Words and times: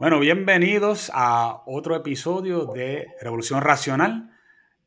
Bueno, 0.00 0.18
bienvenidos 0.18 1.10
a 1.12 1.62
otro 1.66 1.94
episodio 1.94 2.64
de 2.64 3.06
Revolución 3.20 3.60
Racional. 3.60 4.30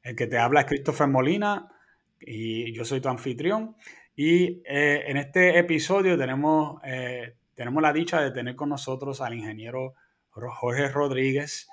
El 0.02 0.16
que 0.16 0.26
te 0.26 0.40
habla 0.40 0.62
es 0.62 0.66
Christopher 0.66 1.08
Molina 1.08 1.70
y 2.20 2.74
yo 2.74 2.84
soy 2.84 3.00
tu 3.00 3.10
anfitrión. 3.10 3.76
Y 4.16 4.64
eh, 4.66 5.04
en 5.06 5.18
este 5.18 5.60
episodio 5.60 6.18
tenemos, 6.18 6.82
eh, 6.84 7.36
tenemos 7.54 7.84
la 7.84 7.94
dicha 7.94 8.22
de 8.22 8.32
tener 8.32 8.56
con 8.56 8.70
nosotros 8.70 9.22
al 9.22 9.36
ingeniero 9.36 9.94
Jorge 10.32 10.88
Rodríguez. 10.88 11.70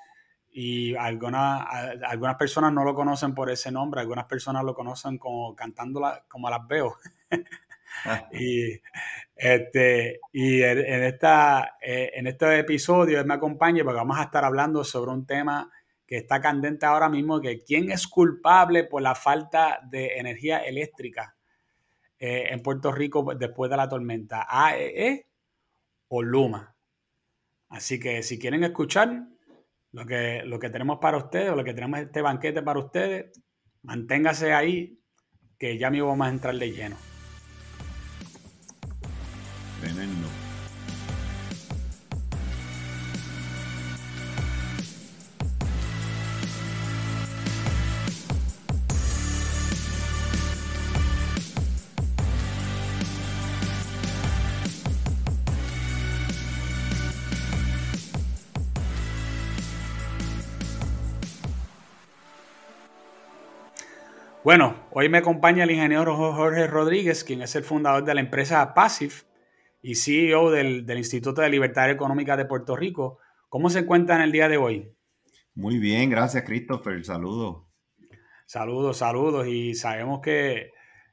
Y 0.51 0.95
algunas, 0.97 1.65
algunas 2.05 2.37
personas 2.37 2.75
no 2.75 2.85
lo 2.85 2.95
conocen 2.95 3.35
por 3.35 3.49
ese 3.51 3.73
nombre, 3.73 4.03
algunas 4.03 4.27
personas 4.27 4.65
lo 4.65 4.75
conocen 4.75 5.17
como 5.17 5.57
cantándola 5.57 6.27
como 6.29 6.51
las 6.51 6.69
veo. 6.69 6.95
y 8.33 8.81
este, 9.35 10.21
y 10.33 10.63
en, 10.63 11.03
esta, 11.03 11.77
eh, 11.81 12.11
en 12.15 12.27
este 12.27 12.59
episodio 12.59 13.25
me 13.25 13.35
acompaña 13.35 13.83
porque 13.85 13.97
vamos 13.97 14.19
a 14.19 14.25
estar 14.25 14.45
hablando 14.45 14.85
sobre 14.85 15.13
un 15.13 15.27
tema 15.27 15.71
que 16.07 16.19
está 16.19 16.41
candente 16.41 16.87
ahora 16.87 17.09
mismo, 17.09 17.41
que 17.41 17.63
quién 17.65 17.91
es 17.91 18.07
culpable 18.07 18.85
por 18.85 19.01
la 19.01 19.15
falta 19.15 19.81
de 19.89 20.19
energía 20.19 20.59
eléctrica 20.59 21.37
eh, 22.19 22.49
en 22.51 22.61
Puerto 22.63 22.93
Rico 22.93 23.35
después 23.35 23.71
de 23.71 23.77
la 23.77 23.89
tormenta, 23.89 24.47
AEE 24.47 25.09
e 25.09 25.27
o 26.09 26.23
Luma. 26.23 26.75
Así 27.69 27.99
que 27.99 28.23
si 28.23 28.39
quieren 28.39 28.65
escuchar 28.65 29.27
lo 29.93 30.05
que, 30.05 30.43
lo 30.45 30.59
que 30.59 30.69
tenemos 30.69 30.99
para 31.01 31.17
ustedes 31.17 31.51
o 31.51 31.57
lo 31.57 31.65
que 31.65 31.73
tenemos 31.73 32.01
este 32.01 32.21
banquete 32.21 32.61
para 32.61 32.81
ustedes, 32.81 33.41
manténgase 33.83 34.53
ahí 34.53 34.99
que 35.59 35.79
ya 35.79 35.91
mismo 35.91 36.09
vamos 36.09 36.27
a 36.27 36.31
entrar 36.31 36.55
de 36.57 36.73
lleno. 36.73 37.10
Bueno, 64.43 64.75
hoy 64.91 65.09
me 65.09 65.19
acompaña 65.19 65.65
el 65.65 65.71
ingeniero 65.71 66.17
Jorge 66.17 66.67
Rodríguez, 66.67 67.25
quien 67.25 67.43
es 67.43 67.55
el 67.55 67.63
fundador 67.63 68.05
de 68.05 68.15
la 68.15 68.21
empresa 68.21 68.75
Passive 68.75 69.30
y 69.83 69.95
CEO 69.95 70.51
del, 70.51 70.85
Instituto 70.97 71.41
de 71.41 71.49
Libertad 71.49 71.91
Económica 71.91 72.37
de 72.37 72.45
Puerto 72.45 72.77
Rico. 72.77 73.19
¿Cómo 73.49 73.71
se 73.71 73.81
encuentra 73.81 74.17
en 74.17 74.23
el 74.23 74.33
día 74.33 74.49
de 74.49 74.57
hoy? 74.57 74.93
Muy 75.55 75.79
bien, 75.79 76.11
gracias 76.11 76.45
Christopher. 76.45 77.05
Saludos. 77.05 77.65
Saludos, 78.47 78.99
saludos. 78.99 79.47
Y 79.47 79.75
sabemos 79.75 80.21
que, 80.21 80.71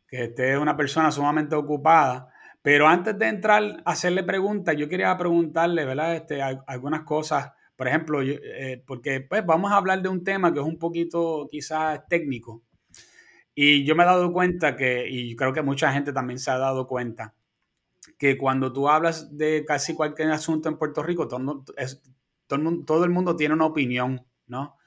que 0.07 0.25
usted 0.25 0.53
es 0.53 0.57
una 0.57 0.75
persona 0.75 1.11
sumamente 1.11 1.55
ocupada. 1.55 2.29
Pero 2.61 2.87
antes 2.87 3.17
de 3.17 3.27
entrar 3.27 3.63
a 3.85 3.91
hacerle 3.91 4.23
preguntas, 4.23 4.75
yo 4.75 4.89
quería 4.89 5.15
preguntarle, 5.17 5.85
¿verdad? 5.85 6.15
Este, 6.15 6.41
algunas 6.41 7.03
cosas. 7.03 7.51
Por 7.75 7.87
ejemplo, 7.87 8.21
eh, 8.21 8.83
porque 8.85 9.21
pues 9.21 9.45
vamos 9.45 9.71
a 9.71 9.77
hablar 9.77 10.01
de 10.01 10.09
un 10.09 10.23
tema 10.23 10.51
que 10.51 10.59
es 10.59 10.65
un 10.65 10.79
poquito 10.79 11.47
quizás 11.49 12.07
técnico 12.07 12.63
y 13.59 13.85
yo 13.85 13.95
me 13.95 14.03
he 14.03 14.05
dado 14.05 14.31
cuenta 14.31 14.75
que, 14.75 15.09
y 15.09 15.35
creo 15.35 15.51
que 15.51 15.63
mucha 15.63 15.91
gente 15.91 16.13
también 16.13 16.37
se 16.37 16.51
ha 16.51 16.59
dado 16.59 16.85
cuenta, 16.85 17.33
que 18.17 18.37
cuando 18.37 18.73
tú 18.73 18.89
hablas 18.89 19.37
de 19.37 19.63
casi 19.65 19.93
cualquier 19.93 20.31
asunto 20.31 20.69
en 20.69 20.77
Puerto 20.77 21.03
Rico, 21.03 21.27
todo, 21.27 21.63
es, 21.77 22.01
todo, 22.47 22.57
el, 22.57 22.63
mundo, 22.63 22.85
todo 22.85 23.03
el 23.03 23.11
mundo 23.11 23.35
tiene 23.35 23.53
una 23.53 23.65
opinión, 23.65 24.25
¿no? 24.47 24.77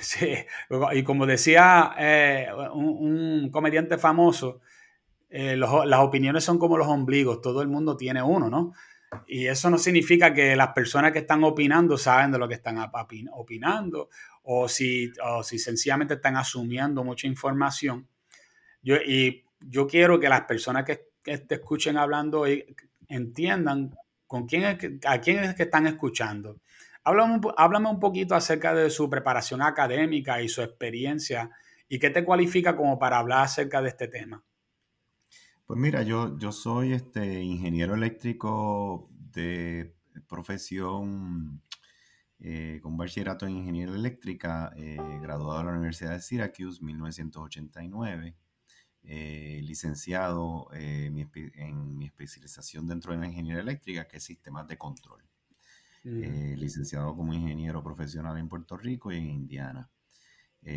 Sí. 0.00 0.28
Y 0.92 1.04
como 1.04 1.24
decía 1.24 1.94
eh, 1.98 2.48
un, 2.72 3.48
comediante 3.52 3.96
famoso, 3.96 4.60
eh, 5.30 5.56
las 5.56 6.00
opiniones 6.00 6.44
son 6.44 6.58
como 6.58 6.76
los 6.76 6.88
ombligos, 6.88 7.40
todo 7.40 7.62
el 7.62 7.68
mundo 7.68 7.96
tiene 7.96 8.22
uno, 8.22 8.50
¿no? 8.50 8.72
Y 9.28 9.46
eso 9.46 9.70
no 9.70 9.78
significa 9.78 10.34
que 10.34 10.56
las 10.56 10.68
personas 10.68 11.12
que 11.12 11.20
están 11.20 11.44
opinando 11.44 11.96
saben 11.96 12.32
de 12.32 12.38
lo 12.38 12.48
que 12.48 12.54
están 12.54 12.78
opinando 13.32 14.08
o 14.42 14.68
si, 14.68 15.12
si 15.42 15.58
sencillamente 15.58 16.14
están 16.14 16.36
asumiendo 16.36 17.04
mucha 17.04 17.28
información. 17.28 18.08
Yo, 18.82 18.96
y 18.96 19.44
yo 19.60 19.86
quiero 19.86 20.18
que 20.18 20.28
las 20.28 20.42
personas 20.42 20.84
que, 20.84 21.13
te 21.24 21.54
escuchen 21.54 21.96
hablando 21.96 22.44
entiendan 23.08 23.94
con 24.26 24.46
quién 24.46 24.64
es 24.64 25.06
a 25.06 25.20
quién 25.20 25.44
es 25.44 25.54
que 25.54 25.64
están 25.64 25.86
escuchando. 25.86 26.60
Háblame, 27.02 27.40
háblame 27.56 27.90
un 27.90 28.00
poquito 28.00 28.34
acerca 28.34 28.74
de 28.74 28.88
su 28.90 29.10
preparación 29.10 29.60
académica 29.62 30.40
y 30.40 30.48
su 30.48 30.62
experiencia 30.62 31.50
y 31.88 31.98
qué 31.98 32.10
te 32.10 32.24
cualifica 32.24 32.76
como 32.76 32.98
para 32.98 33.18
hablar 33.18 33.44
acerca 33.44 33.82
de 33.82 33.88
este 33.88 34.08
tema. 34.08 34.42
Pues 35.66 35.78
mira, 35.78 36.02
yo, 36.02 36.38
yo 36.38 36.52
soy 36.52 36.92
este 36.92 37.42
ingeniero 37.42 37.94
eléctrico 37.94 39.08
de 39.10 39.94
profesión 40.28 41.62
eh, 42.38 42.80
con 42.82 42.96
bachillerato 42.96 43.46
en 43.46 43.56
ingeniería 43.56 43.94
eléctrica, 43.94 44.72
eh, 44.76 44.98
graduado 45.22 45.60
de 45.60 45.64
la 45.64 45.70
Universidad 45.72 46.12
de 46.12 46.20
Syracuse 46.20 46.84
1989, 46.84 48.36
eh, 49.04 49.60
licenciado 49.62 50.68
en 50.72 51.14
mi 51.96 52.06
especialización 52.06 52.86
dentro 52.86 53.12
de 53.12 53.18
la 53.18 53.26
ingeniería 53.26 53.62
eléctrica, 53.62 54.08
que 54.08 54.18
es 54.18 54.24
sistemas 54.24 54.66
de 54.68 54.78
control. 54.78 55.22
Mm. 56.06 56.56
licenciado 56.58 57.16
como 57.16 57.32
ingeniero 57.32 57.82
profesional 57.82 58.36
en 58.36 58.46
Puerto 58.46 58.76
Rico 58.76 59.10
y 59.10 59.16
en 59.16 59.30
Indiana. 59.30 59.88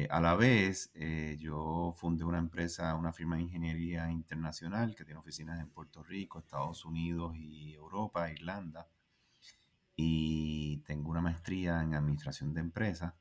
a 0.09 0.21
la 0.21 0.35
vez, 0.35 0.91
yo 1.37 1.93
fundé 1.97 2.23
una 2.23 2.37
empresa, 2.37 2.95
una 2.95 3.11
firma 3.11 3.35
de 3.35 3.43
ingeniería 3.43 4.09
internacional 4.09 4.95
que 4.95 5.03
tiene 5.03 5.19
oficinas 5.19 5.59
en 5.59 5.69
Puerto 5.69 6.01
Rico, 6.01 6.39
Estados 6.39 6.85
Unidos 6.85 7.35
y 7.35 7.73
Europa, 7.73 8.31
Irlanda 8.31 8.87
y 9.99 10.77
tengo 10.85 11.09
una 11.09 11.21
maestría 11.21 11.81
en 11.81 11.95
administración 11.95 12.53
de 12.53 12.61
empresas 12.61 13.13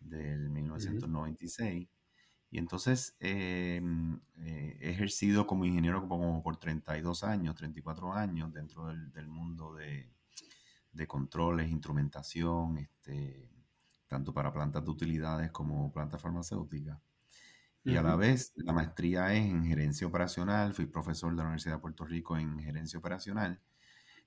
del 0.00 0.50
1996. 0.50 1.88
Y 2.52 2.58
entonces 2.58 3.16
em, 3.18 4.20
eh, 4.36 4.76
he 4.78 4.90
ejercido 4.90 5.46
como 5.46 5.64
ingeniero 5.64 6.06
como 6.06 6.42
por 6.42 6.58
32 6.58 7.24
años, 7.24 7.56
34 7.56 8.12
años 8.12 8.52
dentro 8.52 8.88
del, 8.88 9.26
mundo 9.26 9.74
de, 9.74 10.12
controles, 11.08 11.70
instrumentación, 11.70 12.76
este, 12.76 13.48
tanto 14.06 14.34
para 14.34 14.52
plantas 14.52 14.84
de 14.84 14.90
utilidades 14.90 15.50
como 15.50 15.90
plantas 15.92 16.20
farmacéuticas. 16.20 16.98
Y 17.84 17.96
a 17.96 18.02
la 18.02 18.14
vez, 18.16 18.52
la 18.56 18.72
maestría 18.72 19.32
es 19.34 19.44
en 19.46 19.64
gerencia 19.64 20.06
operacional. 20.06 20.74
Fui 20.74 20.86
profesor 20.86 21.32
de 21.32 21.38
la 21.38 21.44
Universidad 21.44 21.76
de 21.76 21.80
Puerto 21.80 22.04
Rico 22.04 22.36
en 22.36 22.60
gerencia 22.60 22.98
operacional 22.98 23.60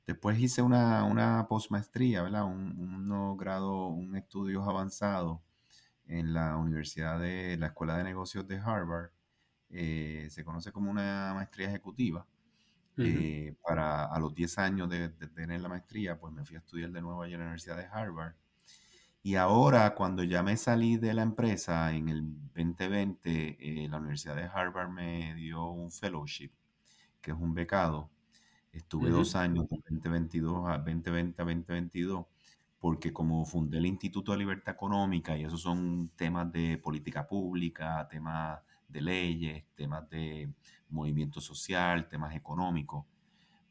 Después 0.05 0.39
hice 0.39 0.61
una, 0.61 1.03
una 1.03 1.47
postmaestría, 1.47 2.21
¿verdad? 2.21 2.45
Un, 2.45 3.11
un 3.11 3.37
grado, 3.37 3.87
un 3.87 4.15
estudios 4.15 4.67
avanzados 4.67 5.39
en 6.07 6.33
la 6.33 6.57
Universidad 6.57 7.19
de 7.19 7.57
la 7.57 7.67
Escuela 7.67 7.97
de 7.97 8.03
Negocios 8.03 8.47
de 8.47 8.57
Harvard. 8.57 9.11
Eh, 9.69 10.27
se 10.29 10.43
conoce 10.43 10.71
como 10.71 10.89
una 10.91 11.33
maestría 11.33 11.67
ejecutiva. 11.67 12.25
Eh, 12.97 13.53
para 13.61 14.05
a 14.05 14.19
los 14.19 14.33
10 14.33 14.57
años 14.57 14.89
de, 14.89 15.09
tener 15.09 15.59
la 15.59 15.67
maestría, 15.67 16.17
pues 16.17 16.31
me 16.33 16.45
fui 16.45 16.55
a 16.55 16.59
estudiar 16.59 16.91
de 16.91 17.01
nuevo 17.01 17.21
allá 17.21 17.33
en 17.33 17.39
la 17.39 17.45
Universidad 17.47 17.75
de 17.75 17.87
Harvard. 17.87 18.35
Y 19.21 19.35
ahora, 19.35 19.95
cuando 19.95 20.23
ya 20.23 20.43
me 20.43 20.55
salí 20.55 20.95
de 20.97 21.13
la 21.13 21.23
empresa 21.23 21.91
en 21.91 22.07
el 22.07 22.21
2020, 22.53 23.57
eh, 23.59 23.89
la 23.89 23.97
Universidad 23.97 24.35
de 24.35 24.43
Harvard 24.43 24.89
me 24.89 25.33
dio 25.35 25.65
un 25.65 25.91
fellowship, 25.91 26.51
que 27.21 27.31
es 27.31 27.37
un 27.37 27.53
becado, 27.53 28.09
Estuve 28.75 29.09
dos 29.09 29.35
años, 29.35 29.69
de 29.69 29.77
2022 29.89 30.67
a 30.67 30.77
2020 30.79 31.41
a 31.41 31.45
2022, 31.45 32.25
porque 32.85 33.11
como 33.11 33.43
fundé 33.45 33.79
el 33.79 33.87
Instituto 33.87 34.31
de 34.31 34.37
Libertad 34.37 34.75
Económica, 34.75 35.35
y 35.35 35.43
esos 35.43 35.59
son 35.59 36.11
temas 36.15 36.51
de 36.51 36.77
política 36.77 37.27
pública, 37.27 38.07
temas 38.07 38.59
de 38.87 39.01
leyes, 39.01 39.63
temas 39.73 40.07
de 40.07 40.53
movimiento 40.89 41.41
social, 41.41 42.07
temas 42.07 42.35
económicos, 42.35 43.03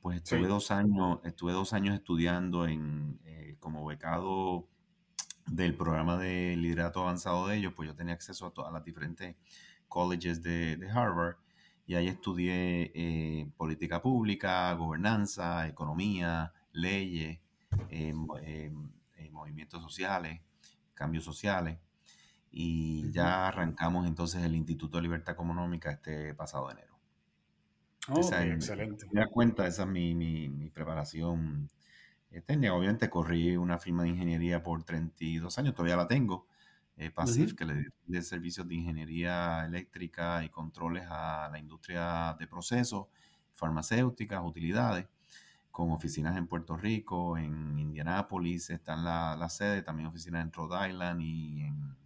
pues 0.02 0.16
estuve 0.16 0.48
dos 0.48 0.72
años, 0.72 1.20
estuve 1.22 1.52
dos 1.52 1.72
años 1.72 1.94
estudiando 1.94 2.66
en, 2.66 3.20
eh, 3.24 3.56
como 3.60 3.86
becado 3.86 4.66
del 5.46 5.76
programa 5.76 6.16
de 6.18 6.56
liderato 6.56 7.02
avanzado 7.02 7.46
de 7.46 7.58
ellos, 7.58 7.72
pues 7.72 7.88
yo 7.88 7.94
tenía 7.94 8.14
acceso 8.14 8.46
a 8.46 8.50
todas 8.50 8.72
las 8.72 8.84
diferentes 8.84 9.36
colleges 9.86 10.42
de, 10.42 10.76
de 10.76 10.90
Harvard 10.90 11.36
y 11.86 11.94
ahí 11.94 12.08
estudié 12.08 12.90
eh, 12.92 13.48
política 13.56 14.02
pública, 14.02 14.72
gobernanza, 14.72 15.68
economía, 15.68 16.52
leyes, 16.72 17.38
eh, 17.90 18.72
movimientos 19.34 19.82
sociales, 19.82 20.40
cambios 20.94 21.24
sociales. 21.24 21.78
Y 22.50 23.10
ya 23.12 23.48
arrancamos 23.48 24.06
entonces 24.06 24.42
el 24.44 24.54
Instituto 24.54 24.98
de 24.98 25.02
Libertad 25.04 25.34
Económica 25.34 25.90
este 25.92 26.34
pasado 26.34 26.70
enero. 26.70 26.98
Oh, 28.08 28.20
excelente. 28.20 29.06
Me 29.12 29.20
da 29.20 29.28
cuenta, 29.28 29.66
esa 29.66 29.82
es 29.84 29.88
mi, 29.88 30.14
mi, 30.14 30.48
mi 30.50 30.68
preparación 30.70 31.70
Este, 32.30 32.70
obviamente 32.70 33.10
corrí 33.10 33.56
una 33.56 33.78
firma 33.78 34.04
de 34.04 34.10
ingeniería 34.10 34.62
por 34.62 34.84
32 34.84 35.58
años, 35.58 35.74
todavía 35.74 35.96
la 35.96 36.08
tengo, 36.08 36.48
eh, 36.96 37.10
PASIF, 37.10 37.54
que 37.54 37.64
le 37.66 37.86
de 38.06 38.22
servicios 38.22 38.68
de 38.68 38.74
ingeniería 38.76 39.64
eléctrica 39.66 40.44
y 40.44 40.50
controles 40.50 41.06
a 41.08 41.48
la 41.52 41.58
industria 41.58 42.36
de 42.38 42.46
procesos, 42.48 43.08
farmacéuticas, 43.54 44.42
utilidades, 44.44 45.06
con 45.74 45.90
oficinas 45.90 46.36
en 46.36 46.46
Puerto 46.46 46.76
Rico, 46.76 47.36
en 47.36 47.76
Indianápolis, 47.80 48.70
están 48.70 49.02
la, 49.02 49.34
la 49.36 49.48
sede, 49.48 49.82
también 49.82 50.06
oficinas 50.06 50.44
en 50.44 50.52
Rhode 50.52 50.88
Island 50.88 51.20
y 51.20 51.62
en, 51.62 51.96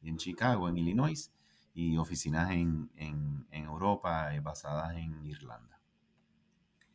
y 0.00 0.08
en 0.08 0.16
Chicago, 0.16 0.70
en 0.70 0.78
Illinois, 0.78 1.30
y 1.74 1.98
oficinas 1.98 2.50
en, 2.50 2.88
en, 2.96 3.46
en 3.50 3.64
Europa 3.66 4.34
eh, 4.34 4.40
basadas 4.40 4.96
en 4.96 5.22
Irlanda. 5.26 5.78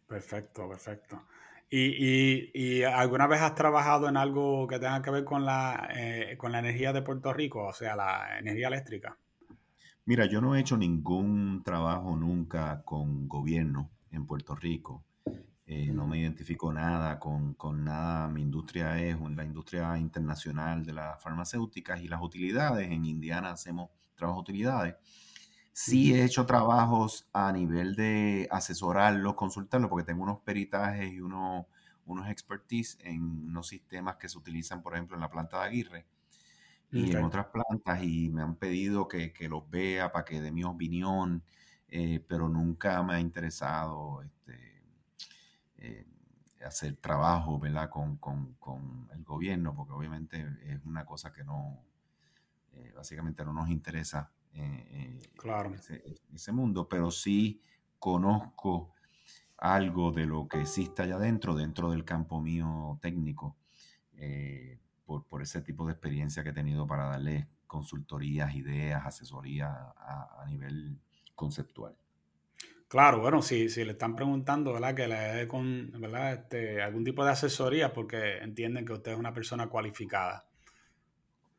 Perfecto, 0.07 0.67
perfecto. 0.67 1.21
¿Y, 1.69 2.49
y, 2.55 2.81
alguna 2.81 3.27
vez 3.27 3.41
has 3.41 3.53
trabajado 3.53 4.09
en 4.09 4.17
algo 4.17 4.65
que 4.65 4.79
tenga 4.79 5.03
que 5.03 5.11
ver 5.11 5.25
con 5.25 5.45
la, 5.45 5.89
eh, 5.93 6.37
con 6.39 6.51
la 6.51 6.57
energía 6.57 6.91
de 6.91 7.03
Puerto 7.03 7.33
Rico, 7.33 7.67
o 7.67 7.73
sea, 7.73 7.95
la 7.95 8.39
energía 8.39 8.69
eléctrica? 8.69 9.15
Mira, 10.05 10.25
yo 10.25 10.41
no 10.41 10.55
he 10.55 10.59
hecho 10.59 10.75
ningún 10.75 11.61
trabajo 11.63 12.15
nunca 12.15 12.81
con 12.83 13.27
gobierno 13.27 13.91
en 14.09 14.25
Puerto 14.25 14.55
Rico. 14.55 15.03
Eh, 15.67 15.91
no 15.91 16.05
me 16.05 16.19
identifico 16.19 16.71
nada 16.71 17.19
con, 17.19 17.55
con, 17.55 17.83
nada. 17.83 18.27
Mi 18.27 18.41
industria 18.41 18.99
es 18.99 19.19
la 19.19 19.43
industria 19.43 19.97
internacional 19.97 20.85
de 20.85 20.93
las 20.93 21.21
farmacéuticas 21.21 22.01
y 22.01 22.07
las 22.07 22.21
utilidades. 22.21 22.91
En 22.91 23.05
Indiana 23.05 23.51
hacemos 23.51 23.89
trabajo 24.15 24.39
de 24.39 24.41
utilidades. 24.41 24.95
Sí 25.73 26.13
he 26.13 26.23
hecho 26.23 26.45
trabajos 26.45 27.27
a 27.33 27.51
nivel 27.51 27.95
de 27.95 28.47
asesorarlos, 28.49 29.35
consultarlos, 29.35 29.89
porque 29.89 30.05
tengo 30.05 30.23
unos 30.23 30.39
peritajes 30.39 31.11
y 31.11 31.19
unos, 31.19 31.65
unos 32.05 32.29
expertise 32.29 32.97
en 33.01 33.21
unos 33.21 33.67
sistemas 33.67 34.15
que 34.15 34.29
se 34.29 34.37
utilizan, 34.37 34.81
por 34.81 34.93
ejemplo, 34.93 35.17
en 35.17 35.21
la 35.21 35.29
planta 35.29 35.59
de 35.59 35.65
Aguirre 35.65 36.05
y 36.91 37.11
en 37.11 37.23
otras 37.25 37.47
plantas, 37.47 38.01
y 38.03 38.29
me 38.29 38.41
han 38.41 38.55
pedido 38.55 39.09
que, 39.09 39.33
que 39.33 39.49
los 39.49 39.69
vea 39.69 40.13
para 40.13 40.23
que 40.23 40.39
dé 40.39 40.49
mi 40.49 40.63
opinión, 40.63 41.43
eh, 41.89 42.23
pero 42.25 42.47
nunca 42.47 43.03
me 43.03 43.15
ha 43.15 43.19
interesado 43.19 44.21
este, 44.21 44.74
eh, 45.85 46.05
hacer 46.65 46.95
trabajo 46.97 47.59
¿verdad? 47.59 47.89
Con, 47.89 48.17
con, 48.17 48.53
con, 48.55 49.09
el 49.13 49.23
gobierno, 49.23 49.75
porque 49.75 49.93
obviamente 49.93 50.45
es 50.63 50.83
una 50.85 51.05
cosa 51.05 51.31
que 51.31 51.43
no, 51.43 51.83
eh, 52.73 52.91
básicamente 52.95 53.45
no 53.45 53.53
nos 53.53 53.69
interesa 53.69 54.31
eh, 54.53 54.87
eh, 54.89 55.21
claro. 55.37 55.73
ese, 55.73 56.03
ese, 56.33 56.51
mundo, 56.51 56.87
pero 56.87 57.11
sí 57.11 57.61
conozco 57.99 58.93
algo 59.57 60.11
de 60.11 60.25
lo 60.25 60.47
que 60.47 60.61
existe 60.61 61.01
allá 61.01 61.15
adentro, 61.15 61.55
dentro 61.55 61.89
del 61.91 62.05
campo 62.05 62.41
mío 62.41 62.99
técnico, 63.01 63.57
por, 65.05 65.25
por, 65.25 65.41
ese 65.41 65.61
tipo 65.61 65.85
de 65.85 65.93
experiencia 65.93 66.43
que 66.43 66.49
he 66.49 66.53
tenido 66.53 66.87
para 66.87 67.05
darle 67.05 67.49
consultorías, 67.67 68.55
ideas, 68.55 69.05
asesoría 69.05 69.67
a, 69.69 70.41
a 70.41 70.45
nivel 70.45 70.99
conceptual. 71.35 71.95
Claro, 72.95 73.19
bueno, 73.19 73.41
si, 73.41 73.67
si 73.67 73.83
le 73.83 73.91
están 73.91 74.15
preguntando, 74.15 74.71
¿verdad? 74.71 74.95
Que 74.95 75.05
le 75.09 75.15
dé 75.15 75.47
con, 75.49 75.91
¿verdad? 75.99 76.31
Este, 76.31 76.81
algún 76.81 77.03
tipo 77.03 77.25
de 77.25 77.31
asesoría 77.31 77.91
porque 77.91 78.37
entienden 78.37 78.85
que 78.85 78.93
usted 78.93 79.11
es 79.11 79.17
una 79.17 79.33
persona 79.33 79.67
cualificada. 79.67 80.47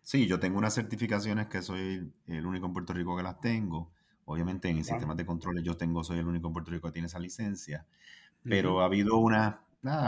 Sí, 0.00 0.26
yo 0.26 0.40
tengo 0.40 0.56
unas 0.56 0.74
certificaciones 0.74 1.48
que 1.48 1.60
soy 1.60 2.10
el 2.26 2.46
único 2.46 2.64
en 2.64 2.72
Puerto 2.72 2.94
Rico 2.94 3.14
que 3.18 3.22
las 3.22 3.38
tengo. 3.38 3.92
Obviamente 4.24 4.70
en 4.70 4.78
el 4.78 4.84
sistema 4.86 5.14
de 5.14 5.26
controles 5.26 5.62
yo 5.62 5.76
tengo, 5.76 6.02
soy 6.02 6.20
el 6.20 6.26
único 6.26 6.46
en 6.46 6.54
Puerto 6.54 6.70
Rico 6.70 6.88
que 6.88 6.92
tiene 6.92 7.08
esa 7.08 7.18
licencia. 7.18 7.84
Pero 8.42 8.80
ha 8.80 8.86
habido 8.86 9.18
una, 9.18 9.60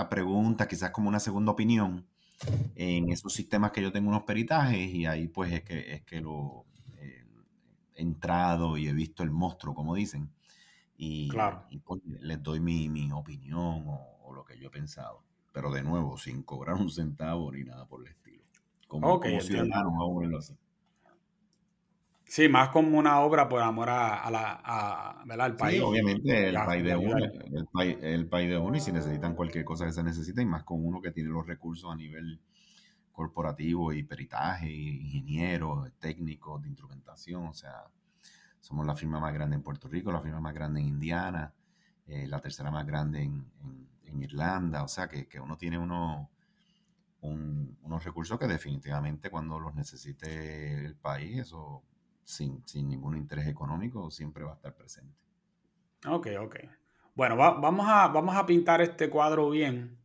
pregunta, 0.08 0.66
quizás 0.66 0.92
como 0.92 1.10
una 1.10 1.20
segunda 1.20 1.52
opinión 1.52 2.06
en 2.74 3.12
esos 3.12 3.34
sistemas 3.34 3.72
que 3.72 3.82
yo 3.82 3.92
tengo 3.92 4.08
unos 4.08 4.22
peritajes 4.22 4.94
y 4.94 5.04
ahí 5.04 5.28
pues 5.28 5.52
es 5.52 5.62
que, 5.62 5.92
es 5.92 6.02
que 6.04 6.22
lo 6.22 6.64
eh, 6.96 7.26
he 7.96 8.00
entrado 8.00 8.78
y 8.78 8.88
he 8.88 8.94
visto 8.94 9.22
el 9.22 9.31
monstruo, 9.31 9.74
como 9.74 9.94
dicen. 9.94 10.31
Y, 11.00 11.30
pues, 11.84 12.02
les 12.20 12.42
doy 12.42 12.58
mi, 12.58 13.10
opinión 13.12 13.86
o, 13.86 14.18
o, 14.24 14.34
lo 14.34 14.44
que 14.44 14.58
yo 14.58 14.66
he 14.66 14.70
pensado. 14.70 15.22
Pero 15.52 15.70
de 15.70 15.82
nuevo, 15.82 16.18
sin 16.18 16.42
cobrar 16.42 16.74
un 16.74 16.90
centavo 16.90 17.52
ni 17.52 17.62
nada 17.62 17.86
por 17.86 18.00
el 18.00 18.08
estilo. 18.08 18.42
Como, 18.88 19.20
ciudadano, 19.40 20.40
Sí, 22.24 22.46
más 22.46 22.68
como 22.68 22.98
una 22.98 23.20
obra 23.20 23.48
por 23.48 23.62
amor 23.62 23.88
a, 23.88 24.30
la, 24.30 24.60
a, 24.62 25.22
al 25.22 25.56
país. 25.56 25.78
Sí, 25.78 25.82
obviamente 25.82 26.48
el 26.48 26.54
país 26.56 26.84
de 26.84 26.96
uno, 26.96 27.16
el, 27.16 27.66
país, 27.72 27.96
el 28.02 28.26
país 28.26 28.50
de 28.50 28.58
uno 28.58 28.76
y 28.76 28.80
si 28.80 28.92
necesitan 28.92 29.34
cualquier 29.34 29.64
cosa 29.64 29.86
que 29.86 29.92
se 29.92 30.02
necesite, 30.02 30.42
y 30.42 30.44
más 30.44 30.64
con 30.64 30.84
uno 30.84 31.00
que 31.00 31.10
tiene 31.10 31.30
los 31.30 31.46
recursos 31.46 31.90
a 31.90 31.96
nivel 31.96 32.38
corporativo 33.12 33.94
y 33.94 34.02
peritaje, 34.02 34.70
ingenieros, 34.70 35.90
técnicos 36.00 36.62
de 36.62 36.68
instrumentación, 36.68 37.46
o 37.46 37.54
sea, 37.54 37.84
somos 38.60 38.87
la 38.87 38.94
firma 38.94 39.20
más 39.20 39.32
grande 39.32 39.56
en 39.56 39.62
Puerto 39.62 39.88
Rico, 39.88 40.12
la 40.12 40.20
firma 40.20 40.40
más 40.40 40.55
grande 40.55 40.81
en 40.81 40.87
Indiana, 40.87 41.52
eh, 42.06 42.26
la 42.26 42.40
tercera 42.40 42.70
más 42.70 42.87
grande 42.87 43.22
en, 43.22 43.58
Irlanda, 44.20 44.82
o 44.82 44.88
sea 44.88 45.06
que, 45.06 45.28
que 45.28 45.38
uno 45.38 45.56
tiene 45.56 45.78
uno 45.78 46.31
unos 47.20 48.05
recursos 48.05 48.38
que 48.38 48.46
definitivamente 48.46 49.31
cuando 49.31 49.58
los 49.58 49.75
necesite 49.75 50.84
el 50.84 50.96
país, 50.96 51.38
eso 51.38 51.82
sin, 52.25 52.62
ningún 52.75 53.16
interés 53.16 53.49
económico, 53.49 54.10
siempre 54.10 54.44
va 54.44 54.52
a 54.52 54.55
estar 54.55 54.75
presente. 54.75 55.16
Ok, 56.06 56.28
ok. 56.40 56.56
Bueno, 57.14 57.37
vamos, 57.37 57.87
a, 57.88 58.08
vamos 58.08 58.37
a 58.37 58.46
pintar 58.46 58.81
este 58.81 59.10
cuadro 59.10 59.50
bien 59.50 59.99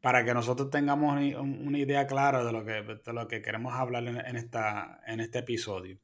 para 0.00 0.24
que 0.24 0.34
nosotros 0.34 0.70
tengamos 0.70 1.12
una 1.38 1.78
idea 1.78 2.06
clara 2.06 2.42
de 2.42 2.52
lo 2.52 2.64
que, 2.64 3.12
lo 3.12 3.28
que 3.28 3.42
queremos 3.42 3.74
hablar 3.74 4.04
en, 4.06 4.36
esta, 4.36 5.00
en 5.06 5.20
este 5.20 5.40
episodio. 5.40 5.98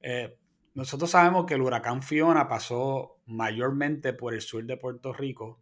Eh, 0.00 0.36
nosotros 0.74 1.10
sabemos 1.10 1.46
que 1.46 1.54
el 1.54 1.62
huracán 1.62 2.02
Fiona 2.02 2.48
pasó 2.48 3.18
mayormente 3.26 4.12
por 4.12 4.34
el 4.34 4.40
sur 4.40 4.64
de 4.64 4.76
Puerto 4.76 5.12
Rico, 5.12 5.60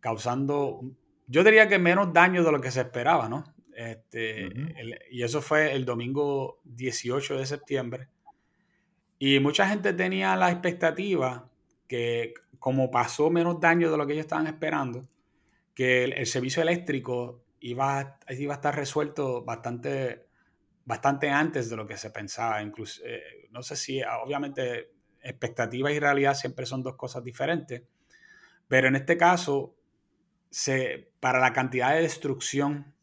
causando 0.00 0.80
yo 1.28 1.44
diría 1.44 1.68
que 1.68 1.78
menos 1.78 2.12
daño 2.12 2.42
de 2.42 2.50
lo 2.50 2.60
que 2.60 2.70
se 2.70 2.80
esperaba, 2.80 3.28
¿no? 3.28 3.44
Este, 3.76 4.48
y 5.10 5.22
eso 5.22 5.40
fue 5.40 5.72
el 5.72 5.84
domingo 5.84 6.58
18 6.64 7.36
de 7.36 7.46
septiembre. 7.46 8.08
Y 9.18 9.38
mucha 9.38 9.68
gente 9.68 9.92
tenía 9.92 10.34
la 10.36 10.50
expectativa 10.50 11.48
que 11.86 12.34
como 12.58 12.90
pasó 12.90 13.30
menos 13.30 13.60
daño 13.60 13.90
de 13.90 13.96
lo 13.98 14.06
que 14.06 14.14
ellos 14.14 14.24
estaban 14.24 14.46
esperando, 14.46 15.06
que 15.74 16.04
el, 16.04 16.26
servicio 16.26 16.62
eléctrico 16.62 17.44
iba, 17.60 18.18
iba 18.30 18.54
a 18.54 18.56
estar 18.56 18.74
resuelto 18.74 19.44
bastante, 19.44 20.27
bastante 20.88 21.28
antes 21.28 21.68
de 21.68 21.76
lo 21.76 21.86
que 21.86 21.98
se 21.98 22.10
pensaba. 22.10 22.62
Incluso, 22.62 23.02
eh, 23.04 23.46
no 23.50 23.62
sé 23.62 23.76
si, 23.76 24.02
obviamente, 24.02 24.90
expectativa 25.22 25.92
y 25.92 26.00
realidad 26.00 26.32
siempre 26.32 26.64
son 26.64 26.82
dos 26.82 26.96
cosas 26.96 27.22
diferentes, 27.22 27.82
pero 28.66 28.88
en 28.88 28.96
este 28.96 29.18
caso 29.18 29.76
se, 30.48 31.12
para 31.20 31.40
la 31.40 31.52
cantidad 31.52 31.92
de 31.92 32.00
destrucción, 32.00 32.94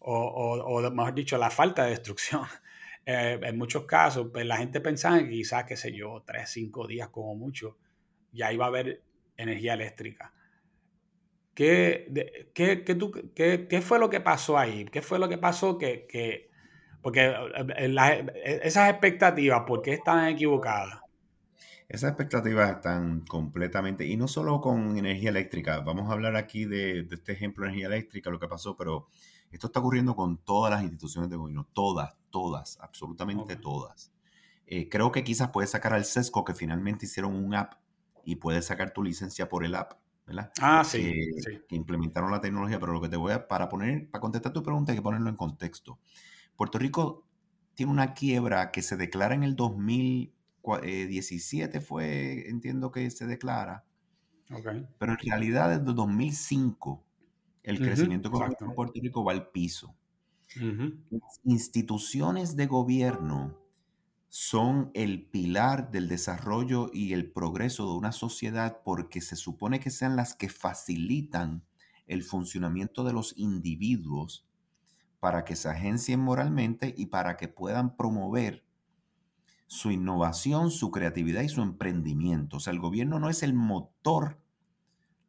o, 0.00 0.90
mejor 0.90 1.14
dicho, 1.14 1.38
la 1.38 1.48
falta 1.48 1.84
de 1.84 1.90
destrucción, 1.90 2.42
eh, 3.06 3.40
en 3.42 3.56
muchos 3.56 3.84
casos, 3.86 4.28
pues 4.30 4.44
la 4.44 4.58
gente 4.58 4.82
pensaba 4.82 5.18
que 5.18 5.30
quizás, 5.30 5.64
qué 5.64 5.76
sé 5.78 5.94
yo, 5.94 6.22
tres, 6.26 6.50
cinco 6.50 6.86
días 6.86 7.08
como 7.08 7.34
mucho, 7.34 7.78
ya 8.32 8.52
iba 8.52 8.66
a 8.66 8.68
haber 8.68 9.02
energía 9.38 9.72
eléctrica. 9.72 10.34
¿Qué, 11.54 12.52
qué, 12.54 12.84
qué, 12.84 13.66
qué 13.66 13.80
fue 13.80 13.98
lo 13.98 14.10
que 14.10 14.20
pasó 14.20 14.58
ahí? 14.58 14.84
¿Qué 14.84 15.00
fue 15.00 15.18
lo 15.18 15.28
que 15.28 15.38
pasó 15.38 15.78
que, 15.78 16.47
porque 17.08 17.24
eh, 17.24 17.96
eh, 17.96 18.60
esas 18.64 18.90
expectativas, 18.90 19.62
¿por 19.66 19.80
qué 19.80 19.94
estaban 19.94 20.28
equivocadas? 20.28 21.00
Esas 21.88 22.10
expectativas 22.10 22.70
están 22.70 23.22
completamente, 23.22 24.04
y 24.04 24.18
no 24.18 24.28
solo 24.28 24.60
con 24.60 24.98
energía 24.98 25.30
eléctrica, 25.30 25.80
vamos 25.80 26.10
a 26.10 26.12
hablar 26.12 26.36
aquí 26.36 26.66
de, 26.66 27.08
este 27.10 27.32
ejemplo 27.32 27.64
de 27.64 27.70
energía 27.70 27.86
eléctrica, 27.86 28.28
lo 28.28 28.38
que 28.38 28.46
pasó, 28.46 28.76
pero 28.76 29.08
esto 29.50 29.68
está 29.68 29.80
ocurriendo 29.80 30.14
con 30.14 30.36
todas 30.36 30.70
las 30.70 30.82
instituciones 30.82 31.30
de 31.30 31.36
gobierno, 31.36 31.66
todas, 31.72 32.14
todas, 32.28 32.76
absolutamente 32.82 33.56
todas. 33.56 34.12
Eh, 34.66 34.90
creo 34.90 35.10
que 35.10 35.24
quizás 35.24 35.48
puedes 35.48 35.70
sacar 35.70 35.94
al 35.94 36.04
sesco 36.04 36.44
que 36.44 36.52
finalmente 36.52 37.06
hicieron 37.06 37.34
un 37.34 37.54
app 37.54 37.72
y 38.22 38.36
puedes 38.36 38.66
sacar 38.66 38.92
tu 38.92 39.02
licencia 39.02 39.48
por 39.48 39.64
el 39.64 39.74
app, 39.74 39.94
¿verdad? 40.26 40.52
Ah, 40.60 40.84
sí, 40.84 41.30
que, 41.66 41.74
implementaron 41.74 42.30
la 42.30 42.42
tecnología, 42.42 42.78
pero 42.78 42.92
lo 42.92 43.00
que 43.00 43.08
te 43.08 43.16
voy 43.16 43.32
a, 43.32 43.48
para 43.48 43.70
poner, 43.70 44.10
para 44.10 44.20
contestar 44.20 44.52
tu 44.52 44.62
pregunta 44.62 44.92
hay 44.92 44.98
que 44.98 45.02
ponerlo 45.02 45.30
en 45.30 45.36
contexto. 45.36 45.98
Puerto 46.58 46.78
Rico 46.78 47.24
tiene 47.72 47.92
una 47.92 48.12
quiebra 48.12 48.70
que 48.72 48.82
se 48.82 48.98
declara 48.98 49.34
en 49.34 49.44
el 49.44 49.56
2000 49.56 50.34
17 50.76 51.78
eh, 51.78 51.80
fue, 51.80 52.48
entiendo 52.48 52.92
que 52.92 53.10
se 53.10 53.26
declara. 53.26 53.84
Pero 54.98 55.12
en 55.12 55.18
realidad 55.18 55.70
desde 55.70 55.94
2005 55.94 57.04
el 57.62 57.78
crecimiento 57.80 58.28
económico 58.28 58.64
en 58.64 58.74
Puerto 58.74 59.00
Rico 59.00 59.24
va 59.24 59.32
al 59.32 59.50
piso. 59.50 59.94
Las 60.56 61.40
instituciones 61.44 62.56
de 62.56 62.66
gobierno 62.66 63.58
son 64.28 64.90
el 64.94 65.26
pilar 65.26 65.90
del 65.90 66.08
desarrollo 66.08 66.90
y 66.92 67.12
el 67.12 67.30
progreso 67.30 67.90
de 67.90 67.98
una 67.98 68.12
sociedad 68.12 68.80
porque 68.84 69.20
se 69.20 69.36
supone 69.36 69.80
que 69.80 69.90
sean 69.90 70.16
las 70.16 70.34
que 70.34 70.48
facilitan 70.48 71.62
el 72.06 72.22
funcionamiento 72.22 73.04
de 73.04 73.12
los 73.12 73.34
individuos 73.36 74.47
para 75.20 75.44
que 75.44 75.56
se 75.56 75.68
agencien 75.68 76.20
moralmente 76.20 76.94
y 76.96 77.06
para 77.06 77.36
que 77.36 77.48
puedan 77.48 77.96
promover 77.96 78.64
su 79.66 79.90
innovación, 79.90 80.70
su 80.70 80.90
creatividad 80.90 81.42
y 81.42 81.48
su 81.48 81.62
emprendimiento. 81.62 82.56
O 82.56 82.60
sea, 82.60 82.72
el 82.72 82.78
gobierno 82.78 83.18
no 83.18 83.28
es 83.28 83.42
el 83.42 83.52
motor 83.52 84.38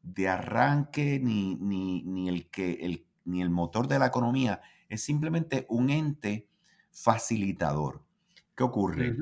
de 0.01 0.29
arranque 0.29 1.19
ni, 1.21 1.55
ni, 1.55 2.29
el, 2.29 2.49
que, 2.49 2.73
el, 2.81 3.05
ni 3.25 3.41
el 3.41 3.49
motor 3.49 3.87
de 3.87 3.99
la 3.99 4.07
economía, 4.07 4.61
es 4.87 5.03
simplemente 5.03 5.65
un 5.69 5.89
ente 5.89 6.47
facilitador. 6.91 8.01
¿Qué 8.55 8.63
ocurre? 8.63 9.15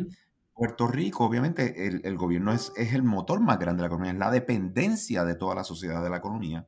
Puerto 0.53 0.87
Rico, 0.87 1.25
obviamente, 1.25 1.87
el, 1.87 2.01
el 2.03 2.17
gobierno 2.17 2.51
es, 2.51 2.71
es, 2.75 2.93
el 2.93 3.03
motor 3.03 3.39
más 3.39 3.59
grande 3.59 3.81
de 3.81 3.83
la 3.83 3.87
economía, 3.87 4.13
es 4.13 4.19
la 4.19 4.31
dependencia 4.31 5.23
de 5.23 5.35
toda 5.35 5.55
la 5.55 5.63
sociedad 5.63 6.03
de 6.03 6.09
la 6.09 6.17
economía 6.17 6.67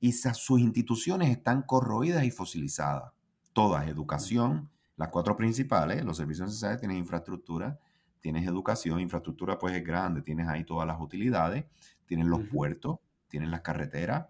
y 0.00 0.12
sus 0.12 0.60
instituciones 0.60 1.30
están 1.30 1.62
corroídas 1.62 2.24
y 2.24 2.30
fosilizadas. 2.30 3.12
Todas, 3.52 3.88
educación, 3.88 4.70
las 4.96 5.08
cuatro 5.08 5.36
principales, 5.36 6.04
los 6.04 6.16
servicios 6.16 6.48
necesarios, 6.48 6.80
tienes 6.80 6.98
infraestructura, 6.98 7.78
tienes 8.20 8.46
educación, 8.46 9.00
infraestructura 9.00 9.58
pues 9.58 9.74
es 9.74 9.84
grande, 9.84 10.22
tienes 10.22 10.48
ahí 10.48 10.64
todas 10.64 10.86
las 10.86 11.00
utilidades, 11.00 11.64
tienes 12.06 12.26
los 12.26 12.42
puertos, 12.44 12.98
tienes 13.28 13.48
las 13.48 13.60
carreteras, 13.60 14.26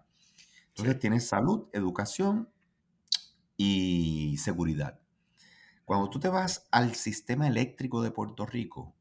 entonces 0.69 0.99
tienes 0.99 1.27
salud, 1.27 1.67
educación 1.73 2.49
y 3.57 4.37
seguridad. 4.37 4.99
Cuando 5.85 6.09
tú 6.09 6.19
te 6.19 6.29
vas 6.29 6.67
al 6.71 6.95
sistema 6.95 7.47
eléctrico 7.47 8.01
de 8.01 8.11
Puerto 8.11 8.45
Rico, 8.45 8.95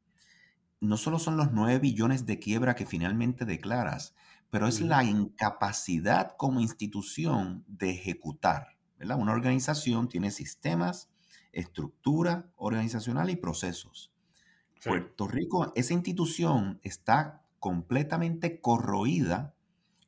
no 0.81 0.97
solo 0.97 1.19
son 1.19 1.37
los 1.37 1.53
9 1.53 1.81
billones 1.81 2.25
de 2.25 2.39
quiebra 2.39 2.75
que 2.75 2.87
finalmente 2.87 3.45
declaras, 3.45 4.15
pero 4.51 4.67
es 4.67 4.81
la 4.81 5.05
incapacidad 5.05 6.37
como 6.37 6.61
institución 6.61 7.65
de 7.67 7.91
ejecutar. 7.91 8.77
¿verdad? 8.99 9.19
Una 9.19 9.33
organización 9.33 10.09
tiene 10.09 10.31
sistemas, 10.31 11.11
estructura 11.53 12.51
organizacional 12.57 13.31
y 13.31 13.37
procesos. 13.37 14.13
Puerto 14.85 15.27
Rico, 15.27 15.73
esa 15.75 15.95
institución 15.95 16.81
está 16.83 17.43
completamente 17.59 18.61
corroída 18.61 19.55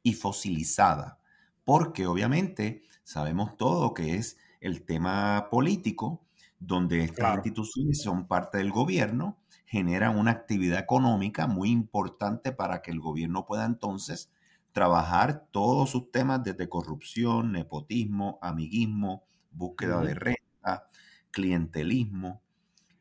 y 0.03 0.15
fosilizada, 0.15 1.19
porque 1.65 2.07
obviamente 2.07 2.85
sabemos 3.03 3.57
todo 3.57 3.95
que 3.95 4.15
es 4.15 4.39
el 4.61 4.85
tema 4.85 5.49
político, 5.51 6.25
donde 6.59 7.03
estas 7.05 7.37
instituciones 7.37 8.03
son 8.03 8.29
parte 8.29 8.59
del 8.59 8.71
gobierno 8.71 9.40
generan 9.71 10.19
una 10.19 10.33
actividad 10.33 10.81
económica 10.81 11.47
muy 11.47 11.71
importante 11.71 12.51
para 12.51 12.83
que 12.83 12.91
el 12.91 12.99
gobierno 12.99 13.47
pueda 13.47 13.65
entonces 13.65 14.33
trabajar 14.73 15.47
todos 15.53 15.91
sus 15.91 16.11
temas 16.11 16.43
desde 16.43 16.69
corrupción, 16.69 17.53
nepotismo, 17.53 18.41
amiguismo, 18.43 19.23
búsqueda 19.53 20.03
de 20.03 20.15
renta, 20.15 20.89
clientelismo. 21.31 22.43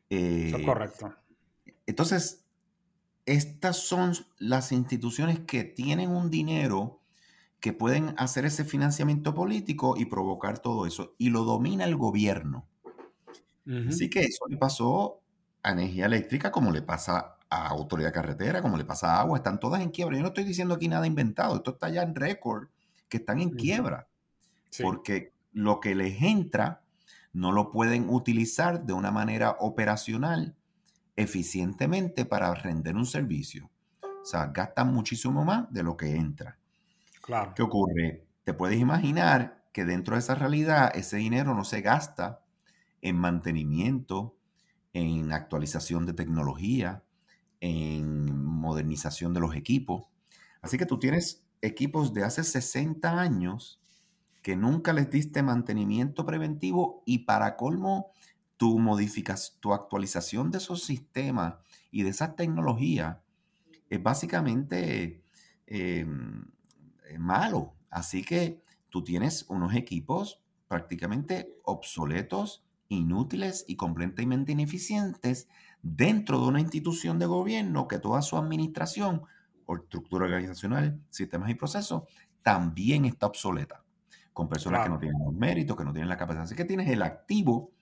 Eso 0.08 0.56
es 0.58 0.62
eh, 0.62 0.64
correcto. 0.64 1.12
Entonces, 1.86 2.46
estas 3.26 3.78
son 3.78 4.12
las 4.38 4.70
instituciones 4.70 5.40
que 5.40 5.64
tienen 5.64 6.10
un 6.10 6.30
dinero 6.30 7.00
que 7.58 7.72
pueden 7.72 8.14
hacer 8.16 8.44
ese 8.44 8.64
financiamiento 8.64 9.34
político 9.34 9.96
y 9.96 10.04
provocar 10.04 10.60
todo 10.60 10.86
eso. 10.86 11.16
Y 11.18 11.30
lo 11.30 11.42
domina 11.42 11.82
el 11.82 11.96
gobierno. 11.96 12.68
Así 13.88 14.08
que 14.08 14.20
eso 14.20 14.46
le 14.48 14.56
pasó 14.56 15.19
a 15.62 15.72
energía 15.72 16.06
eléctrica, 16.06 16.50
como 16.50 16.70
le 16.70 16.82
pasa 16.82 17.36
a 17.48 17.68
autoridad 17.68 18.12
carretera, 18.12 18.62
como 18.62 18.76
le 18.76 18.84
pasa 18.84 19.16
a 19.16 19.20
agua, 19.20 19.38
están 19.38 19.58
todas 19.58 19.82
en 19.82 19.90
quiebra. 19.90 20.16
Yo 20.16 20.22
no 20.22 20.28
estoy 20.28 20.44
diciendo 20.44 20.74
aquí 20.74 20.88
nada 20.88 21.06
inventado, 21.06 21.56
esto 21.56 21.72
está 21.72 21.88
ya 21.88 22.02
en 22.02 22.14
récord, 22.14 22.68
que 23.08 23.18
están 23.18 23.40
en 23.40 23.50
quiebra, 23.50 24.08
porque 24.80 25.32
lo 25.52 25.80
que 25.80 25.94
les 25.94 26.22
entra 26.22 26.82
no 27.32 27.52
lo 27.52 27.70
pueden 27.70 28.08
utilizar 28.08 28.84
de 28.84 28.92
una 28.92 29.10
manera 29.10 29.56
operacional 29.60 30.54
eficientemente 31.16 32.24
para 32.24 32.54
render 32.54 32.96
un 32.96 33.06
servicio. 33.06 33.70
O 34.02 34.24
sea, 34.24 34.46
gastan 34.46 34.92
muchísimo 34.92 35.44
más 35.44 35.72
de 35.72 35.82
lo 35.82 35.96
que 35.96 36.14
entra. 36.14 36.56
Claro. 37.20 37.52
¿Qué 37.54 37.62
ocurre? 37.62 38.24
Te 38.44 38.54
puedes 38.54 38.78
imaginar 38.78 39.64
que 39.72 39.84
dentro 39.84 40.14
de 40.14 40.20
esa 40.20 40.34
realidad 40.34 40.92
ese 40.94 41.16
dinero 41.16 41.54
no 41.54 41.64
se 41.64 41.80
gasta 41.80 42.40
en 43.02 43.16
mantenimiento, 43.16 44.36
en 44.92 45.32
actualización 45.32 46.06
de 46.06 46.12
tecnología, 46.12 47.02
en 47.60 48.36
modernización 48.44 49.32
de 49.34 49.40
los 49.40 49.54
equipos. 49.54 50.06
Así 50.62 50.78
que 50.78 50.86
tú 50.86 50.98
tienes 50.98 51.44
equipos 51.62 52.14
de 52.14 52.24
hace 52.24 52.44
60 52.44 53.20
años 53.20 53.80
que 54.42 54.56
nunca 54.56 54.92
les 54.92 55.10
diste 55.10 55.42
mantenimiento 55.42 56.24
preventivo 56.24 57.02
y 57.04 57.20
para 57.20 57.56
colmo 57.56 58.10
tu 58.56 58.78
modificación, 58.78 59.60
tu 59.60 59.72
actualización 59.72 60.50
de 60.50 60.58
esos 60.58 60.84
sistemas 60.84 61.54
y 61.90 62.02
de 62.02 62.10
esas 62.10 62.36
tecnologías 62.36 63.18
es 63.88 64.02
básicamente 64.02 65.22
em, 65.66 66.44
malo. 67.18 67.74
Así 67.90 68.22
que 68.22 68.62
tú 68.88 69.02
tienes 69.02 69.44
unos 69.48 69.74
equipos 69.74 70.42
prácticamente 70.68 71.56
obsoletos 71.64 72.64
inútiles 72.90 73.64
y 73.66 73.76
completamente 73.76 74.52
ineficientes 74.52 75.48
dentro 75.82 76.40
de 76.40 76.48
una 76.48 76.60
institución 76.60 77.18
de 77.18 77.26
gobierno 77.26 77.88
que 77.88 77.98
toda 77.98 78.20
su 78.20 78.36
administración 78.36 79.22
o 79.64 79.76
estructura 79.76 80.26
organizacional, 80.26 81.00
sistemas 81.08 81.50
y 81.50 81.54
procesos 81.54 82.02
también 82.42 83.04
está 83.04 83.26
obsoleta, 83.26 83.84
con 84.32 84.48
personas 84.48 84.84
que 84.84 84.90
no 84.90 84.98
tienen 84.98 85.24
los 85.24 85.32
méritos, 85.32 85.76
que 85.76 85.84
no 85.84 85.92
tienen 85.92 86.08
la 86.08 86.16
capacidad. 86.16 86.44
Así 86.44 86.54
que 86.54 86.64
tienes 86.64 86.88
el 86.88 87.02
activo, 87.02 87.72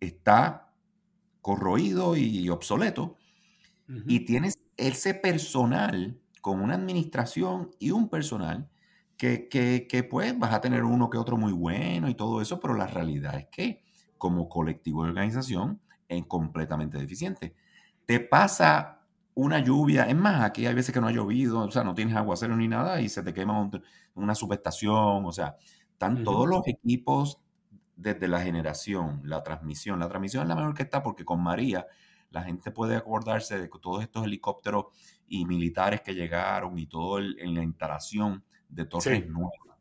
está 0.00 0.74
corroído 1.40 2.16
y 2.16 2.48
obsoleto, 2.50 3.16
y 4.06 4.20
tienes 4.20 4.58
ese 4.76 5.14
personal 5.14 6.18
con 6.40 6.60
una 6.60 6.74
administración 6.74 7.70
y 7.78 7.90
un 7.90 8.08
personal 8.08 8.68
que, 9.16 9.48
que, 9.48 9.86
que, 9.88 10.02
pues 10.02 10.36
vas 10.38 10.52
a 10.52 10.60
tener 10.60 10.82
uno 10.82 11.10
que 11.10 11.18
otro 11.18 11.36
muy 11.36 11.52
bueno 11.52 12.08
y 12.08 12.14
todo 12.14 12.40
eso, 12.40 12.58
pero 12.58 12.74
la 12.74 12.86
realidad 12.86 13.36
es 13.36 13.46
que 13.48 13.81
como 14.22 14.48
colectivo 14.48 15.02
de 15.02 15.10
organización 15.10 15.80
es 16.06 16.24
completamente 16.26 16.96
deficiente. 16.96 17.56
Te 18.06 18.20
pasa 18.20 19.02
una 19.34 19.58
lluvia, 19.58 20.04
es 20.04 20.14
más, 20.14 20.44
aquí 20.44 20.64
hay 20.64 20.74
veces 20.74 20.94
que 20.94 21.00
no 21.00 21.08
ha 21.08 21.10
llovido, 21.10 21.58
o 21.58 21.70
sea, 21.72 21.82
no 21.82 21.92
tienes 21.92 22.14
aguacero 22.14 22.54
ni 22.56 22.68
nada 22.68 23.00
y 23.00 23.08
se 23.08 23.24
te 23.24 23.34
quema 23.34 23.68
una 24.14 24.34
subestación, 24.36 25.26
o 25.26 25.32
sea, 25.32 25.56
están 25.90 26.22
todos 26.22 26.48
los 26.48 26.62
equipos 26.68 27.40
desde 27.96 28.28
la 28.28 28.40
generación, 28.40 29.22
la 29.24 29.42
transmisión. 29.42 29.98
La 29.98 30.08
transmisión 30.08 30.44
es 30.44 30.48
la 30.50 30.54
mejor 30.54 30.74
que 30.74 30.84
está 30.84 31.02
porque 31.02 31.24
con 31.24 31.42
María 31.42 31.88
la 32.30 32.44
gente 32.44 32.70
puede 32.70 32.94
acordarse 32.94 33.58
de 33.58 33.68
todos 33.68 34.04
estos 34.04 34.24
helicópteros 34.24 34.84
y 35.26 35.46
militares 35.46 36.00
que 36.00 36.14
llegaron 36.14 36.78
y 36.78 36.86
todo 36.86 37.18
en 37.18 37.56
la 37.56 37.64
instalación 37.64 38.44
de 38.68 38.84
torres 38.84 39.28
nuevas. 39.28 39.78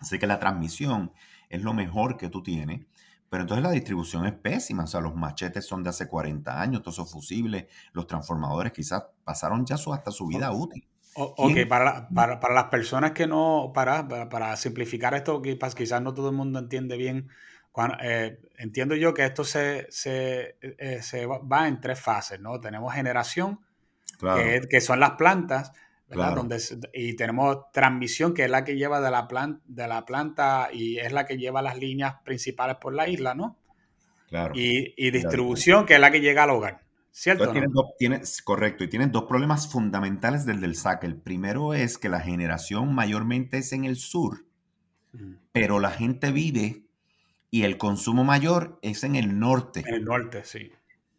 Así 0.00 0.18
que 0.18 0.26
la 0.26 0.38
transmisión 0.38 1.12
es 1.48 1.62
lo 1.62 1.72
mejor 1.72 2.18
que 2.18 2.28
tú 2.28 2.42
tienes. 2.42 2.84
Pero 3.34 3.42
entonces 3.42 3.64
la 3.64 3.72
distribución 3.72 4.26
es 4.26 4.32
pésima, 4.32 4.84
o 4.84 4.86
sea, 4.86 5.00
los 5.00 5.16
machetes 5.16 5.66
son 5.66 5.82
de 5.82 5.90
hace 5.90 6.06
40 6.06 6.60
años, 6.60 6.82
todos 6.82 6.98
esos 6.98 7.10
fusibles, 7.10 7.64
los 7.92 8.06
transformadores 8.06 8.70
quizás 8.70 9.06
pasaron 9.24 9.66
ya 9.66 9.76
su, 9.76 9.92
hasta 9.92 10.12
su 10.12 10.28
vida 10.28 10.52
útil. 10.52 10.86
ok, 11.16 11.66
para, 11.68 12.06
para, 12.10 12.54
las 12.54 12.66
personas 12.66 13.10
que 13.10 13.26
no, 13.26 13.72
para, 13.74 14.06
para, 14.06 14.56
simplificar 14.56 15.14
esto, 15.14 15.42
quizás 15.42 16.00
no 16.00 16.14
todo 16.14 16.28
el 16.28 16.36
mundo 16.36 16.60
entiende 16.60 16.96
bien, 16.96 17.28
eh, 18.04 18.38
entiendo 18.56 18.94
yo 18.94 19.12
que 19.12 19.24
esto 19.24 19.42
se, 19.42 19.88
se, 19.90 20.56
eh, 20.60 21.02
se, 21.02 21.26
va 21.26 21.66
en 21.66 21.80
tres 21.80 21.98
fases, 21.98 22.38
¿no? 22.38 22.60
Tenemos 22.60 22.94
generación, 22.94 23.58
que, 24.20 24.60
que, 24.70 24.80
son 24.80 25.00
las 25.00 25.14
plantas, 25.16 25.72
donde, 26.08 26.60
y 26.92 27.14
tenemos 27.14 27.70
transmisión, 27.72 28.34
que 28.34 28.44
es 28.44 28.50
la 28.50 28.64
que 28.64 28.76
lleva 28.76 29.00
de 29.00 29.10
la, 29.10 29.26
planta, 29.26 29.62
de 29.66 29.88
la 29.88 30.04
planta 30.04 30.68
y 30.72 30.98
es 30.98 31.12
la 31.12 31.26
que 31.26 31.36
lleva 31.36 31.62
las 31.62 31.78
líneas 31.78 32.16
principales 32.24 32.76
por 32.76 32.94
la 32.94 33.08
isla, 33.08 33.34
¿no? 33.34 33.56
Claro. 34.28 34.54
Y, 34.56 35.10
distribución, 35.10 35.86
que 35.86 35.94
es 35.94 36.00
la 36.00 36.10
que 36.10 36.20
llega 36.20 36.44
al 36.44 36.50
hogar. 36.50 36.82
¿Cierto? 37.10 37.52
Tienes 37.96 38.42
correcto, 38.42 38.82
y 38.82 38.88
tienes 38.88 39.12
dos 39.12 39.24
problemas 39.24 39.70
fundamentales 39.70 40.44
del 40.44 40.60
del 40.60 40.74
SAC. 40.74 41.04
El 41.04 41.16
primero 41.16 41.72
es 41.72 41.96
que 41.96 42.08
la 42.08 42.18
generación 42.18 42.92
mayormente 42.92 43.58
es 43.58 43.72
en 43.72 43.84
el 43.84 43.96
sur, 43.96 44.44
pero 45.52 45.78
la 45.78 45.92
gente 45.92 46.32
vive 46.32 46.82
y 47.52 47.62
el 47.62 47.78
consumo 47.78 48.24
mayor 48.24 48.80
es 48.82 49.04
en 49.04 49.14
el 49.14 49.38
norte. 49.38 49.84
En 49.86 49.94
el 49.94 50.04
norte, 50.04 50.42
sí. 50.44 50.72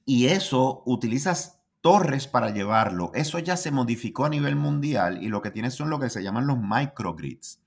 Y 0.05 0.27
eso 0.27 0.83
utilizas 0.85 1.54
torres 1.85 2.25
para 2.25 2.49
llevarlo. 2.49 3.11
Eso 3.13 3.37
ya 3.37 3.55
se 3.55 3.69
modificó 3.69 4.25
a 4.25 4.29
nivel 4.29 4.55
mundial 4.55 5.21
y 5.21 5.27
lo 5.27 5.43
que 5.43 5.51
tienes 5.51 5.75
son 5.75 5.91
lo 5.91 5.99
que 5.99 6.09
se 6.09 6.23
llaman 6.23 6.47
los 6.47 6.57
microgrids. 6.57 7.61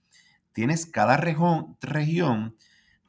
Tienes 0.51 0.87
cada 0.87 1.17
región, 1.17 1.77
región 1.81 2.57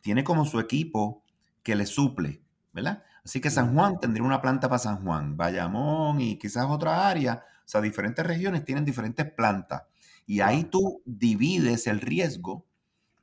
tiene 0.02 0.24
como 0.24 0.46
su 0.46 0.60
equipo 0.60 1.24
que 1.64 1.76
le 1.76 1.88
suple, 1.88 2.44
¿verdad? 2.74 3.02
Así 3.26 3.42
que 3.42 3.50
San 3.50 3.74
Juan 3.74 4.00
tendría 4.00 4.24
una 4.24 4.40
planta 4.40 4.70
para 4.70 4.78
San 4.78 5.04
Juan, 5.04 5.36
Bayamón 5.36 6.22
y 6.22 6.38
quizás 6.38 6.68
otra 6.70 7.10
área, 7.10 7.44
o 7.66 7.68
sea, 7.68 7.82
diferentes 7.82 8.24
regiones 8.24 8.64
tienen 8.64 8.86
diferentes 8.86 9.32
plantas. 9.32 9.86
Y 10.28 10.42
ahí 10.42 10.66
tú 10.66 11.02
divides 11.06 11.88
el 11.88 12.02
riesgo 12.02 12.68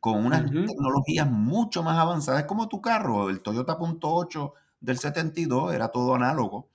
con 0.01 0.27
unas 0.27 0.51
tecnologías 0.51 1.31
mucho 1.31 1.85
más 1.85 1.97
avanzadas, 1.99 2.47
como 2.47 2.67
tu 2.67 2.81
carro, 2.81 3.31
el 3.31 3.43
Toyota 3.43 3.79
Punto 3.79 4.13
8 4.13 4.55
del 4.81 4.99
72 4.99 5.73
era 5.73 5.87
todo 5.93 6.17
análogo 6.17 6.69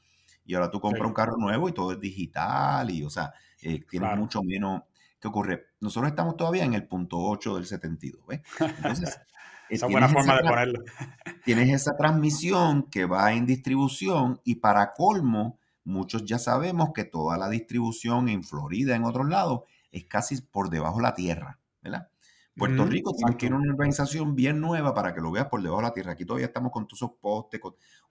y 0.46 0.56
ahora 0.56 0.72
tú 0.72 0.80
compras 0.80 1.08
un 1.08 1.14
carro 1.14 1.38
nuevo 1.38 1.70
y 1.70 1.74
todo 1.74 1.92
es 1.92 2.00
digital 2.00 2.90
y, 2.90 3.04
o 3.04 3.10
sea, 3.10 3.34
eh, 3.62 3.82
tiene 3.90 4.16
mucho 4.16 4.42
menos. 4.44 4.84
¿Qué 5.20 5.28
ocurre? 5.28 5.68
Nosotros 5.80 6.10
estamos 6.10 6.36
todavía 6.36 6.64
en 6.64 6.74
el 6.74 6.88
punto 6.88 7.18
8 7.20 7.56
del 7.56 7.66
72, 7.66 8.26
¿ves? 8.28 8.42
Entonces, 8.60 9.20
esa 9.70 9.88
buena 9.88 10.10
forma 10.10 10.38
de 10.38 10.44
ponerlo. 10.44 10.84
Tienes 11.46 11.70
esa 11.70 11.96
transmisión 11.96 12.90
que 12.90 13.06
va 13.06 13.34
en 13.34 13.46
distribución 13.46 14.42
y 14.44 14.56
para 14.56 14.94
colmo, 14.94 15.60
muchos 15.84 16.26
ya 16.26 16.40
sabemos 16.40 16.90
que 16.94 17.04
toda 17.04 17.38
la 17.38 17.50
distribución 17.50 18.30
en 18.30 18.44
Florida, 18.44 18.96
en 18.96 19.06
otros 19.06 19.28
lados, 19.30 19.62
es 19.92 20.06
casi 20.06 20.42
por 20.42 20.70
debajo 20.70 20.98
de 20.98 21.04
la 21.04 21.14
tierra, 21.14 21.60
¿verdad? 21.82 22.11
Puerto 22.62 22.86
Rico 22.86 23.16
tiene 23.40 23.56
una 23.56 23.72
organización 23.72 24.36
bien 24.36 24.62
nueva 24.62 24.94
para 24.94 25.16
que 25.16 25.22
lo 25.22 25.32
veas 25.32 25.48
por 25.48 25.64
debajo 25.64 25.82
de 25.82 25.88
la 25.88 25.94
tierra. 25.94 26.12
Aquí 26.12 26.26
todavía 26.26 26.46
estamos 26.46 26.72
con 26.72 26.88
todos 26.88 27.00
esos 27.00 27.12
postes. 27.20 27.60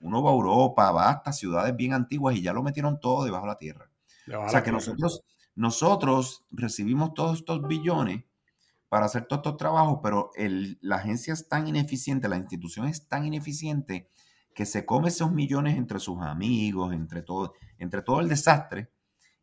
Uno 0.00 0.22
va 0.22 0.30
a 0.30 0.34
Europa, 0.34 0.90
va 0.90 1.10
hasta 1.10 1.32
ciudades 1.32 1.76
bien 1.76 1.92
antiguas 1.92 2.34
y 2.34 2.42
ya 2.42 2.52
lo 2.52 2.62
metieron 2.64 2.98
todo 2.98 3.24
debajo 3.24 3.44
de 3.44 3.52
la 3.52 3.58
tierra. 3.58 3.90
o 4.26 4.48
sea 4.48 4.64
que 4.64 4.72
nosotros, 4.72 5.22
nosotros 5.54 6.44
recibimos 6.50 7.14
todos 7.14 7.38
estos 7.38 7.66
billones 7.68 8.24
para 8.88 9.06
hacer 9.06 9.26
todos 9.26 9.40
estos 9.40 9.56
trabajos, 9.56 10.00
pero 10.02 10.30
la 10.80 10.96
agencia 10.96 11.32
es 11.32 11.48
tan 11.48 11.68
ineficiente, 11.68 12.28
la 12.28 12.36
institución 12.36 12.88
es 12.88 13.06
tan 13.06 13.24
ineficiente 13.24 14.10
que 14.52 14.66
se 14.66 14.84
come 14.84 15.08
esos 15.08 15.30
millones 15.30 15.76
entre 15.76 16.00
sus 16.00 16.20
amigos, 16.20 16.92
entre 16.92 17.22
todo, 17.22 17.54
entre 17.78 18.02
todo 18.02 18.20
el 18.20 18.28
desastre 18.28 18.90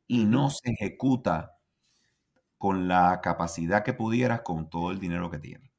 y 0.05 0.25
no 0.25 0.49
se 0.49 0.71
ejecuta 0.71 1.56
con 2.57 2.87
la 2.87 3.21
capacidad 3.21 3.83
que 3.83 3.93
pudieras 3.93 4.41
con 4.41 4.69
todo 4.69 4.91
el 4.91 4.99
dinero 4.99 5.29
que 5.29 5.39
tienes. 5.39 5.71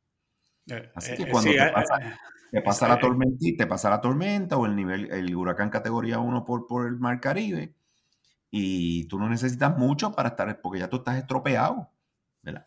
Eh, 0.69 0.91
Así 0.95 1.15
que 1.15 1.23
eh, 1.23 1.29
cuando 1.31 1.51
te, 1.51 1.57
eh, 1.57 2.63
pasa, 2.63 2.89
la 2.89 2.99
tormenta, 2.99 3.39
te 3.57 3.67
pasa 3.67 3.91
la 3.91 4.01
tormenta 4.01 4.57
o 4.57 4.67
el 4.67 4.77
nivel, 4.77 5.11
el 5.11 5.35
huracán 5.35 5.71
categoría 5.71 6.19
1 6.19 6.45
por, 6.45 6.67
por 6.67 6.87
el 6.87 6.99
Mar 6.99 7.21
Caribe, 7.21 7.75
y 8.51 9.05
tú 9.09 9.19
no 9.19 9.29
necesitas 9.29 9.77
mucho 9.77 10.13
para 10.13 10.31
estar, 10.31 10.61
porque 10.61 10.79
ya 10.79 10.89
tú 10.89 10.99
estás 10.99 11.17
estropeado, 11.17 11.91
¿verdad? 12.43 12.67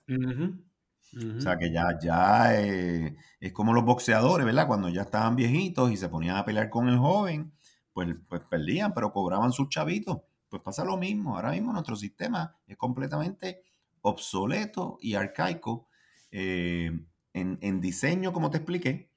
O 1.38 1.42
sea 1.42 1.58
que 1.58 1.72
ya, 1.72 2.00
ya 2.00 2.56
es 2.56 3.52
como 3.54 3.74
los 3.74 3.84
boxeadores, 3.84 4.46
¿verdad? 4.46 4.68
Cuando 4.68 4.90
ya 4.90 5.02
estaban 5.02 5.36
viejitos 5.36 5.92
y 5.92 5.98
se 5.98 6.08
ponían 6.08 6.38
a 6.38 6.46
pelear 6.46 6.70
con 6.70 6.88
el 6.88 6.98
joven, 6.98 7.52
pues, 7.92 8.16
pues 8.30 8.42
perdían, 8.50 8.94
pero 8.94 9.12
cobraban 9.12 9.52
sus 9.52 9.70
chavitos. 9.70 10.20
Pues 10.48 10.62
pasa 10.62 10.86
lo 10.86 10.98
mismo. 10.98 11.36
Ahora 11.36 11.52
mismo 11.52 11.74
nuestro 11.74 11.96
sistema 11.96 12.56
es 12.66 12.78
completamente 12.78 13.64
obsoleto 14.02 14.98
y 15.02 15.16
arcaico 15.16 15.88
eh, 16.32 16.92
en, 17.34 17.82
diseño, 17.82 18.34
como 18.34 18.50
te 18.50 18.58
expliqué, 18.58 19.12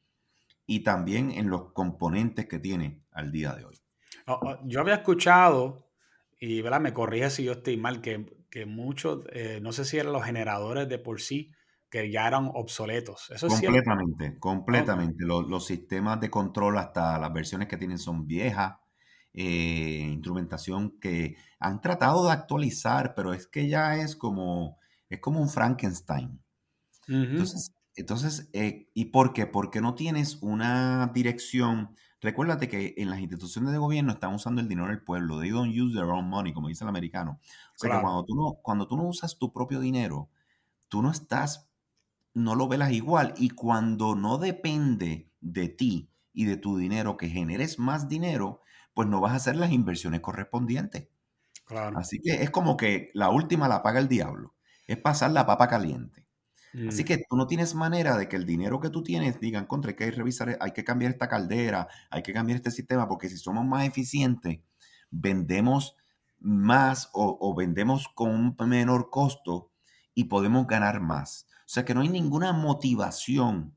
y 0.67 0.81
también 0.81 1.31
en 1.31 1.51
los 1.51 1.73
componentes 1.73 2.47
que 2.47 2.59
tiene 2.59 3.03
al 3.11 3.33
día 3.33 3.53
de 3.53 3.65
hoy. 3.65 3.81
Oh, 4.27 4.39
oh, 4.43 4.59
yo 4.65 4.81
había 4.81 4.95
escuchado, 4.95 5.91
y 6.39 6.63
¿verdad? 6.63 6.81
me 6.81 6.95
corrige 6.95 7.31
si 7.31 7.45
yo 7.45 7.53
estoy 7.53 7.77
mal, 7.77 8.01
que, 8.01 8.67
muchos, 8.67 9.25
eh, 9.33 9.59
no 9.61 9.73
sé 9.73 9.85
si 9.85 9.99
eran 9.99 10.13
los 10.13 10.25
generadores 10.25 10.89
de 10.89 10.99
por 10.99 11.21
sí, 11.21 11.53
que 11.91 12.11
ya 12.11 12.27
eran 12.27 12.51
obsoletos. 12.55 13.31
¿Eso 13.31 13.49
completamente, 13.49 14.39
completamente. 14.39 15.25
Los, 15.25 15.67
sistemas 15.67 16.21
de 16.21 16.31
control, 16.31 16.79
hasta 16.79 17.19
las 17.19 17.33
versiones 17.33 17.69
que 17.69 17.77
tienen, 17.77 17.99
son 17.99 18.27
viejas. 18.27 18.75
Eh, 19.37 20.11
instrumentación 20.13 20.99
que 21.01 21.37
han 21.59 21.81
tratado 21.81 22.25
de 22.27 22.33
actualizar, 22.33 23.15
pero 23.17 23.33
es 23.35 23.49
que 23.49 23.69
ya 23.69 23.97
es 23.97 24.15
como, 24.15 24.79
es 25.09 25.19
como 25.21 25.41
un 25.41 25.49
Frankenstein. 25.49 26.41
Entonces, 27.09 27.75
entonces 27.97 28.49
eh, 28.53 28.91
¿y 28.95 29.07
por 29.07 29.33
qué? 29.33 29.47
Porque 29.47 29.81
no 29.81 29.95
tienes 29.97 30.39
una 30.43 31.11
dirección. 31.15 31.97
Recuérdate 32.21 32.69
que 32.69 32.95
en 32.97 33.11
las 33.11 33.21
instituciones 33.21 33.73
de 33.73 33.79
gobierno 33.79 34.13
están 34.13 34.35
usando 34.35 34.61
el 34.61 34.69
dinero 34.69 34.89
del 34.89 35.03
pueblo. 35.03 35.41
They 35.41 35.51
don't 35.51 35.75
use 35.75 35.95
their 35.95 36.11
own 36.11 36.29
money, 36.29 36.53
como 36.53 36.69
dice 36.69 36.85
el 36.85 36.89
americano. 36.89 37.41
O 37.43 37.79
sea 37.79 37.91
que 37.91 38.01
cuando 38.01 38.25
tú, 38.25 38.37
no, 38.37 38.55
cuando 38.63 38.87
tú 38.87 38.97
no 38.97 39.05
usas 39.05 39.39
tu 39.39 39.53
propio 39.53 39.81
dinero, 39.81 40.31
tú 40.89 41.03
no 41.03 41.11
estás, 41.11 41.69
no 42.35 42.55
lo 42.55 42.69
velas 42.69 42.93
igual. 42.93 43.35
Y 43.37 43.51
cuando 43.51 44.15
no 44.15 44.39
depende 44.39 45.29
de 45.41 45.69
ti 45.69 46.11
y 46.33 46.45
de 46.45 46.57
tu 46.57 46.77
dinero 46.77 47.17
que 47.17 47.29
generes 47.29 47.79
más 47.81 48.09
dinero, 48.09 48.63
pues 48.95 49.09
no 49.09 49.21
vas 49.21 49.33
a 49.33 49.37
hacer 49.37 49.57
las 49.57 49.73
inversiones 49.73 50.21
correspondientes. 50.21 51.09
Así 51.97 52.21
que 52.21 52.43
es 52.43 52.51
como 52.51 52.77
que 52.77 53.11
la 53.15 53.31
última 53.31 53.69
la 53.69 53.83
paga 53.83 53.99
el 53.99 54.09
diablo. 54.09 54.55
Es 54.87 54.99
pasar 54.99 55.31
la 55.33 55.47
papa 55.47 55.69
caliente. 55.69 56.27
Así 56.89 57.03
mm. 57.03 57.07
que 57.07 57.25
tú 57.29 57.37
no 57.37 57.47
tienes 57.47 57.75
manera 57.75 58.17
de 58.17 58.29
que 58.29 58.37
el 58.37 58.47
dinero 58.47 58.81
que 58.81 58.91
tú 58.91 59.03
tienes 59.03 59.41
digan, 59.41 59.67
contra, 59.67 59.91
hay 59.91 59.97
que 59.97 60.11
revisar, 60.11 60.59
hay 60.61 60.73
que 60.73 60.85
cambiar 60.85 61.13
esta 61.13 61.29
caldera, 61.29 61.89
hay 62.11 62.23
que 62.23 62.33
cambiar 62.33 62.57
este 62.57 62.73
sistema, 62.73 63.09
porque 63.09 63.29
si 63.29 63.39
somos 63.39 63.65
más 63.65 63.87
eficientes, 63.87 64.61
vendemos 65.11 65.95
más 66.41 67.11
o, 67.13 67.39
o 67.41 67.55
vendemos 67.55 68.09
con 68.09 68.31
un 68.31 68.57
menor 68.69 69.09
costo 69.09 69.71
y 70.15 70.25
podemos 70.25 70.67
ganar 70.67 71.01
más. 71.01 71.47
O 71.61 71.69
sea 71.69 71.85
que 71.85 71.95
no 71.95 72.01
hay 72.01 72.09
ninguna 72.09 72.53
motivación 72.53 73.77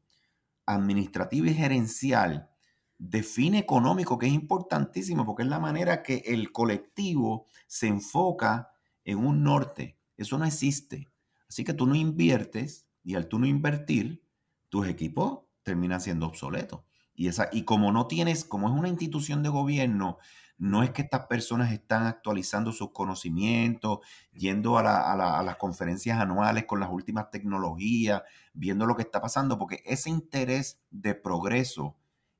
administrativa 0.66 1.48
y 1.48 1.54
gerencial 1.54 2.50
de 2.98 3.24
fin 3.24 3.56
económico, 3.56 4.18
que 4.18 4.28
es 4.28 4.34
importantísimo, 4.34 5.26
porque 5.26 5.44
es 5.44 5.50
la 5.50 5.60
manera 5.60 6.02
que 6.02 6.24
el 6.26 6.52
colectivo 6.52 7.46
se 7.68 7.88
enfoca 7.88 8.72
en 9.06 9.20
un 9.20 9.44
norte. 9.44 9.98
Eso 10.18 10.38
no 10.38 10.46
existe. 10.46 11.10
Así 11.48 11.64
que 11.64 11.74
tú 11.74 11.86
no 11.86 11.96
inviertes 11.96 12.88
y 13.04 13.16
al 13.16 13.28
tú 13.28 13.40
no 13.40 13.46
invertir, 13.46 14.24
tus 14.70 14.88
equipos 14.88 15.42
terminan 15.64 16.02
siendo 16.02 16.26
obsoletos. 16.26 16.82
Y, 17.14 17.28
esa, 17.28 17.50
y 17.52 17.64
como 17.64 17.92
no 17.92 18.08
tienes, 18.08 18.44
como 18.44 18.68
es 18.68 18.74
una 18.74 18.90
institución 18.90 19.44
de 19.44 19.50
gobierno, 19.50 20.18
no 20.58 20.84
es 20.84 20.90
que 20.90 21.04
estas 21.04 21.28
personas 21.28 21.72
están 21.72 22.08
actualizando 22.08 22.72
sus 22.72 22.92
conocimientos, 22.92 24.00
yendo 24.34 24.78
a, 24.78 25.14
a 25.14 25.44
las 25.44 25.56
conferencias 25.58 26.20
anuales 26.20 26.66
con 26.66 26.80
las 26.80 26.90
últimas 26.90 27.30
tecnologías, 27.30 28.24
viendo 28.54 28.88
lo 28.88 28.96
que 28.96 29.04
está 29.04 29.22
pasando, 29.22 29.60
porque 29.60 29.84
ese 29.86 30.10
interés 30.10 30.82
de 30.90 31.14
progreso 31.14 31.96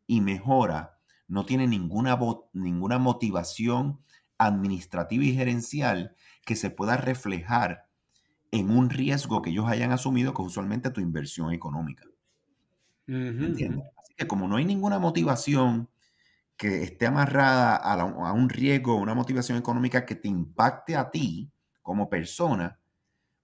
y 0.08 0.22
mejora 0.22 0.98
no 1.28 1.46
tiene 1.46 1.68
ninguna, 1.68 2.18
ninguna 2.54 2.98
motivación 2.98 4.00
administrativa 4.38 5.24
y 5.24 5.34
gerencial 5.34 6.16
que 6.46 6.56
se 6.56 6.70
pueda 6.70 6.98
reflejar 6.98 7.88
en 8.52 8.72
un 8.72 8.90
riesgo 8.90 9.42
que 9.42 9.50
ellos 9.50 9.68
hayan 9.68 9.92
asumido, 9.92 10.34
que 10.34 10.42
es 10.42 10.48
usualmente 10.48 10.90
tu 10.90 11.02
inversión 11.02 11.52
económica. 11.52 12.06
Así 13.98 14.14
que 14.16 14.28
como 14.28 14.48
no 14.48 14.56
hay 14.56 14.66
ninguna 14.66 15.00
motivación 15.00 15.90
que 16.56 16.84
esté 16.84 17.06
amarrada 17.06 17.76
a, 17.76 17.94
a, 17.94 18.34
un 18.34 18.50
riesgo, 18.50 18.96
una 18.96 19.14
motivación 19.14 19.58
económica 19.58 20.06
que 20.06 20.16
te 20.16 20.28
impacte 20.28 20.96
a 20.96 21.12
ti 21.12 21.52
como 21.82 22.10
persona, 22.10 22.80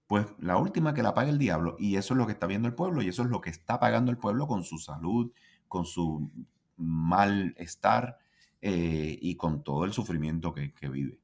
pues 0.06 0.26
la 0.38 0.56
última 0.56 0.94
que 0.94 1.02
la 1.02 1.14
paga 1.14 1.30
el 1.30 1.38
diablo. 1.38 1.76
Y 1.78 1.96
eso 1.96 2.14
es 2.14 2.18
lo 2.18 2.26
que 2.26 2.32
está 2.32 2.46
viendo 2.46 2.68
el 2.68 2.74
pueblo 2.74 3.02
y 3.02 3.08
eso 3.08 3.22
es 3.22 3.28
lo 3.28 3.40
que 3.40 3.50
está 3.50 3.78
pagando 3.78 4.10
el 4.10 4.18
pueblo 4.18 4.46
con 4.46 4.64
su 4.64 4.78
salud, 4.78 5.32
con 5.68 5.84
su 5.84 6.30
malestar 6.76 8.18
eh, 8.60 9.18
y 9.20 9.36
con 9.36 9.62
todo 9.62 9.84
el 9.84 9.92
sufrimiento 9.92 10.52
que, 10.54 10.72
vive. 10.88 11.18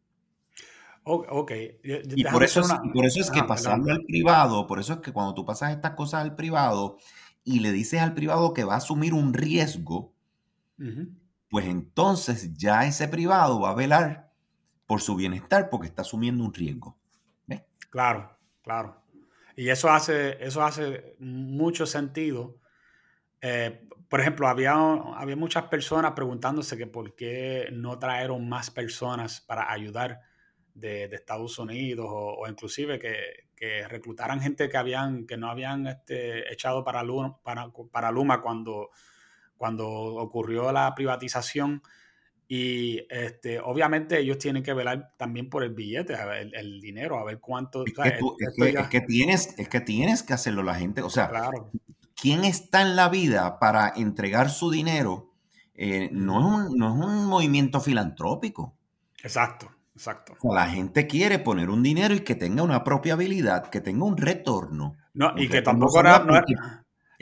ok. 1.04 1.52
Y 1.82 2.24
por 2.24 2.44
eso, 2.44 2.60
es, 2.60 2.72
por 2.92 3.06
eso 3.06 3.20
es 3.20 3.30
que 3.30 3.42
pasando 3.42 3.90
al 3.90 4.04
privado, 4.04 4.66
por 4.66 4.78
eso 4.78 4.94
es 4.94 4.98
que 5.00 5.12
cuando 5.12 5.34
tú 5.34 5.44
pasas 5.44 5.72
estas 5.72 5.92
cosas 5.92 6.22
al 6.22 6.34
privado 6.34 6.98
y 7.44 7.60
le 7.60 7.72
dices 7.72 8.00
al 8.00 8.14
privado 8.14 8.52
que 8.52 8.64
va 8.64 8.74
a 8.74 8.78
asumir 8.78 9.14
un 9.14 9.32
riesgo, 9.34 10.14
pues 11.48 11.66
entonces 11.66 12.54
ya 12.54 12.86
ese 12.86 13.08
privado 13.08 13.60
va 13.60 13.70
a 13.70 13.74
velar 13.74 14.32
por 14.86 15.00
su 15.00 15.16
bienestar 15.16 15.70
porque 15.70 15.86
está 15.86 16.02
asumiendo 16.02 16.44
un 16.44 16.54
riesgo. 16.54 16.98
Claro, 17.90 18.38
claro. 18.62 19.02
Y 19.56 19.68
eso 19.68 19.90
hace, 19.90 20.42
eso 20.44 20.62
hace 20.62 21.16
mucho 21.18 21.86
sentido 21.86 22.60
eh, 23.40 23.86
por 24.10 24.20
ejemplo, 24.20 24.48
había, 24.48 24.72
había 24.72 25.36
muchas 25.36 25.66
personas 25.66 26.12
preguntándose 26.16 26.76
que 26.76 26.88
por 26.88 27.14
qué 27.14 27.68
no 27.72 27.96
trajeron 28.00 28.48
más 28.48 28.68
personas 28.68 29.40
para 29.40 29.70
ayudar 29.70 30.20
de, 30.74 31.04
Estados 31.04 31.56
Unidos 31.60 32.06
o, 32.10 32.44
inclusive 32.48 32.98
que, 32.98 33.86
reclutaran 33.88 34.40
gente 34.40 34.68
que, 34.68 34.76
habían, 34.76 35.26
que 35.28 35.36
no 35.36 35.48
habían 35.48 35.86
este, 35.86 36.52
echado 36.52 36.82
para 36.82 37.04
Luma, 37.04 37.38
para, 37.42 38.10
Luma 38.10 38.40
cuando, 38.40 38.90
cuando 39.56 39.88
ocurrió 39.88 40.72
la 40.72 40.92
privatización. 40.92 41.80
Y 42.48 43.06
este, 43.10 43.60
obviamente 43.60 44.18
ellos 44.18 44.38
tienen 44.38 44.64
que 44.64 44.72
velar 44.72 45.14
también 45.16 45.48
por 45.48 45.62
el 45.62 45.70
billete, 45.70 46.16
el, 46.52 46.80
dinero, 46.80 47.16
a 47.16 47.24
ver 47.24 47.38
cuánto. 47.38 47.84
Es 47.86 47.92
que, 48.88 49.00
tienes, 49.02 49.56
es 49.56 49.68
que 49.68 49.80
tienes 49.80 50.24
que 50.24 50.32
hacerlo 50.32 50.64
la 50.64 50.74
gente. 50.74 51.00
O 51.02 51.10
sea, 51.10 51.28
claro. 51.28 51.70
¿Quién 52.20 52.44
está 52.44 52.82
en 52.82 52.96
la 52.96 53.08
vida 53.08 53.58
para 53.58 53.92
entregar 53.96 54.50
su 54.50 54.70
dinero? 54.70 55.32
Eh, 55.74 56.10
no, 56.12 56.38
es 56.40 56.70
un, 56.70 56.78
no, 56.78 56.88
es 56.88 57.06
un, 57.06 57.26
movimiento 57.26 57.80
filantrópico. 57.80 58.76
Exacto. 59.22 59.70
Exacto. 59.92 60.34
la 60.54 60.66
gente 60.66 61.06
quiere 61.06 61.38
poner 61.40 61.68
un 61.68 61.82
dinero 61.82 62.14
y 62.14 62.20
que 62.20 62.34
tenga 62.34 62.62
una 62.62 62.82
propia 62.84 63.14
habilidad, 63.14 63.68
que 63.68 63.82
tenga 63.82 64.04
un 64.04 64.16
retorno. 64.16 64.96
No, 65.12 65.34
y 65.36 65.46
que 65.46 65.60
tampoco 65.60 66.00
era, 66.00 66.24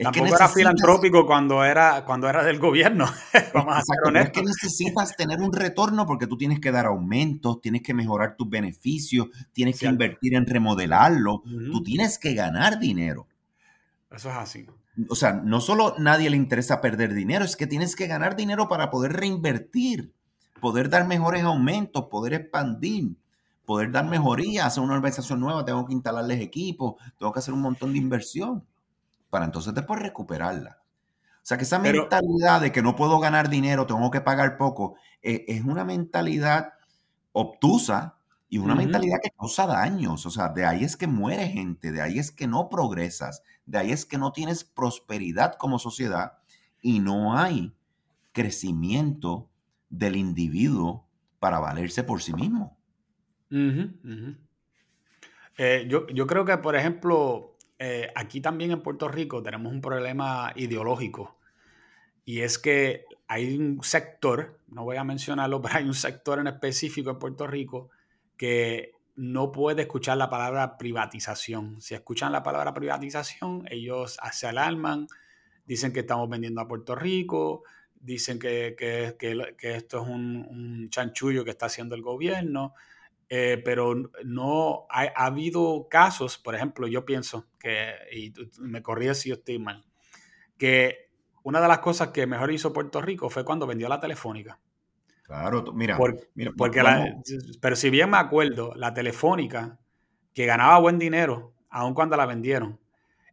tampoco 0.01 0.37
era 0.37 0.49
filantrópico 0.49 1.27
cuando 1.27 1.65
era, 1.65 2.05
cuando 2.05 2.29
era 2.29 2.45
del 2.45 2.61
gobierno. 2.61 3.07
Vamos 3.55 3.75
a 3.77 3.81
ser 3.81 3.97
honestos. 4.07 4.29
es 4.29 4.33
que 4.33 4.47
necesitas 4.47 5.17
tener 5.17 5.41
un 5.41 5.53
retorno 5.53 6.07
porque 6.07 6.29
tú 6.29 6.37
tienes 6.37 6.61
que 6.61 6.71
dar 6.71 6.87
aumentos, 6.87 7.61
tienes 7.61 7.83
que 7.83 7.95
mejorar 7.95 8.37
tus 8.37 8.49
beneficios, 8.49 9.27
tienes 9.53 9.81
que 9.81 9.87
invertir 9.87 10.37
en 10.37 10.47
remodelarlo, 10.47 11.43
tú 11.73 11.83
tienes 11.83 12.17
que 12.17 12.35
ganar 12.35 12.79
dinero. 12.79 13.27
Eso 14.11 14.31
es 14.31 14.37
así. 14.37 14.67
O 15.09 15.15
sea, 15.15 15.33
no 15.33 15.61
solo 15.61 15.95
nadie 15.99 16.31
le 16.31 16.37
interesa 16.37 16.81
perder 16.81 17.15
dinero, 17.15 17.45
es 17.45 17.57
que 17.57 17.67
tienes 17.67 17.95
que 17.95 18.07
ganar 18.07 18.37
dinero 18.37 18.69
para 18.69 18.91
poder 18.91 19.13
reinvertir, 19.13 20.13
poder 20.61 20.89
dar 20.89 21.07
mejores 21.07 21.45
aumentos, 21.45 22.07
poder 22.11 22.35
expandir, 22.35 23.17
poder 23.65 23.93
dar 23.93 24.07
mejorías 24.07 24.77
a 24.77 24.81
una 24.81 24.95
organización 24.95 25.41
nueva, 25.41 25.65
tengo 25.65 25.87
que 25.87 25.93
instalarles 25.93 26.41
equipos, 26.41 26.95
tengo 27.19 27.33
que 27.33 27.39
hacer 27.39 27.55
un 27.55 27.61
montón 27.61 27.93
de 27.93 27.99
inversión 27.99 28.65
para 29.31 29.45
entonces 29.45 29.75
después 29.75 30.01
recuperarla. 30.01 30.79
O 31.37 31.47
sea, 31.49 31.57
que 31.57 31.65
esa 31.65 31.79
mentalidad 31.79 32.61
de 32.61 32.73
que 32.73 32.83
no 32.83 32.97
puedo 32.97 33.19
ganar 33.21 33.49
dinero, 33.49 33.87
tengo 33.87 34.11
que 34.11 34.21
pagar 34.21 34.57
poco, 34.57 34.97
eh, 35.23 35.45
es 35.49 35.65
una 35.65 35.85
mentalidad 35.85 36.73
obtusa 37.33 38.17
y 38.51 38.59
una 38.59 38.75
mentalidad 38.75 39.19
que 39.23 39.31
causa 39.31 39.67
daños. 39.67 40.27
O 40.27 40.31
sea, 40.31 40.49
de 40.49 40.65
ahí 40.65 40.85
es 40.85 40.97
que 40.97 41.07
muere 41.07 41.49
gente, 41.49 41.93
de 41.93 42.01
ahí 42.01 42.19
es 42.19 42.33
que 42.33 42.47
no 42.47 42.69
progresas, 42.69 43.43
de 43.69 43.79
ahí 43.79 43.93
es 43.93 44.07
que 44.07 44.17
no 44.17 44.33
tienes 44.33 44.65
prosperidad 44.65 45.55
como 45.57 45.79
sociedad 45.79 46.39
y 46.81 47.01
no 47.01 47.37
hay 47.37 47.75
crecimiento 48.33 49.51
del 49.91 50.17
individuo 50.17 51.07
para 51.39 51.61
valerse 51.61 52.03
por 52.03 52.23
sí 52.23 52.33
mismo. 52.33 52.79
Eh, 55.59 55.87
yo, 55.87 56.07
yo, 56.09 56.27
creo 56.27 56.47
que, 56.47 56.57
por 56.57 56.77
ejemplo, 56.77 57.57
eh, 57.79 58.11
aquí 58.17 58.41
también 58.41 58.71
en 58.71 58.83
Puerto 58.83 59.07
Rico 59.07 59.43
tenemos 59.43 59.71
un 59.71 59.83
problema 59.83 60.53
ideológico 60.57 61.37
y 62.25 62.41
es 62.41 62.59
que 62.59 63.05
hay 63.27 63.55
un 63.55 63.83
sector, 63.83 64.61
no 64.69 64.85
voy 64.85 64.97
a 64.97 65.05
mencionarlo, 65.05 65.61
pero 65.63 65.77
hay 65.77 65.85
un 65.85 65.95
sector 65.95 66.39
en 66.39 66.47
específico 66.47 67.11
en 67.11 67.19
Puerto 67.19 67.47
Rico 67.47 67.91
que 68.39 68.93
no 69.19 69.51
puede 69.51 69.83
escuchar 69.83 70.17
la 70.17 70.31
palabra 70.31 70.79
privatización. 70.79 71.81
Si 71.81 71.95
escuchan 71.95 72.31
la 72.31 72.45
palabra 72.45 72.73
privatización, 72.73 73.65
ellos 73.69 74.17
se 74.31 74.47
alarman, 74.47 75.09
dicen 75.67 75.93
que 75.93 76.01
estamos 76.01 76.29
vendiendo 76.29 76.61
a 76.61 76.69
Puerto 76.69 76.95
Rico, 76.95 77.65
dicen 77.97 78.39
que, 78.39 78.77
esto 79.61 80.03
es 80.03 80.09
un, 80.09 80.47
un, 80.49 80.89
chanchullo 80.91 81.45
que 81.45 81.51
está 81.51 81.67
haciendo 81.67 81.97
el 81.97 82.03
gobierno. 82.03 82.75
Eh, 83.29 83.61
pero 83.63 83.95
no 84.25 84.87
ha, 84.89 85.03
habido 85.17 85.89
casos, 85.91 86.39
por 86.39 86.55
ejemplo, 86.55 86.87
yo 86.87 87.05
pienso 87.05 87.49
que, 87.59 87.93
y 88.13 88.33
me 88.61 88.83
corrí 88.83 89.13
si 89.17 89.31
yo 89.31 89.35
estoy 89.35 89.59
mal, 89.59 89.85
que 90.57 91.11
una 91.43 91.61
de 91.61 91.69
las 91.69 91.81
cosas 91.81 92.09
que 92.09 92.27
mejor 92.27 92.53
hizo 92.53 92.73
Puerto 92.73 93.03
Rico 93.03 93.29
fue 93.31 93.45
cuando 93.45 93.67
vendió 93.67 93.89
la 93.89 94.01
telefónica. 94.01 94.61
Claro, 95.29 95.63
mira, 95.75 95.99
mira 96.35 96.53
porque 96.57 96.81
pero 97.61 97.77
si 97.77 97.91
bien 97.91 98.09
me 98.09 98.17
acuerdo, 98.17 98.73
la 98.75 98.95
telefónica 98.95 99.79
que 100.33 100.47
ganaba 100.47 100.79
buen 100.79 100.99
dinero, 100.99 101.53
aun 101.69 101.93
cuando 101.93 102.17
la 102.17 102.25
vendieron, 102.25 102.81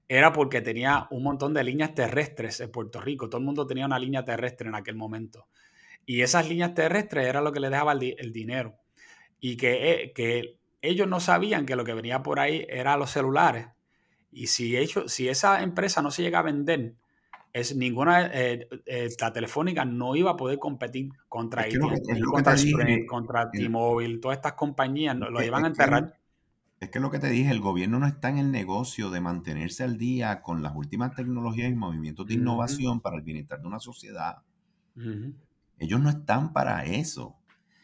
era 0.09 0.33
porque 0.33 0.59
tenía 0.59 1.07
un 1.09 1.23
montón 1.23 1.53
de 1.53 1.63
líneas 1.63 1.95
terrestres 1.95 2.59
en 2.59 2.69
Puerto 2.69 2.99
Rico. 2.99 3.29
Todo 3.29 3.39
el 3.39 3.45
mundo 3.45 3.65
tenía 3.65 3.85
una 3.85 3.97
línea 3.97 4.25
terrestre 4.25 4.67
en 4.67 4.75
aquel 4.75 4.97
momento. 4.97 5.47
Y 6.05 6.19
esas 6.19 6.49
líneas 6.49 6.73
terrestres 6.73 7.27
era 7.27 7.39
lo 7.39 7.53
que 7.53 7.61
le 7.61 7.69
dejaba 7.69 7.93
el 7.93 8.33
dinero 8.33 8.75
y 9.39 9.55
que, 9.55 10.11
que 10.13 10.57
ellos 10.81 11.07
no 11.07 11.21
sabían 11.21 11.65
que 11.65 11.77
lo 11.77 11.85
que 11.85 11.93
venía 11.93 12.23
por 12.23 12.41
ahí 12.41 12.65
era 12.67 12.97
los 12.97 13.11
celulares. 13.11 13.67
Y 14.33 14.47
si, 14.47 14.75
ellos, 14.75 15.13
si 15.13 15.29
esa 15.29 15.63
empresa 15.63 16.01
no 16.01 16.11
se 16.11 16.23
llega 16.23 16.39
a 16.39 16.43
vender, 16.43 16.95
es 17.55 17.73
ninguna, 17.73 18.25
eh, 18.33 18.67
eh, 18.85 19.07
la 19.21 19.31
telefónica 19.31 19.85
no 19.85 20.13
iba 20.17 20.31
a 20.31 20.35
poder 20.35 20.59
competir 20.59 21.07
contra 21.29 21.65
es 21.65 21.79
contra 21.79 22.53
Sprint, 22.53 23.07
contra 23.07 23.49
T-Mobile, 23.49 24.17
todas 24.17 24.39
estas 24.39 24.53
compañías 24.53 25.15
lo 25.15 25.41
iban 25.41 25.63
a 25.63 25.67
enterrar. 25.67 26.19
es 26.81 26.89
que 26.89 26.99
lo 26.99 27.09
que 27.09 27.19
te 27.19 27.29
dije, 27.29 27.49
el 27.51 27.61
gobierno 27.61 27.97
no 27.97 28.07
está 28.07 28.27
en 28.27 28.39
el 28.39 28.51
negocio 28.51 29.09
de 29.09 29.21
mantenerse 29.21 29.85
al 29.85 29.97
día 29.97 30.41
con 30.41 30.63
las 30.63 30.75
últimas 30.75 31.15
tecnologías 31.15 31.71
y 31.71 31.75
movimientos 31.75 32.27
de 32.27 32.33
innovación 32.33 32.99
para 32.99 33.15
el 33.15 33.21
bienestar 33.21 33.61
de 33.61 33.67
una 33.67 33.79
sociedad. 33.79 34.39
Ellos 35.79 36.01
no 36.01 36.09
están 36.09 36.51
para 36.51 36.83
eso. 36.83 37.37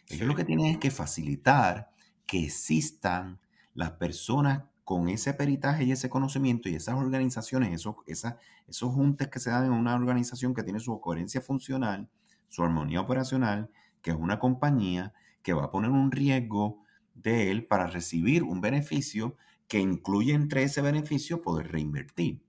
Ellos 0.10 0.27
lo 0.27 0.36
que 0.36 0.43
tienen 0.43 0.65
es 0.65 0.79
que 0.79 0.91
facilitar 0.91 1.91
que 2.27 2.43
existan 2.43 3.39
las 3.73 3.91
personas 3.91 4.63
con 4.91 5.08
ese 5.08 5.34
peritaje 5.34 5.86
y 5.86 5.93
ese 5.93 6.10
conocimiento 6.10 6.67
y 6.67 6.75
esas 6.75 6.95
organizaciones, 6.95 7.73
esos, 7.73 7.95
esos 8.06 8.93
juntes 8.93 9.30
que 9.30 9.39
se 9.39 9.49
dan 9.49 9.63
en 9.63 9.71
una 9.71 9.95
organización 9.95 10.54
que 10.54 10.63
tiene 10.63 10.82
su 10.82 10.99
coherencia 10.99 11.39
funcional, 11.39 12.10
su 12.49 12.62
armonía 12.62 12.99
operacional, 12.99 13.69
que 14.01 14.12
es 14.12 14.17
una 14.19 14.38
compañía 14.38 15.13
que 15.43 15.54
va 15.54 15.63
a 15.63 15.71
poner 15.71 15.91
un 15.91 16.12
riesgo 16.12 16.84
de 17.13 17.51
él 17.51 17.65
para 17.67 17.88
recibir 17.88 18.43
un 18.43 18.60
beneficio 18.60 19.38
que 19.69 19.80
incluye 19.80 20.34
entre 20.34 20.63
ese 20.63 20.82
beneficio 20.82 21.41
poder 21.41 21.71
reinvertir. 21.71 22.43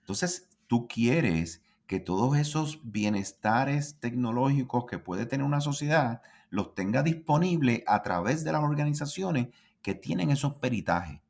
Entonces, 0.00 0.50
tú 0.66 0.86
quieres 0.86 1.62
que 1.86 2.00
todos 2.00 2.36
esos 2.36 2.80
bienestares 2.84 3.98
tecnológicos 3.98 4.84
que 4.84 4.98
puede 4.98 5.24
tener 5.24 5.46
una 5.46 5.62
sociedad 5.62 6.20
los 6.50 6.74
tenga 6.74 7.02
disponibles 7.02 7.82
a 7.86 8.02
través 8.02 8.44
de 8.44 8.52
las 8.52 8.62
organizaciones 8.62 9.48
que 9.80 9.94
tienen 9.94 10.28
esos 10.28 10.56
peritajes. 10.56 11.22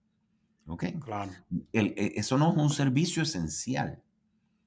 ¿Ok? 0.66 0.84
Claro. 1.00 1.32
E, 1.72 2.12
eso 2.16 2.38
no 2.38 2.50
es 2.50 2.56
un 2.56 2.70
servicio 2.70 3.22
esencial. 3.22 4.02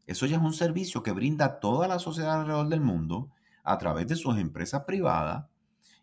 Eso 0.08 0.26
ya 0.26 0.38
es 0.38 0.44
un 0.44 0.54
servicio 0.54 1.02
que 1.04 1.12
brinda 1.12 1.60
toda 1.60 1.88
la 1.88 2.00
sociedad 2.00 2.42
alrededor 2.42 2.70
del 2.70 2.82
mundo 2.82 3.32
a 3.64 3.78
través 3.78 4.08
de 4.08 4.16
sus 4.16 4.38
empresas 4.38 4.84
privadas. 4.84 5.46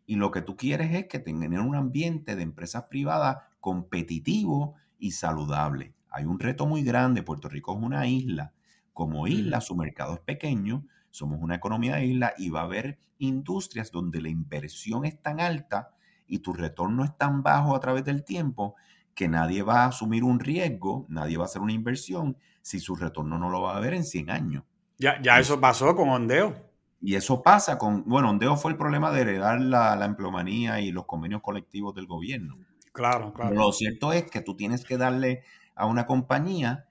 Y 0.06 0.16
lo 0.16 0.30
que 0.30 0.42
tú 0.42 0.56
quieres 0.56 0.92
es 0.94 1.06
que 1.06 1.20
tengan 1.20 1.60
un 1.60 1.76
ambiente 1.76 2.34
de 2.34 2.42
empresas 2.42 2.84
privadas 2.84 3.38
competitivo 3.60 4.74
y 4.98 5.12
saludable. 5.12 5.94
Hay 6.10 6.24
un 6.24 6.40
reto 6.40 6.66
muy 6.66 6.82
grande. 6.82 7.22
Puerto 7.22 7.48
Rico 7.48 7.76
es 7.76 7.82
una 7.82 8.06
isla. 8.06 8.52
Como 8.92 9.26
isla, 9.26 9.60
su 9.60 9.74
mercado 9.74 10.14
es 10.14 10.20
pequeño, 10.20 10.84
somos 11.10 11.40
una 11.40 11.54
economía 11.54 11.96
de 11.96 12.06
isla 12.06 12.34
y 12.36 12.50
va 12.50 12.60
a 12.60 12.64
haber 12.64 12.98
industrias 13.18 13.90
donde 13.90 14.20
la 14.20 14.28
inversión 14.28 15.04
es 15.04 15.20
tan 15.22 15.40
alta 15.40 15.94
y 16.26 16.40
tu 16.40 16.52
retorno 16.52 17.04
es 17.04 17.16
tan 17.16 17.42
bajo 17.42 17.74
a 17.74 17.80
través 17.80 18.04
del 18.04 18.24
tiempo 18.24 18.74
que 19.14 19.28
nadie 19.28 19.62
va 19.62 19.84
a 19.84 19.88
asumir 19.88 20.24
un 20.24 20.40
riesgo, 20.40 21.06
nadie 21.08 21.36
va 21.36 21.44
a 21.44 21.46
hacer 21.46 21.62
una 21.62 21.72
inversión 21.72 22.36
si 22.62 22.80
su 22.80 22.94
retorno 22.94 23.38
no 23.38 23.50
lo 23.50 23.62
va 23.62 23.76
a 23.76 23.80
ver 23.80 23.94
en 23.94 24.04
100 24.04 24.30
años. 24.30 24.64
Ya, 24.98 25.20
ya 25.20 25.38
eso 25.38 25.60
pasó 25.60 25.94
con 25.96 26.08
Ondeo. 26.08 26.70
Y 27.00 27.16
eso 27.16 27.42
pasa 27.42 27.78
con, 27.78 28.04
bueno, 28.04 28.30
Ondeo 28.30 28.56
fue 28.56 28.70
el 28.70 28.76
problema 28.76 29.10
de 29.10 29.22
heredar 29.22 29.60
la, 29.60 29.96
la 29.96 30.04
empleomanía 30.04 30.80
y 30.80 30.92
los 30.92 31.04
convenios 31.04 31.42
colectivos 31.42 31.94
del 31.94 32.06
gobierno. 32.06 32.56
Claro, 32.92 33.32
claro. 33.32 33.54
lo 33.54 33.72
cierto 33.72 34.12
es 34.12 34.30
que 34.30 34.40
tú 34.40 34.54
tienes 34.54 34.84
que 34.84 34.98
darle 34.98 35.42
a 35.74 35.86
una 35.86 36.06
compañía 36.06 36.86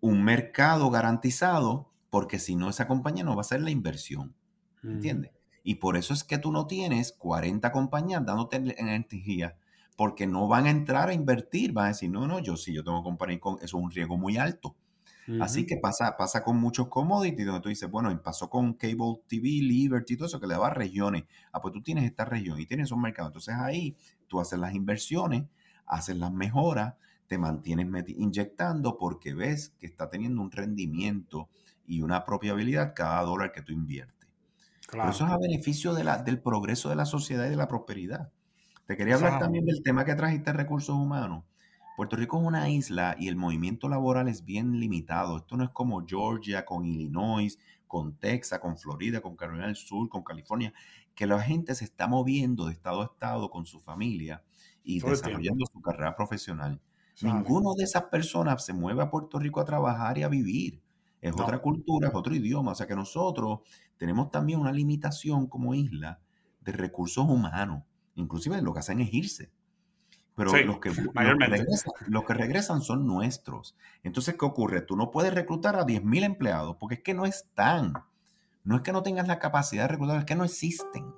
un 0.00 0.22
mercado 0.22 0.90
garantizado 0.90 1.90
porque 2.10 2.38
si 2.38 2.56
no, 2.56 2.68
esa 2.68 2.86
compañía 2.86 3.24
no 3.24 3.30
va 3.30 3.38
a 3.38 3.40
hacer 3.40 3.62
la 3.62 3.70
inversión. 3.70 4.34
¿Entiendes? 4.82 5.32
Y 5.62 5.76
por 5.76 5.96
eso 5.96 6.12
es 6.12 6.24
que 6.24 6.36
tú 6.36 6.52
no 6.52 6.66
tienes 6.66 7.12
40 7.12 7.72
compañías 7.72 8.24
dándote 8.24 8.56
energía, 8.76 9.56
porque 9.96 10.26
no 10.26 10.48
van 10.48 10.66
a 10.66 10.70
entrar 10.70 11.08
a 11.08 11.14
invertir, 11.14 11.72
van 11.72 11.86
a 11.86 11.88
decir, 11.88 12.10
no, 12.10 12.26
no, 12.26 12.40
yo 12.40 12.56
sí, 12.56 12.72
yo 12.72 12.82
tengo 12.82 13.02
compañía 13.02 13.40
con, 13.40 13.56
eso 13.56 13.64
es 13.78 13.84
un 13.84 13.90
riesgo 13.90 14.16
muy 14.16 14.36
alto. 14.36 14.76
Así 15.40 15.64
que 15.64 15.78
pasa, 15.78 16.18
pasa 16.18 16.44
con 16.44 16.58
muchos 16.58 16.88
commodities 16.88 17.46
donde 17.46 17.62
tú 17.62 17.70
dices, 17.70 17.90
bueno, 17.90 18.10
pasó 18.22 18.50
con 18.50 18.74
Cable 18.74 19.22
TV, 19.26 19.48
Liberty, 19.62 20.16
todo 20.16 20.26
eso 20.26 20.38
que 20.38 20.46
le 20.46 20.56
va 20.56 20.66
a 20.66 20.74
regiones. 20.74 21.24
Ah, 21.50 21.62
pues 21.62 21.72
tú 21.72 21.82
tienes 21.82 22.04
esta 22.04 22.26
región 22.26 22.60
y 22.60 22.66
tienes 22.66 22.92
un 22.92 23.00
mercado. 23.00 23.28
Entonces 23.28 23.54
ahí 23.54 23.96
tú 24.26 24.38
haces 24.38 24.58
las 24.58 24.74
inversiones, 24.74 25.44
haces 25.86 26.16
las 26.16 26.30
mejoras, 26.30 26.94
te 27.26 27.38
mantienes 27.38 27.86
inyectando 28.08 28.98
porque 28.98 29.32
ves 29.32 29.72
que 29.78 29.86
está 29.86 30.10
teniendo 30.10 30.42
un 30.42 30.50
rendimiento 30.50 31.48
y 31.86 32.02
una 32.02 32.24
propiabilidad 32.24 32.92
cada 32.94 33.22
dólar 33.22 33.52
que 33.52 33.62
tú 33.62 33.72
inviertes. 33.72 34.14
Claro. 34.86 35.10
eso 35.10 35.24
es 35.24 35.32
a 35.32 35.38
beneficio 35.38 35.94
de 35.94 36.04
la, 36.04 36.22
del 36.22 36.40
progreso 36.40 36.90
de 36.90 36.96
la 36.96 37.06
sociedad 37.06 37.46
y 37.46 37.50
de 37.50 37.56
la 37.56 37.68
prosperidad. 37.68 38.30
Te 38.86 38.96
quería 38.96 39.14
hablar 39.14 39.38
también 39.38 39.64
del 39.64 39.82
tema 39.82 40.04
que 40.04 40.14
trajiste 40.14 40.52
recursos 40.52 40.94
humanos. 40.94 41.44
Puerto 41.96 42.16
Rico 42.16 42.38
es 42.38 42.46
una 42.46 42.68
isla 42.68 43.16
y 43.18 43.28
el 43.28 43.36
movimiento 43.36 43.88
laboral 43.88 44.28
es 44.28 44.44
bien 44.44 44.80
limitado. 44.80 45.36
Esto 45.36 45.56
no 45.56 45.64
es 45.64 45.70
como 45.70 46.04
Georgia, 46.06 46.64
con 46.64 46.84
Illinois, 46.84 47.58
con 47.86 48.16
Texas, 48.16 48.58
con 48.58 48.76
Florida, 48.76 49.20
con 49.20 49.36
Carolina 49.36 49.66
del 49.66 49.76
Sur, 49.76 50.08
con 50.08 50.24
California, 50.24 50.74
que 51.14 51.26
la 51.26 51.40
gente 51.40 51.74
se 51.74 51.84
está 51.84 52.08
moviendo 52.08 52.66
de 52.66 52.72
estado 52.72 53.02
a 53.02 53.04
estado 53.04 53.48
con 53.50 53.64
su 53.64 53.80
familia 53.80 54.42
y 54.82 55.00
desarrollando 55.00 55.64
su 55.72 55.80
carrera 55.80 56.16
profesional. 56.16 56.80
Ninguno 57.22 57.74
de 57.74 57.84
esas 57.84 58.04
personas 58.04 58.64
se 58.64 58.72
mueve 58.72 59.02
a 59.02 59.10
Puerto 59.10 59.38
Rico 59.38 59.60
a 59.60 59.64
trabajar 59.64 60.18
y 60.18 60.24
a 60.24 60.28
vivir 60.28 60.82
es 61.20 61.32
otra 61.32 61.58
cultura, 61.58 62.08
es 62.08 62.14
otro 62.14 62.34
idioma. 62.34 62.72
O 62.72 62.74
sea 62.74 62.86
que 62.86 62.94
nosotros 62.94 63.60
tenemos 63.96 64.30
también 64.30 64.60
una 64.60 64.72
limitación 64.72 65.46
como 65.46 65.74
isla 65.74 66.20
de 66.60 66.72
recursos 66.72 67.24
humanos. 67.26 67.84
Inclusive 68.16 68.60
lo 68.62 68.72
que 68.72 68.80
hacen 68.80 69.00
es 69.00 69.12
irse. 69.12 69.50
Pero 70.36 70.50
los, 70.64 70.80
que, 70.80 70.90
regresan, 70.90 71.92
los, 72.08 72.24
que 72.24 72.34
regresan, 72.34 72.82
son 72.82 73.06
nuestros. 73.06 73.76
Entonces, 74.02 74.34
¿qué 74.36 74.44
ocurre? 74.44 74.80
Tú 74.80 74.96
no 74.96 75.12
puedes 75.12 75.32
reclutar 75.32 75.76
a 75.76 75.86
10.000 75.86 76.24
empleados 76.24 76.76
porque 76.76 76.96
es 76.96 77.02
que 77.02 77.14
no 77.14 77.24
están. 77.24 77.92
No 78.64 78.76
es 78.76 78.82
que 78.82 78.92
no 78.92 79.02
tengas 79.02 79.28
la 79.28 79.38
capacidad 79.38 79.84
de 79.84 79.88
reclutar, 79.88 80.18
es 80.18 80.24
que 80.24 80.34
no 80.34 80.44
existen. 80.44 81.14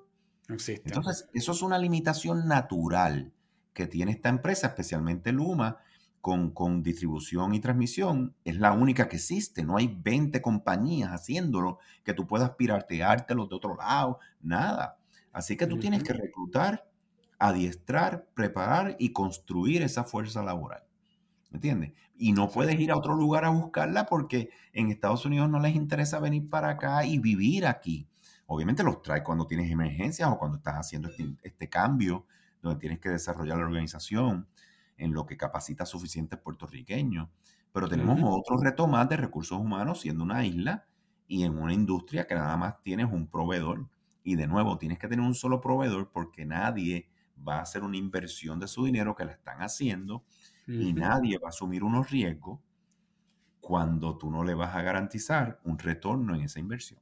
No 0.49 0.55
existen. 0.55 0.93
Entonces, 0.93 1.29
eso 1.33 1.53
es 1.53 1.63
una 1.63 1.79
limitación 1.79 2.47
natural 2.47 3.33
que 3.73 3.87
tiene 3.87 4.13
esta 4.13 4.29
empresa, 4.29 4.67
especialmente 4.69 5.33
Luma, 5.33 5.79
con, 6.21 6.51
con, 6.51 6.83
distribución 6.83 7.55
y 7.55 7.61
transmisión. 7.61 8.35
Es 8.45 8.57
la 8.57 8.73
única 8.73 9.09
que 9.09 9.17
existe. 9.17 9.65
No 9.65 9.79
hay 9.79 9.87
20 9.87 10.43
compañías 10.43 11.11
haciéndolo 11.11 11.79
que 12.05 12.13
tú 12.13 12.27
puedas 12.27 12.51
pirateártelo 12.51 13.47
de 13.47 13.55
otro 13.55 13.77
lado. 13.77 14.19
Nada. 14.43 14.99
Así 15.37 15.55
que 15.55 15.67
tú 15.67 15.79
tienes 15.79 16.03
que 16.03 16.15
reclutar 16.15 16.89
adiestrar, 17.39 18.27
preparar 18.33 18.97
y 18.99 19.13
construir 19.13 19.83
esa 19.83 20.03
fuerza 20.03 20.43
laboral. 20.43 20.83
¿Me 21.51 21.57
entiendes? 21.57 21.93
Y 22.17 22.33
no 22.33 22.49
puedes 22.49 22.81
ir 22.81 22.91
a 22.91 22.97
otro 22.97 23.15
lugar 23.15 23.45
a 23.45 23.51
buscarla 23.51 24.07
porque 24.07 24.49
en 24.73 24.91
Estados 24.91 25.27
Unidos 25.27 25.51
no 25.51 25.61
les 25.61 25.75
interesa 25.75 26.21
venir 26.21 26.49
para 26.49 26.71
acá 26.71 27.05
y 27.05 27.19
vivir 27.19 27.67
aquí. 27.67 28.09
Obviamente 28.47 28.83
los 28.83 29.03
trae 29.03 29.23
cuando 29.23 29.47
tienes 29.47 29.71
emergencias 29.71 30.27
o 30.31 30.39
cuando 30.39 30.57
estás 30.57 30.77
haciendo 30.77 31.11
este, 31.11 31.27
este 31.43 31.69
cambio 31.69 32.25
donde 32.63 32.81
tienes 32.81 32.99
que 32.99 33.11
desarrollar 33.11 33.59
la 33.59 33.67
organización 33.67 34.49
en 34.97 35.13
lo 35.13 35.27
que 35.27 35.37
capacita 35.37 35.85
suficientes 35.85 36.39
puertorriqueños. 36.39 37.29
Pero 37.75 37.91
tenemos 37.91 38.19
otro 38.23 38.57
reto 38.57 38.87
más 38.87 39.07
de 39.11 39.19
recursos 39.19 39.59
humanos 39.59 40.01
siendo 40.01 40.25
una 40.25 40.47
isla 40.47 40.87
y 41.29 41.43
en 41.43 41.59
una 41.59 41.75
industria 41.75 42.27
que 42.27 42.35
nada 42.35 42.57
más 42.57 42.83
tienes 42.83 43.13
un 43.13 43.27
proveedor. 43.27 43.87
Y 44.27 44.35
de 44.35 44.49
nuevo, 44.49 44.77
tienes 44.77 44.99
que 44.99 45.07
tener 45.07 45.25
un 45.25 45.37
solo 45.37 45.61
proveedor 45.61 46.11
porque 46.11 46.45
nadie 46.45 47.09
va 47.47 47.59
a 47.59 47.63
hacer 47.63 47.85
una 47.85 47.97
inversión 47.97 48.59
de 48.59 48.67
su 48.67 48.85
dinero 48.85 49.15
que 49.15 49.25
la 49.25 49.31
están 49.31 49.63
haciendo 49.63 50.25
y 50.67 50.93
nadie 50.93 51.39
va 51.39 51.47
a 51.47 51.51
asumir 51.51 51.85
unos 51.85 52.11
riesgos 52.11 52.59
cuando 53.61 54.19
tú 54.19 54.29
no 54.29 54.43
le 54.43 54.55
vas 54.55 54.75
a 54.75 54.83
garantizar 54.83 55.61
un 55.63 55.79
retorno 55.79 56.35
en 56.35 56.41
esa 56.41 56.59
inversión. 56.59 56.99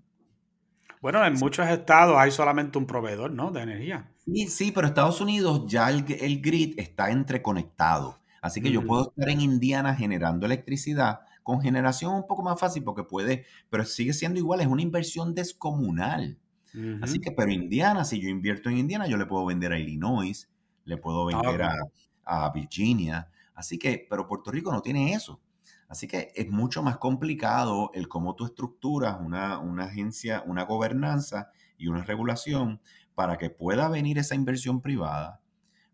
Bueno, 1.01 1.25
en 1.25 1.33
muchos 1.39 1.67
estados 1.67 2.15
hay 2.19 2.31
solamente 2.31 2.77
un 2.77 2.87
proveedor, 2.87 3.31
¿no? 3.31 3.51
De 3.51 3.63
energía. 3.63 4.13
Sí, 4.27 4.49
sí, 4.49 4.71
pero 4.71 4.87
Estados 4.87 5.23
Unidos 5.23 5.65
ya 5.67 5.89
el, 5.89 6.03
grid 6.43 6.79
está 6.79 7.11
entreconectado. 7.11 8.21
Así 8.43 8.61
que 8.61 8.71
yo 8.71 8.85
puedo 8.87 9.09
estar 9.09 9.31
en 9.31 9.41
Indiana 9.41 9.95
generando 9.95 10.45
electricidad 10.45 11.21
con 11.43 11.63
generación 11.63 12.15
un 12.15 12.27
poco 12.27 12.43
más 12.43 12.61
fácil 12.61 12.85
porque 12.85 13.03
puede, 13.03 13.47
pero 13.71 13.87
sigue 13.87 14.13
siendo 14.13 14.39
igual, 14.39 14.61
es 14.61 14.67
una 14.67 14.83
inversión 14.83 15.35
descomunal. 15.35 16.39
Así 17.03 17.21
que, 17.21 17.31
pero 17.31 17.51
Indiana, 17.53 18.05
si 18.05 18.21
yo 18.21 18.29
invierto 18.29 18.69
en 18.69 18.79
Indiana, 18.79 19.07
yo 19.07 19.17
le 19.17 19.27
puedo 19.27 19.47
vender 19.47 19.73
a 19.73 19.79
Illinois, 19.79 20.51
le 20.85 20.97
puedo 20.97 21.29
ah, 21.29 21.41
vender 21.41 21.63
a, 22.25 22.53
Virginia. 22.53 23.29
Así 23.55 23.79
que, 23.79 24.07
pero 24.11 24.27
Puerto 24.27 24.51
Rico 24.51 24.73
no 24.73 24.83
tiene 24.83 25.13
eso. 25.13 25.41
Así 25.89 26.09
que 26.09 26.33
es 26.35 26.51
mucho 26.51 26.83
más 26.83 26.97
complicado 26.99 27.91
el 27.95 28.09
cómo 28.09 28.35
tú 28.35 28.47
estructuras 28.47 29.19
una, 29.21 29.59
una 29.59 29.85
agencia, 29.85 30.43
una 30.47 30.65
gobernanza 30.65 31.51
y 31.79 31.87
una 31.87 32.03
regulación 32.03 32.81
para 33.15 33.39
que 33.39 33.51
pueda 33.51 33.89
venir 33.89 34.19
esa 34.19 34.35
inversión 34.35 34.81
privada, 34.81 35.41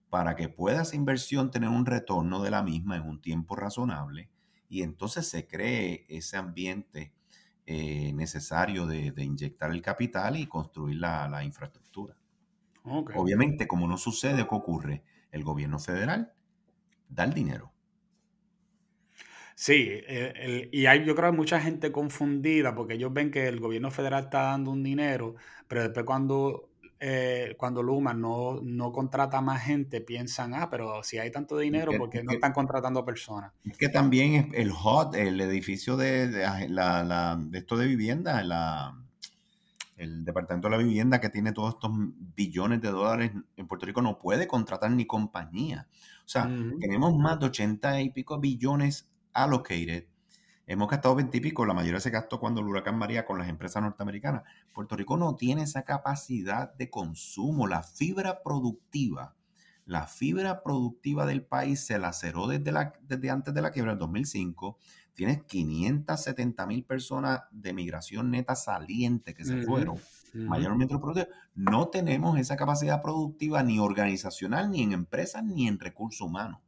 para 0.09 0.37
que 0.37 0.49
pueda 0.49 0.83
esa 0.83 0.97
inversión 0.97 1.51
tener 1.51 1.69
un 1.69 1.85
retorno 1.85 2.41
de 2.43 2.51
la 2.51 2.63
misma 2.63 2.97
en 2.97 3.03
un 3.03 3.21
tiempo 3.21 3.57
razonable 3.57 4.31
y 4.71 4.83
entonces 4.83 5.29
se 5.29 5.47
cree 5.47 6.07
ese 6.09 6.37
ambiente 6.37 7.13
eh, 7.73 8.13
necesario 8.15 8.85
de, 8.85 9.13
inyectar 9.17 9.71
el 9.71 9.81
capital 9.81 10.37
y 10.37 10.49
construir 10.49 10.97
la, 10.97 11.45
infraestructura. 11.45 12.17
Obviamente, 12.83 13.69
como 13.69 13.87
no 13.87 13.97
sucede, 13.97 14.39
¿qué 14.39 14.55
ocurre? 14.57 15.05
El 15.31 15.45
gobierno 15.45 15.79
federal 15.79 16.33
da 17.09 17.23
el 17.23 17.33
dinero. 17.33 17.73
Sí, 19.55 19.87
eh, 19.89 20.69
y 20.73 20.87
hay, 20.87 21.05
yo 21.05 21.15
creo 21.15 21.31
que 21.31 21.35
hay 21.35 21.37
mucha 21.37 21.61
gente 21.61 21.93
confundida 21.93 22.75
porque 22.75 22.95
ellos 22.95 23.13
ven 23.13 23.31
que 23.31 23.47
el 23.47 23.61
gobierno 23.61 23.93
federal 23.93 24.25
está 24.25 24.43
dando 24.43 24.73
un 24.73 24.83
dinero, 24.83 25.37
pero 25.69 25.85
después 25.85 26.05
cuando 26.05 26.70
eh, 27.03 27.55
cuando 27.57 27.83
Luma 27.83 28.13
no, 28.13 28.61
no, 28.63 28.93
contrata 28.93 29.41
más 29.41 29.63
gente, 29.63 30.03
piensan, 30.03 30.53
ah, 30.53 30.69
pero 30.71 31.03
si 31.03 31.17
hay 31.17 31.31
tanto 31.31 31.57
dinero, 31.57 31.93
¿por 31.97 32.11
qué 32.11 32.23
no 32.23 32.33
están 32.33 32.53
contratando 32.53 33.05
personas? 33.07 33.53
Es 33.65 33.79
que 33.79 33.89
también 33.89 34.35
es 34.35 34.47
el 34.53 34.71
HOT, 34.71 35.15
el 35.15 35.41
edificio 35.41 35.97
de, 35.97 36.29
de, 36.29 36.69
la, 36.69 37.39
de 37.41 37.59
esto 37.59 37.79
de 37.79 37.87
vivienda, 37.87 38.43
la, 38.45 38.95
el 39.97 40.27
Departamento 40.27 40.69
de 40.69 40.77
la 40.77 40.83
Vivienda 40.83 41.21
que 41.21 41.31
tiene 41.31 41.53
todos 41.53 41.75
estos 41.75 41.91
billones 42.37 42.83
de 42.83 42.91
dólares 42.91 43.33
en 43.57 43.67
Puerto 43.67 43.87
Rico 43.87 44.03
no 44.03 44.19
puede 44.19 44.47
contratar 44.47 44.91
ni 44.91 45.07
compañía. 45.07 45.89
O 46.25 46.29
sea, 46.29 46.51
tenemos 46.81 47.17
más 47.17 47.41
de 47.41 47.47
80 47.47 48.03
y 48.03 48.11
pico 48.11 48.39
billones 48.39 49.11
allocated 49.33 50.05
Hemos 50.71 50.89
gastado 50.89 51.17
20 51.17 51.37
y 51.37 51.41
pico, 51.41 51.67
la 51.67 51.75
mayoría 51.75 51.99
se 51.99 52.11
gastó 52.11 52.39
cuando 52.39 52.61
el 52.61 52.69
huracán 52.69 52.97
María 52.97 53.25
con 53.25 53.41
las 53.41 53.49
empresas 53.49 53.83
norteamericanas. 53.83 54.45
Puerto 54.73 54.95
Rico 54.95 55.17
no 55.17 55.35
tiene 55.35 55.65
esa 55.65 55.83
capacidad 55.83 56.73
de 56.75 56.89
consumo. 56.89 57.67
La 57.67 57.83
fibra 57.83 58.45
productiva, 58.45 59.35
la 59.85 60.07
fibra 60.07 60.63
productiva 60.63 61.27
del 61.27 61.43
país 61.43 61.85
se 61.85 61.99
laceró 61.99 62.47
desde, 62.47 62.71
la, 62.71 62.93
desde 63.03 63.31
antes 63.31 63.53
de 63.53 63.63
la 63.63 63.73
quiebra 63.73 63.95
del 63.95 63.99
2005. 63.99 64.79
Tienes 65.13 65.43
570 65.43 66.65
mil 66.69 66.85
personas 66.85 67.41
de 67.51 67.73
migración 67.73 68.31
neta 68.31 68.55
saliente 68.55 69.35
que 69.35 69.45
se 69.45 69.63
fueron, 69.63 69.97
mayormente 70.35 70.95
No 71.57 71.89
tenemos 71.89 72.39
esa 72.39 72.57
capacidad 72.57 73.03
productiva 73.03 73.65
ni 73.65 73.81
organizacional, 73.81 74.71
ni 74.71 74.85
en 74.85 74.93
empresas, 74.93 75.43
ni 75.43 75.67
en 75.67 75.81
recursos 75.81 76.21
humanos 76.21 76.61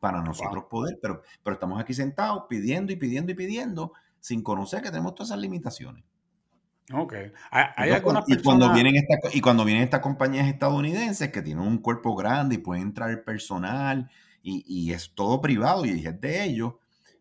para 0.00 0.22
nosotros 0.22 0.64
poder, 0.68 0.98
pero, 1.00 1.22
pero 1.42 1.54
estamos 1.54 1.80
aquí 1.80 1.94
sentados 1.94 2.44
pidiendo 2.48 2.92
y 2.92 2.96
pidiendo 2.96 3.30
y 3.32 3.34
pidiendo 3.34 3.92
sin 4.18 4.42
conocer 4.42 4.82
que 4.82 4.90
tenemos 4.90 5.14
todas 5.14 5.28
esas 5.28 5.40
limitaciones. 5.40 6.04
Ok. 6.92 7.14
Hay, 7.50 7.92
y, 8.26 8.42
cuando 8.42 8.72
vienen 8.72 8.94
y 9.32 9.40
cuando 9.40 9.64
vienen 9.64 9.84
estas 9.84 10.00
compañías 10.00 10.48
estadounidenses 10.48 11.30
que 11.30 11.42
tienen 11.42 11.64
un 11.64 11.78
cuerpo 11.78 12.16
grande 12.16 12.56
y 12.56 12.58
pueden 12.58 12.82
entrar 12.82 13.22
personal 13.22 14.10
y, 14.42 14.92
es 14.92 15.12
todo 15.14 15.40
privado 15.40 15.84
y 15.84 15.90
es 16.04 16.20
de 16.20 16.44
ellos, 16.44 16.74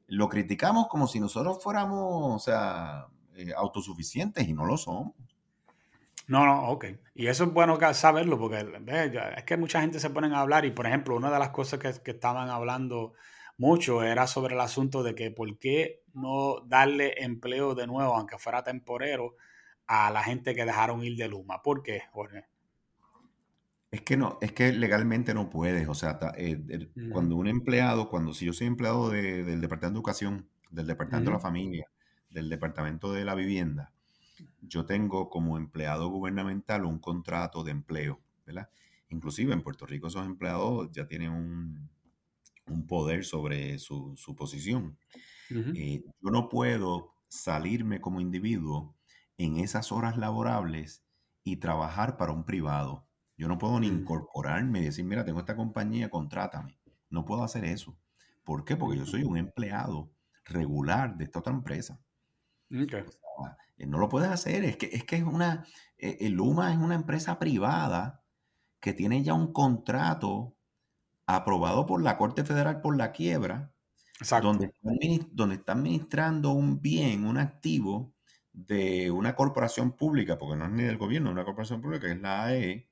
lo 0.07 0.29
criticamos 0.29 0.87
como 0.87 1.05
si 1.07 1.19
nosotros 1.19 1.61
fuéramos, 1.61 2.35
o 2.35 2.39
sea, 2.39 3.07
eh, 3.35 3.51
autosuficientes 3.55 4.47
y 4.47 4.53
no 4.53 4.65
lo 4.65 4.77
somos. 4.77 5.13
No, 6.29 6.45
no, 6.45 6.69
ok. 6.69 6.85
Y 7.15 7.25
eso 7.25 7.45
es 7.45 7.53
bueno 7.53 7.79
saberlo 7.93 8.37
porque 8.37 8.63
es 9.35 9.43
que 9.43 9.57
mucha 9.57 9.81
gente 9.81 9.99
se 9.99 10.11
pone 10.11 10.33
a 10.33 10.39
hablar 10.39 10.63
y, 10.63 10.69
por 10.69 10.85
ejemplo, 10.85 11.15
una 11.15 11.31
de 11.31 11.39
las 11.39 11.49
cosas 11.49 11.79
que, 11.79 11.91
que, 12.03 12.11
estaban 12.11 12.49
hablando 12.49 13.13
mucho 13.57 14.03
era 14.03 14.27
sobre 14.27 14.53
el 14.53 14.61
asunto 14.61 15.01
de 15.01 15.15
que 15.15 15.31
por 15.31 15.57
qué 15.57 16.03
no 16.13 16.61
darle 16.67 17.15
empleo 17.23 17.73
de 17.73 17.87
nuevo, 17.87 18.15
aunque 18.15 18.37
fuera 18.37 18.63
temporero, 18.63 19.35
a 19.87 20.11
la 20.11 20.21
gente 20.21 20.53
que 20.53 20.65
dejaron 20.65 21.03
ir 21.03 21.17
de 21.17 21.27
Luma. 21.27 21.63
¿Por 21.63 21.81
qué, 21.81 22.03
Jorge? 22.11 22.45
Es 23.89 24.01
que 24.01 24.15
no, 24.15 24.37
es 24.39 24.51
que 24.51 24.71
legalmente 24.71 25.33
no 25.33 25.49
puedes. 25.49 25.87
O 25.89 25.95
sea, 25.95 26.19
eh, 26.37 26.91
cuando 27.11 27.37
un 27.37 27.47
empleado, 27.47 28.07
cuando 28.07 28.35
si 28.35 28.45
yo 28.45 28.53
soy 28.53 28.67
empleado 28.67 29.09
del 29.09 29.61
Departamento 29.61 29.95
de 29.95 29.99
Educación, 29.99 30.47
del 30.69 30.85
Departamento 30.85 31.31
de 31.31 31.37
la 31.37 31.41
Familia, 31.41 31.87
del 32.29 32.49
Departamento 32.49 33.11
de 33.11 33.25
la 33.25 33.33
Vivienda, 33.33 33.91
yo 34.61 34.85
tengo 34.85 35.29
como 35.29 35.57
empleado 35.57 36.09
gubernamental 36.09 36.85
un 36.85 36.99
contrato 36.99 37.63
de 37.63 37.71
empleo, 37.71 38.19
¿verdad? 38.45 38.69
Inclusive 39.09 39.53
en 39.53 39.61
Puerto 39.61 39.85
Rico 39.85 40.07
esos 40.07 40.25
empleados 40.25 40.91
ya 40.91 41.07
tienen 41.07 41.31
un, 41.31 41.89
poder 42.87 43.25
sobre 43.25 43.79
su, 43.79 44.15
posición. 44.37 44.97
Eh, 45.49 46.03
yo 46.21 46.29
no 46.29 46.49
puedo 46.49 47.13
salirme 47.27 47.99
como 47.99 48.21
individuo 48.21 48.95
en 49.37 49.57
esas 49.57 49.91
horas 49.91 50.17
laborables 50.17 51.03
y 51.43 51.57
trabajar 51.57 52.17
para 52.17 52.31
un 52.31 52.45
privado. 52.45 53.07
Yo 53.37 53.47
no 53.47 53.57
puedo 53.57 53.79
ni 53.79 53.89
mm. 53.89 53.99
incorporarme 53.99 54.81
y 54.81 54.85
decir, 54.85 55.05
mira, 55.05 55.25
tengo 55.25 55.39
esta 55.39 55.55
compañía, 55.55 56.09
contrátame. 56.09 56.77
No 57.09 57.25
puedo 57.25 57.43
hacer 57.43 57.65
eso. 57.65 57.97
¿Por 58.43 58.65
qué? 58.65 58.75
Porque 58.75 58.97
yo 58.97 59.05
soy 59.05 59.23
un 59.23 59.37
empleado 59.37 60.11
regular 60.45 61.17
de 61.17 61.23
esta 61.23 61.39
otra 61.39 61.53
empresa. 61.53 61.99
Eh, 63.77 63.85
no 63.85 63.97
lo 63.97 64.09
puedes 64.09 64.29
hacer. 64.29 64.63
Es 64.65 64.77
que 64.77 64.89
es, 64.91 65.03
que 65.03 65.17
es 65.17 65.23
una. 65.23 65.65
Eh, 65.97 66.17
el 66.21 66.33
Luma 66.33 66.71
es 66.71 66.77
una 66.77 66.95
empresa 66.95 67.39
privada 67.39 68.23
que 68.79 68.93
tiene 68.93 69.23
ya 69.23 69.33
un 69.33 69.51
contrato 69.53 70.55
aprobado 71.25 71.85
por 71.85 72.01
la 72.01 72.17
Corte 72.17 72.43
Federal 72.43 72.81
por 72.81 72.97
la 72.97 73.11
quiebra, 73.11 73.71
donde, 74.41 74.73
donde 75.31 75.55
está 75.55 75.73
administrando 75.73 76.51
un 76.51 76.81
bien, 76.81 77.25
un 77.25 77.37
activo 77.37 78.13
de 78.51 79.11
una 79.11 79.35
corporación 79.35 79.91
pública, 79.91 80.37
porque 80.37 80.57
no 80.57 80.65
es 80.65 80.71
ni 80.71 80.83
del 80.83 80.97
gobierno, 80.97 81.29
es 81.29 81.33
una 81.33 81.45
corporación 81.45 81.81
pública, 81.81 82.07
que 82.07 82.13
es 82.13 82.21
la 82.21 82.45
AE, 82.45 82.88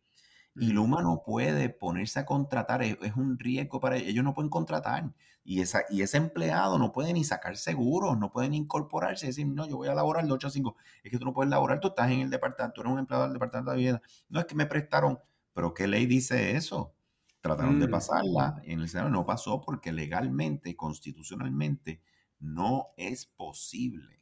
y 0.60 0.72
Luma 0.72 1.02
no 1.02 1.22
puede 1.24 1.70
ponerse 1.70 2.20
a 2.20 2.26
contratar, 2.26 2.82
es, 2.82 2.98
un 3.16 3.38
riesgo 3.38 3.80
para 3.80 3.98
ellos, 3.98 4.10
ellos 4.10 4.24
no 4.24 4.34
pueden 4.34 4.50
contratar. 4.50 5.14
Y, 5.44 5.62
esa, 5.62 5.84
y 5.90 6.02
ese 6.02 6.18
empleado 6.18 6.78
no 6.78 6.92
puede 6.92 7.14
ni 7.14 7.24
sacar 7.24 7.58
seguros, 7.58 8.18
no 8.18 8.32
pueden 8.32 8.54
incorporarse 8.54 9.26
y 9.26 9.30
decir, 9.30 9.48
no, 9.48 9.68
yo 9.68 9.78
voy 9.78 9.88
a 9.88 9.94
laborar 9.94 10.26
de 10.26 10.34
8 10.34 10.48
a 10.48 10.50
5. 10.50 10.76
Es 11.04 11.12
que 11.12 11.20
tú 11.20 11.26
no 11.26 11.34
puedes 11.34 11.50
laborar, 11.50 11.80
tú 11.80 11.90
estás 11.90 12.12
en 12.12 12.22
el 12.22 12.30
departamento, 12.30 12.74
tú 12.74 12.82
eres 12.82 12.94
un 12.94 13.00
empleado 13.00 13.26
del 13.26 13.34
departamento 13.34 13.72
de 13.72 13.78
vivienda. 13.78 14.02
No 14.30 14.40
es 14.40 14.46
que 14.46 14.56
me 14.56 14.66
prestaron, 14.66 15.20
pero 15.54 15.74
¿qué 15.74 15.88
ley 15.88 16.06
dice 16.06 16.56
eso? 16.56 16.94
Trataron 17.40 17.80
de 17.80 17.88
mm. 17.88 17.92
pasarla 17.92 18.62
en 18.66 18.82
el 18.82 18.90
Senado, 18.90 19.10
no 19.10 19.26
pasó 19.26 19.62
porque 19.62 19.92
legalmente, 19.94 20.76
constitucionalmente, 20.76 22.02
no 22.40 22.88
es 22.98 23.26
posible. 23.26 24.22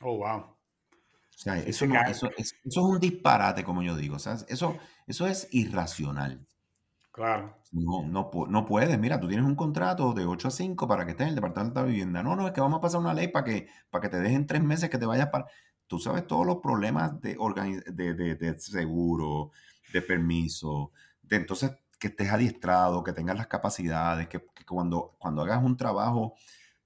Oh, 0.00 0.18
wow. 0.18 0.57
O 1.38 1.40
sea, 1.40 1.56
eso, 1.58 1.84
eso, 1.84 2.30
es 2.64 2.76
un 2.76 2.98
disparate, 2.98 3.62
como 3.62 3.80
yo 3.84 3.94
digo. 3.94 4.16
O 4.16 4.18
sea, 4.18 4.36
eso, 4.48 4.76
eso 5.06 5.24
es 5.28 5.46
irracional. 5.52 6.44
Claro. 7.12 7.56
No, 7.70 8.02
no, 8.02 8.28
no 8.48 8.66
puedes. 8.66 8.98
Mira, 8.98 9.20
tú 9.20 9.28
tienes 9.28 9.46
un 9.46 9.54
contrato 9.54 10.12
de 10.14 10.26
8 10.26 10.48
a 10.48 10.50
5 10.50 10.88
para 10.88 11.04
que 11.04 11.12
estés 11.12 11.26
en 11.26 11.28
el 11.28 11.34
Departamento 11.36 11.80
de 11.80 11.90
Vivienda. 11.90 12.24
No, 12.24 12.34
no, 12.34 12.48
es 12.48 12.52
que 12.52 12.60
vamos 12.60 12.78
a 12.78 12.80
pasar 12.80 13.00
una 13.00 13.14
ley 13.14 13.28
para 13.28 13.44
que, 13.44 13.68
para 13.88 14.02
que 14.02 14.08
te 14.08 14.18
dejen 14.18 14.48
tres 14.48 14.64
meses 14.64 14.90
que 14.90 14.98
te 14.98 15.06
vayas 15.06 15.28
para... 15.28 15.46
Tú 15.86 16.00
sabes 16.00 16.26
todos 16.26 16.44
los 16.44 16.56
problemas 16.56 17.20
de, 17.20 17.36
de, 17.86 18.34
de, 18.34 18.58
seguro, 18.58 19.52
de 19.92 20.02
permiso, 20.02 20.90
de 21.22 21.36
entonces 21.36 21.70
que 22.00 22.08
estés 22.08 22.30
adiestrado, 22.30 23.04
que 23.04 23.12
tengas 23.12 23.36
las 23.36 23.46
capacidades, 23.46 24.26
que, 24.26 24.44
cuando, 24.66 25.14
cuando 25.18 25.42
hagas 25.42 25.62
un 25.62 25.76
trabajo 25.76 26.34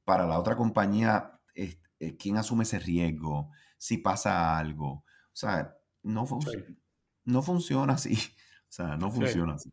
para 0.04 0.26
la 0.26 0.38
otra 0.38 0.56
compañía, 0.56 1.40
eh, 1.54 1.78
¿quién 2.18 2.36
asume 2.36 2.64
ese 2.64 2.78
riesgo? 2.78 3.50
Si 3.82 3.98
pasa 3.98 4.56
algo. 4.56 4.90
O 4.92 5.04
sea, 5.32 5.76
no, 6.04 6.24
no 7.24 7.42
funciona 7.42 7.94
así. 7.94 8.16
O 8.72 8.74
sea, 8.74 8.96
no 8.96 9.10
funciona 9.10 9.52
así. 9.52 9.70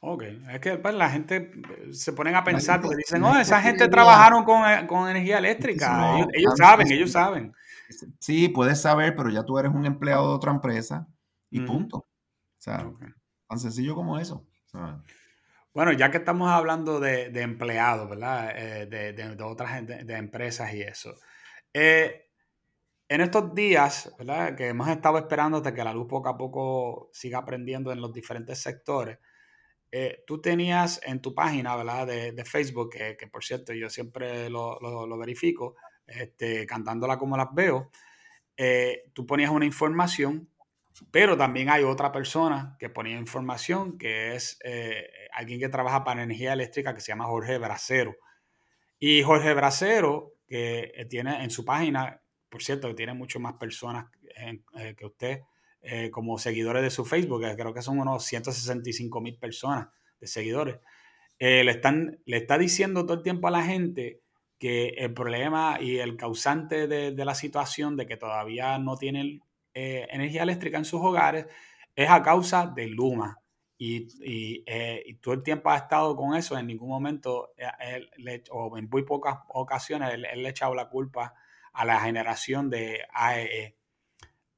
Ok, 0.00 0.22
es 0.50 0.60
que 0.60 0.76
pues, 0.76 0.94
la 0.94 1.08
gente 1.08 1.50
eh, 1.54 1.94
se 1.94 2.12
ponen 2.12 2.34
a 2.34 2.44
pensar 2.44 2.82
porque 2.82 2.98
dicen, 2.98 3.22
no, 3.22 3.40
esa 3.40 3.62
gente 3.62 3.88
trabajaron 3.88 4.44
con, 4.44 4.86
con 4.86 5.08
energía 5.08 5.38
eléctrica. 5.38 6.26
ellos, 6.34 6.52
saben, 6.58 6.92
ellos 6.92 7.10
saben. 7.10 7.54
Sí, 8.18 8.50
puedes 8.50 8.82
saber, 8.82 9.16
pero 9.16 9.30
ya 9.30 9.44
tú 9.44 9.58
eres 9.58 9.72
un 9.72 9.86
empleado 9.86 10.28
de 10.28 10.34
otra 10.34 10.50
empresa 10.50 11.08
y 11.48 11.60
punto. 11.60 11.96
O 11.96 12.06
sea, 12.58 12.86
tan 13.48 13.58
sencillo 13.58 13.94
como 13.94 14.18
eso. 14.18 14.46
Bueno, 15.72 15.92
ya 15.92 16.10
que 16.10 16.18
estamos 16.18 16.50
hablando 16.50 17.00
de, 17.00 17.30
de 17.30 17.40
empleados, 17.40 18.10
¿verdad? 18.10 18.50
Eh, 18.54 18.84
de, 18.84 19.14
de, 19.14 19.42
otras 19.42 19.70
gente, 19.70 20.04
de 20.04 20.16
empresas 20.16 20.74
y 20.74 20.82
eso. 20.82 21.14
Eh, 21.72 22.27
en 23.08 23.20
estos 23.20 23.54
días, 23.54 24.14
¿verdad? 24.18 24.56
Que 24.56 24.68
hemos 24.68 24.88
estado 24.88 25.18
esperando 25.18 25.58
hasta 25.58 25.74
que 25.74 25.84
la 25.84 25.92
luz 25.92 26.06
poco 26.08 26.28
a 26.28 26.36
poco 26.36 27.10
siga 27.12 27.38
aprendiendo 27.38 27.92
en 27.92 28.00
los 28.00 28.12
diferentes 28.12 28.58
sectores 28.60 29.18
eh, 29.90 30.22
tú 30.26 30.40
tenías 30.40 31.00
en 31.04 31.20
tu 31.22 31.34
página, 31.34 31.74
¿verdad? 31.76 32.06
De, 32.06 32.44
Facebook, 32.44 32.90
que, 32.90 33.16
que, 33.16 33.26
por 33.26 33.42
cierto 33.42 33.72
yo 33.72 33.88
siempre 33.88 34.50
lo, 34.50 34.78
lo, 34.80 35.18
verifico, 35.18 35.76
este, 36.06 36.66
cantándola 36.66 37.18
como 37.18 37.36
las 37.36 37.48
veo, 37.52 37.90
eh, 38.56 39.04
tú 39.14 39.26
ponías 39.26 39.50
una 39.50 39.64
información, 39.64 40.50
pero 41.10 41.36
también 41.36 41.70
hay 41.70 41.84
otra 41.84 42.12
persona 42.12 42.76
que 42.78 42.90
ponía 42.90 43.16
información, 43.16 43.96
que 43.96 44.34
es 44.34 44.58
eh, 44.64 45.08
alguien 45.32 45.60
que 45.60 45.68
trabaja 45.68 46.04
para 46.04 46.22
energía 46.22 46.52
eléctrica, 46.52 46.94
que 46.94 47.00
se 47.00 47.12
llama 47.12 47.26
Jorge 47.26 47.56
Bracero. 47.58 48.16
Y 48.98 49.22
Jorge 49.22 49.54
Bracero, 49.54 50.34
que 50.46 51.06
tiene 51.08 51.44
en 51.44 51.50
su 51.50 51.64
página, 51.64 52.20
por 52.48 52.62
cierto, 52.62 52.88
que 52.88 52.94
tiene 52.94 53.14
mucho 53.14 53.40
más 53.40 53.54
personas 53.54 54.06
que 54.96 55.06
usted, 55.06 55.40
eh, 55.80 56.10
como 56.10 56.38
seguidores 56.38 56.82
de 56.82 56.90
su 56.90 57.04
Facebook, 57.04 57.44
creo 57.56 57.72
que 57.72 57.82
son 57.82 58.00
unos 58.00 58.24
165 58.24 59.20
mil 59.20 59.38
personas 59.38 59.88
de 60.20 60.26
seguidores, 60.26 60.80
eh, 61.38 61.62
le, 61.62 61.70
están, 61.70 62.18
le 62.24 62.36
está 62.36 62.58
diciendo 62.58 63.04
todo 63.06 63.18
el 63.18 63.22
tiempo 63.22 63.46
a 63.46 63.52
la 63.52 63.62
gente 63.62 64.20
que 64.58 64.88
el 64.98 65.14
problema 65.14 65.78
y 65.80 65.98
el 65.98 66.16
causante 66.16 66.88
de, 66.88 67.24
la 67.24 67.36
situación 67.36 67.96
de 67.96 68.06
que 68.06 68.16
todavía 68.16 68.76
no 68.78 68.96
tienen 68.96 69.40
eh, 69.72 70.08
energía 70.10 70.42
eléctrica 70.42 70.78
en 70.78 70.84
sus 70.84 71.00
hogares 71.00 71.46
es 71.94 72.10
a 72.10 72.22
causa 72.22 72.66
de 72.66 72.88
Luma. 72.88 73.38
Y, 73.80 74.08
y, 74.20 75.14
todo 75.20 75.34
el 75.34 75.44
tiempo 75.44 75.70
ha 75.70 75.76
estado 75.76 76.16
con 76.16 76.34
eso, 76.34 76.58
en 76.58 76.66
ningún 76.66 76.88
momento, 76.88 77.52
o 78.50 78.76
en 78.76 78.88
muy 78.90 79.04
pocas 79.04 79.38
ocasiones, 79.50 80.12
él, 80.14 80.22
le 80.22 80.48
ha 80.48 80.50
echado 80.50 80.74
la 80.74 80.88
culpa 80.88 81.34
a 81.78 81.84
la 81.84 82.00
generación 82.00 82.70
de 82.70 83.04
AEE. 83.12 83.76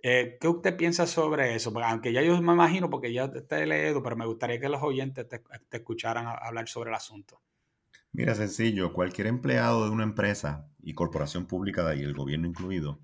Eh, 0.02 0.38
¿Qué 0.40 0.48
usted 0.48 0.74
piensa 0.78 1.06
sobre 1.06 1.54
eso? 1.54 1.70
Porque 1.70 1.86
aunque 1.86 2.12
ya 2.14 2.22
yo 2.22 2.40
me 2.40 2.54
imagino, 2.54 2.88
porque 2.88 3.12
ya 3.12 3.30
te 3.30 3.62
he 3.62 3.66
leído, 3.66 4.02
pero 4.02 4.16
me 4.16 4.24
gustaría 4.24 4.58
que 4.58 4.70
los 4.70 4.82
oyentes 4.82 5.28
te, 5.28 5.42
escucharan 5.70 6.26
hablar 6.26 6.66
sobre 6.66 6.88
el 6.88 6.96
asunto. 6.96 7.42
Mira, 8.12 8.34
sencillo, 8.34 8.94
cualquier 8.94 9.26
empleado 9.26 9.84
de 9.84 9.90
una 9.90 10.04
empresa 10.04 10.66
y 10.82 10.94
corporación 10.94 11.44
pública 11.44 11.94
y 11.94 12.00
el 12.00 12.14
gobierno 12.14 12.46
incluido, 12.46 13.00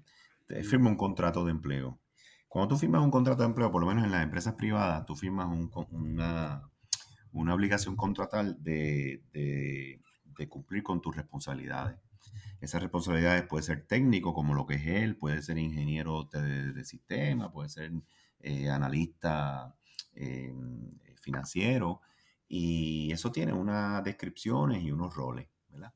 te 0.46 0.64
firma 0.64 0.88
un 0.88 0.96
contrato 0.96 1.44
de 1.44 1.50
empleo. 1.50 2.00
Cuando 2.48 2.74
tú 2.74 2.78
firmas 2.78 3.02
un 3.02 3.10
contrato 3.10 3.42
de 3.42 3.48
empleo, 3.48 3.70
por 3.70 3.82
lo 3.82 3.86
menos 3.86 4.02
en 4.02 4.12
las 4.12 4.22
empresas 4.22 4.54
privadas, 4.54 5.04
tú 5.04 5.14
firmas 5.14 5.48
una, 5.90 6.62
una, 7.32 7.54
obligación 7.54 7.96
contratal 7.96 8.56
de, 8.62 9.20
de 9.34 10.48
cumplir 10.48 10.82
con 10.82 11.02
tus 11.02 11.14
responsabilidades. 11.14 11.98
Esas 12.60 12.82
responsabilidades 12.82 13.44
puede 13.44 13.62
ser 13.62 13.86
técnico, 13.86 14.32
como 14.32 14.54
lo 14.54 14.66
que 14.66 14.74
es 14.74 14.86
él, 14.86 15.16
puede 15.16 15.42
ser 15.42 15.58
ingeniero 15.58 16.24
de, 16.24 16.84
sistema, 16.84 17.52
puede 17.52 17.68
ser 17.68 17.92
eh, 18.40 18.70
analista 18.70 19.76
eh, 20.14 20.54
financiero, 21.16 22.00
y 22.48 23.10
eso 23.12 23.30
tiene 23.32 23.52
unas 23.52 24.02
descripciones 24.04 24.82
y 24.82 24.90
unos 24.90 25.14
roles, 25.14 25.48
¿verdad? 25.68 25.92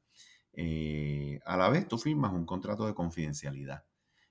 Eh, 0.52 1.40
a 1.46 1.56
la 1.56 1.68
vez, 1.68 1.88
tú 1.88 1.96
firmas 1.96 2.32
un 2.32 2.44
contrato 2.44 2.86
de 2.86 2.94
confidencialidad. 2.94 3.84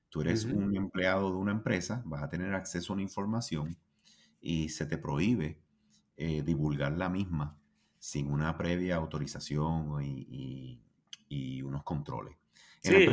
Tú 0.09 0.21
eres 0.21 0.45
un 0.45 0.75
empleado 0.75 1.29
de 1.29 1.37
una 1.37 1.51
empresa, 1.51 2.01
vas 2.05 2.23
a 2.23 2.29
tener 2.29 2.53
acceso 2.55 2.91
a 2.91 2.95
una 2.95 3.03
información 3.03 3.77
y 4.41 4.69
se 4.69 4.87
te 4.87 4.97
prohíbe 4.97 5.61
divulgar 6.17 6.97
la 6.97 7.09
misma 7.09 7.57
sin 7.99 8.31
una 8.31 8.57
previa 8.57 8.95
autorización 8.95 10.01
y, 10.01 10.25
y 10.27 10.88
unos 11.63 11.83
controles. 11.83 12.35
sí, 12.81 13.07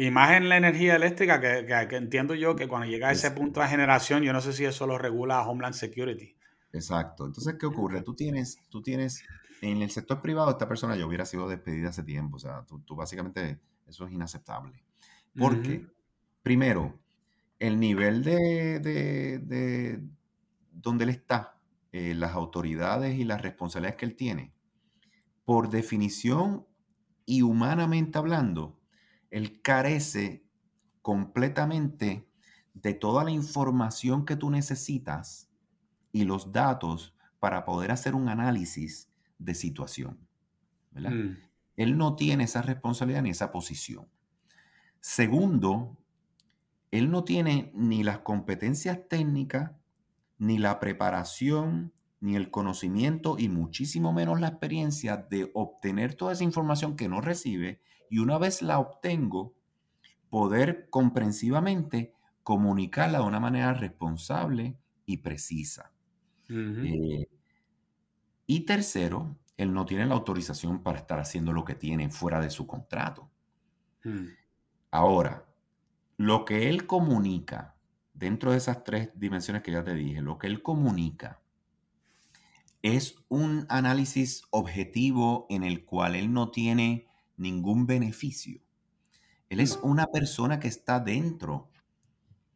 y 0.00 0.12
más, 0.12 0.30
en 0.30 0.48
la 0.48 0.56
energía 0.56 0.94
eléctrica, 0.94 1.40
que, 1.40 1.96
entiendo 1.96 2.36
yo 2.36 2.54
que 2.54 2.68
cuando 2.68 2.86
llega 2.86 3.08
a 3.08 3.10
ese 3.10 3.32
punto 3.32 3.60
de 3.60 3.66
generación, 3.66 4.22
yo 4.22 4.32
no 4.32 4.40
sé 4.40 4.52
si 4.52 4.64
eso 4.64 4.86
lo 4.86 4.96
regula 4.96 5.42
Homeland 5.42 5.74
Security. 5.74 6.36
Exacto. 6.72 7.26
Entonces, 7.26 7.56
¿qué 7.58 7.66
ocurre? 7.66 8.02
Tú 8.02 8.14
tienes, 8.14 8.58
tú 8.68 8.80
tienes, 8.80 9.24
en 9.60 9.82
el 9.82 9.90
sector 9.90 10.22
privado, 10.22 10.50
esta 10.50 10.68
persona 10.68 10.94
ya 10.94 11.04
hubiera 11.04 11.24
sido 11.24 11.48
despedida 11.48 11.88
hace 11.88 12.04
tiempo. 12.04 12.36
O 12.36 12.38
sea, 12.38 12.64
tú, 12.64 12.94
básicamente, 12.94 13.58
eso 13.88 14.06
es 14.06 14.12
inaceptable. 14.12 14.84
Porque, 15.36 15.84
primero, 16.44 16.96
el 17.58 17.80
nivel 17.80 18.22
de, 18.22 18.78
de, 18.78 20.00
donde 20.70 21.02
él 21.02 21.10
está, 21.10 21.58
eh, 21.90 22.14
las 22.14 22.34
autoridades 22.34 23.18
y 23.18 23.24
las 23.24 23.42
responsabilidades 23.42 23.98
que 23.98 24.06
él 24.06 24.14
tiene, 24.14 24.52
por 25.44 25.70
definición 25.70 26.67
y 27.28 27.42
humanamente 27.42 28.16
hablando, 28.16 28.80
él 29.30 29.60
carece 29.60 30.46
completamente 31.02 32.26
de 32.72 32.94
toda 32.94 33.22
la 33.22 33.30
información 33.30 34.24
que 34.24 34.34
tú 34.34 34.48
necesitas 34.48 35.50
y 36.10 36.24
los 36.24 36.52
datos 36.52 37.14
para 37.38 37.66
poder 37.66 37.90
hacer 37.90 38.14
un 38.14 38.30
análisis 38.30 39.10
de 39.38 39.54
situación. 39.54 40.18
Mm. 40.92 41.36
Él 41.76 41.98
no 41.98 42.16
tiene 42.16 42.44
esa 42.44 42.62
responsabilidad 42.62 43.20
ni 43.20 43.28
esa 43.28 43.52
posición. 43.52 44.08
Segundo, 45.00 45.98
él 46.90 47.10
no 47.10 47.24
tiene 47.24 47.70
ni 47.74 48.04
las 48.04 48.20
competencias 48.20 49.06
técnicas, 49.06 49.72
ni 50.38 50.56
la 50.56 50.80
preparación, 50.80 51.92
ni 52.20 52.36
el 52.36 52.50
conocimiento 52.50 53.36
y 53.38 53.48
muchísimo 53.48 54.12
menos 54.12 54.40
la 54.40 54.48
experiencia 54.48 55.16
de 55.16 55.50
obtener 55.54 56.14
toda 56.14 56.32
esa 56.32 56.44
información 56.44 56.96
que 56.96 57.08
no 57.08 57.20
recibe 57.20 57.80
y 58.10 58.18
una 58.18 58.38
vez 58.38 58.62
la 58.62 58.78
obtengo, 58.78 59.54
poder 60.30 60.88
comprensivamente 60.90 62.14
comunicarla 62.42 63.18
de 63.18 63.24
una 63.24 63.40
manera 63.40 63.74
responsable 63.74 64.76
y 65.06 65.18
precisa. 65.18 65.92
Eh, 66.50 67.28
y 68.46 68.60
tercero, 68.60 69.36
él 69.56 69.74
no 69.74 69.84
tiene 69.84 70.06
la 70.06 70.14
autorización 70.14 70.82
para 70.82 70.98
estar 70.98 71.20
haciendo 71.20 71.52
lo 71.52 71.64
que 71.64 71.74
tiene 71.74 72.10
fuera 72.10 72.40
de 72.40 72.50
su 72.50 72.66
contrato. 72.66 73.30
Mm. 74.04 74.26
Ahora, 74.90 75.46
lo 76.16 76.44
que 76.44 76.70
él 76.70 76.86
comunica, 76.86 77.76
dentro 78.14 78.52
de 78.52 78.56
esas 78.56 78.82
tres 78.82 79.10
dimensiones 79.14 79.62
que 79.62 79.72
ya 79.72 79.84
te 79.84 79.94
dije, 79.94 80.22
lo 80.22 80.38
que 80.38 80.46
él 80.46 80.62
comunica 80.62 81.40
es 82.82 83.16
un 83.28 83.66
análisis 83.68 84.42
objetivo 84.50 85.46
en 85.50 85.64
el 85.64 85.84
cual 85.84 86.14
él 86.14 86.32
no 86.32 86.50
tiene 86.50 87.06
ningún 87.36 87.86
beneficio. 87.86 88.60
Él 89.48 89.60
es 89.60 89.78
una 89.82 90.06
persona 90.06 90.60
que 90.60 90.68
está 90.68 91.00
dentro 91.00 91.68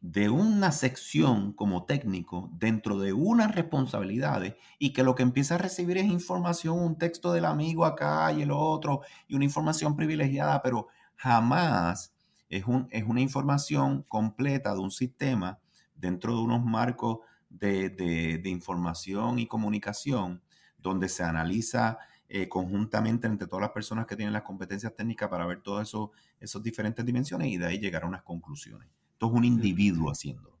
de 0.03 0.29
una 0.29 0.71
sección 0.73 1.53
como 1.53 1.85
técnico, 1.85 2.49
dentro 2.53 2.99
de 2.99 3.13
unas 3.13 3.55
responsabilidades, 3.55 4.55
y 4.77 4.91
que 4.91 5.03
lo 5.03 5.15
que 5.15 5.23
empieza 5.23 5.55
a 5.55 5.59
recibir 5.59 5.97
es 5.97 6.05
información, 6.05 6.77
un 6.77 6.97
texto 6.97 7.31
del 7.31 7.45
amigo 7.45 7.85
acá 7.85 8.31
y 8.33 8.41
el 8.41 8.51
otro, 8.51 9.01
y 9.27 9.35
una 9.35 9.45
información 9.45 9.95
privilegiada, 9.95 10.61
pero 10.61 10.87
jamás 11.15 12.13
es, 12.49 12.65
un, 12.65 12.87
es 12.91 13.05
una 13.05 13.21
información 13.21 14.03
completa 14.03 14.73
de 14.73 14.79
un 14.81 14.91
sistema 14.91 15.59
dentro 15.95 16.35
de 16.35 16.41
unos 16.41 16.63
marcos 16.65 17.19
de, 17.59 18.41
información 18.45 19.39
y 19.39 19.47
comunicación 19.47 20.41
donde 20.77 21.07
se 21.07 21.23
analiza 21.23 21.99
eh, 22.27 22.49
conjuntamente 22.49 23.27
entre 23.27 23.47
todas 23.47 23.61
las 23.61 23.71
personas 23.71 24.05
que 24.05 24.15
tienen 24.15 24.33
las 24.33 24.43
competencias 24.43 24.95
técnicas 24.95 25.29
para 25.29 25.45
ver 25.45 25.61
todas 25.61 25.87
eso, 25.87 26.11
esas 26.39 26.63
diferentes 26.63 27.05
dimensiones 27.05 27.47
y 27.47 27.57
de 27.57 27.67
ahí 27.67 27.79
llegar 27.79 28.03
a 28.03 28.07
unas 28.07 28.23
conclusiones. 28.23 28.89
Esto 29.13 29.27
es 29.27 29.33
un 29.33 29.45
individuo 29.45 30.11
haciéndolo. 30.11 30.57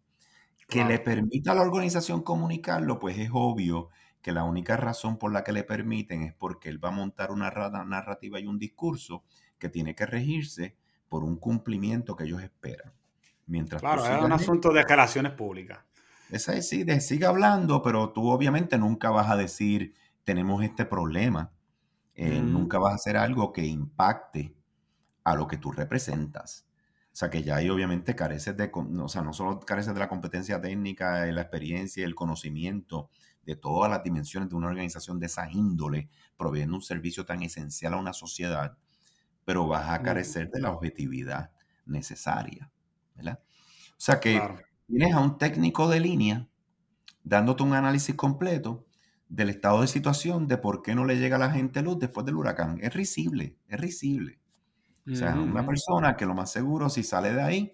Que 0.67 0.85
le 0.85 0.99
permita 0.99 1.51
a 1.51 1.55
la 1.55 1.61
organización 1.61 2.21
comunicarlo, 2.21 2.99
pues 2.99 3.17
es 3.17 3.29
obvio 3.33 3.89
que 4.21 4.31
la 4.31 4.43
única 4.45 4.77
razón 4.77 5.17
por 5.17 5.33
la 5.33 5.43
que 5.43 5.51
le 5.51 5.63
permiten 5.63 6.23
es 6.23 6.33
porque 6.33 6.69
él 6.69 6.83
va 6.83 6.89
a 6.89 6.93
montar 6.93 7.31
una 7.31 7.51
narrativa 7.51 8.39
y 8.39 8.47
un 8.47 8.57
discurso 8.57 9.23
que 9.59 9.69
tiene 9.69 9.93
que 9.93 10.05
regirse 10.05 10.77
por 11.09 11.23
un 11.23 11.35
cumplimiento 11.35 12.15
que 12.15 12.23
ellos 12.23 12.41
esperan. 12.41 12.93
Mientras 13.45 13.81
claro, 13.81 14.05
es 14.05 14.23
un 14.23 14.31
asunto 14.31 14.71
de 14.71 14.83
relaciones 14.83 15.33
públicas. 15.33 15.79
Esa 16.29 16.53
es, 16.53 16.69
sí, 16.69 16.83
de, 16.83 16.99
sigue 17.01 17.25
hablando, 17.25 17.81
pero 17.81 18.11
tú 18.11 18.29
obviamente 18.29 18.77
nunca 18.77 19.09
vas 19.09 19.29
a 19.29 19.35
decir, 19.35 19.93
tenemos 20.23 20.63
este 20.63 20.85
problema. 20.85 21.51
Eh, 22.15 22.41
nunca 22.41 22.77
vas 22.77 22.93
a 22.93 22.95
hacer 22.95 23.17
algo 23.17 23.51
que 23.51 23.65
impacte 23.65 24.55
a 25.23 25.35
lo 25.35 25.47
que 25.47 25.57
tú 25.57 25.71
representas. 25.71 26.65
O 27.13 27.15
sea, 27.15 27.29
que 27.29 27.43
ya 27.43 27.57
ahí 27.57 27.69
obviamente 27.69 28.15
careces 28.15 28.57
de, 28.57 28.71
o 28.73 29.07
sea, 29.07 29.21
no 29.21 29.33
solo 29.33 29.59
careces 29.59 29.93
de 29.93 29.99
la 29.99 30.09
competencia 30.09 30.59
técnica, 30.59 31.21
de 31.21 31.31
la 31.31 31.41
experiencia, 31.41 32.05
el 32.05 32.15
conocimiento 32.15 33.09
de 33.45 33.55
todas 33.55 33.89
las 33.89 34.03
dimensiones 34.03 34.49
de 34.49 34.55
una 34.55 34.67
organización 34.67 35.19
de 35.19 35.27
esa 35.27 35.49
índole, 35.51 36.09
proveyendo 36.37 36.75
un 36.75 36.81
servicio 36.81 37.25
tan 37.25 37.43
esencial 37.43 37.93
a 37.93 37.97
una 37.97 38.13
sociedad, 38.13 38.77
pero 39.45 39.67
vas 39.67 39.89
a 39.89 40.01
carecer 40.01 40.49
de 40.49 40.61
la 40.61 40.71
objetividad 40.71 41.51
necesaria, 41.85 42.71
¿verdad? 43.15 43.39
O 43.91 44.01
sea 44.05 44.19
que 44.19 44.41
tienes 44.93 45.15
a 45.15 45.19
un 45.19 45.37
técnico 45.39 45.89
de 45.89 45.99
línea 45.99 46.47
dándote 47.23 47.63
un 47.63 47.73
análisis 47.73 48.13
completo 48.15 48.85
del 49.27 49.49
estado 49.49 49.81
de 49.81 49.87
situación 49.87 50.47
de 50.47 50.57
por 50.57 50.83
qué 50.83 50.93
no 50.93 51.05
le 51.05 51.17
llega 51.17 51.37
a 51.37 51.39
la 51.39 51.51
gente 51.51 51.81
luz 51.81 51.97
después 51.97 52.25
del 52.25 52.35
huracán. 52.35 52.77
Es 52.81 52.93
risible, 52.93 53.57
es 53.67 53.79
risible. 53.79 54.39
O 55.11 55.15
sea, 55.15 55.35
una 55.35 55.65
persona 55.65 56.15
que 56.15 56.25
lo 56.25 56.35
más 56.35 56.51
seguro, 56.51 56.89
si 56.89 57.03
sale 57.03 57.33
de 57.33 57.41
ahí 57.41 57.73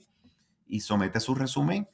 y 0.66 0.80
somete 0.80 1.20
su 1.20 1.36
resumen, 1.36 1.88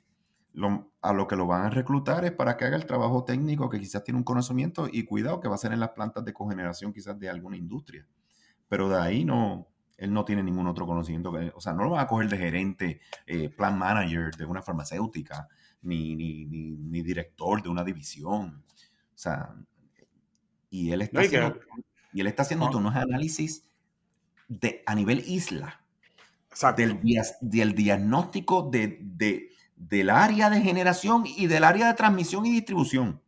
a 1.02 1.14
lo 1.14 1.28
que 1.28 1.36
lo 1.36 1.48
van 1.48 1.64
a 1.64 1.70
reclutar 1.72 2.24
es 2.24 2.32
para 2.32 2.56
que 2.56 2.66
haga 2.66 2.78
el 2.78 2.86
trabajo 2.86 3.26
técnico 3.26 3.70
que 3.70 3.80
quizás 3.80 4.04
tiene 4.04 4.20
un 4.20 4.24
conocimiento 4.24 4.88
y 4.90 5.04
cuidado 5.04 5.40
que 5.40 5.48
va 5.48 5.56
a 5.56 5.58
ser 5.58 5.74
en 5.74 5.80
las 5.80 5.90
plantas 5.90 6.24
de 6.24 6.34
cogeneración 6.34 6.94
quizás 6.94 7.20
de 7.20 7.30
alguna 7.30 7.58
industria. 7.58 8.08
Pero 8.70 8.90
de 8.90 9.00
ahí 9.00 9.26
no, 9.26 9.68
él 9.98 10.14
no 10.14 10.26
tiene 10.26 10.44
ningún 10.44 10.68
otro 10.68 10.86
conocimiento. 10.86 11.32
Que, 11.32 11.52
o 11.56 11.62
sea, 11.62 11.74
no 11.74 11.84
lo 11.84 11.92
van 11.92 12.02
a 12.02 12.08
coger 12.08 12.30
de 12.30 12.38
gerente, 12.38 13.02
eh, 13.26 13.50
plan 13.50 13.78
manager 13.78 14.36
de 14.36 14.46
una 14.46 14.62
farmacéutica, 14.62 15.48
ni, 15.82 16.16
ni, 16.16 16.46
ni, 16.46 17.02
director 17.02 17.62
de 17.62 17.70
una 17.70 17.84
división. 17.84 18.64
O 18.68 19.18
sea, 19.18 19.56
y 20.70 20.92
él 20.92 21.02
está 21.02 21.22
haciendo, 21.22 21.60
y 22.14 22.22
él 22.22 22.28
está 22.28 22.44
haciendo 22.44 22.70
unos 22.70 22.96
análisis 22.96 23.70
de, 24.48 24.84
a 24.86 24.96
nivel 24.96 25.24
isla, 25.28 25.82
del, 26.76 27.00
del, 27.42 27.76
diagnóstico 27.76 28.70
de, 28.70 29.00
de, 29.02 29.50
del 29.76 30.10
área 30.10 30.50
de 30.50 30.62
generación 30.62 31.24
y 31.26 31.48
del 31.48 31.64
área 31.64 31.88
de 31.88 31.94
transmisión 31.94 32.46
y 32.46 32.52
distribución. 32.52 33.22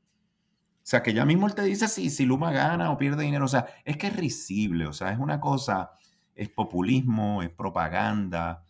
O 0.87 0.89
sea, 0.89 1.03
que 1.03 1.13
ya 1.13 1.25
mismo 1.25 1.47
él 1.47 1.53
te 1.53 1.63
dice 1.63 1.89
si, 1.89 2.09
si 2.09 2.25
Luma 2.25 2.53
gana 2.53 2.91
o 2.91 2.97
pierde 2.97 3.23
dinero. 3.23 3.43
O 3.43 3.49
sea, 3.49 3.67
es 3.83 3.97
que 3.97 4.07
es 4.07 4.15
risible. 4.15 4.87
O 4.87 4.93
sea, 4.93 5.11
es 5.11 5.19
una 5.19 5.41
cosa, 5.41 5.91
es 6.37 6.49
populismo, 6.49 7.43
es 7.43 7.49
propaganda. 7.49 8.63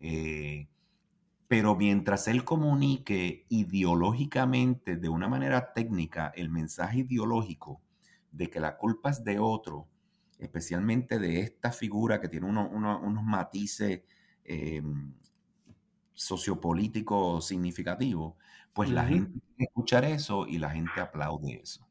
Eh, 0.00 0.68
pero 1.48 1.76
mientras 1.76 2.28
él 2.28 2.44
comunique 2.44 3.46
ideológicamente, 3.48 4.96
de 4.96 5.08
una 5.08 5.28
manera 5.28 5.72
técnica, 5.72 6.32
el 6.34 6.50
mensaje 6.50 7.00
ideológico 7.00 7.80
de 8.30 8.50
que 8.50 8.60
la 8.60 8.76
culpa 8.76 9.10
es 9.10 9.24
de 9.24 9.38
otro 9.38 9.88
especialmente 10.42 11.18
de 11.18 11.40
esta 11.40 11.70
figura 11.70 12.20
que 12.20 12.28
tiene 12.28 12.46
unos 12.46 13.24
matices 13.24 14.02
eh, 14.44 14.82
sociopolíticos 16.12 17.46
significativos, 17.46 18.34
pues 18.72 18.90
la 18.90 19.04
gente 19.04 19.40
escuchar 19.56 20.04
eso 20.04 20.46
y 20.46 20.58
la 20.58 20.70
gente 20.70 21.00
aplaude 21.00 21.60
eso. 21.62 21.86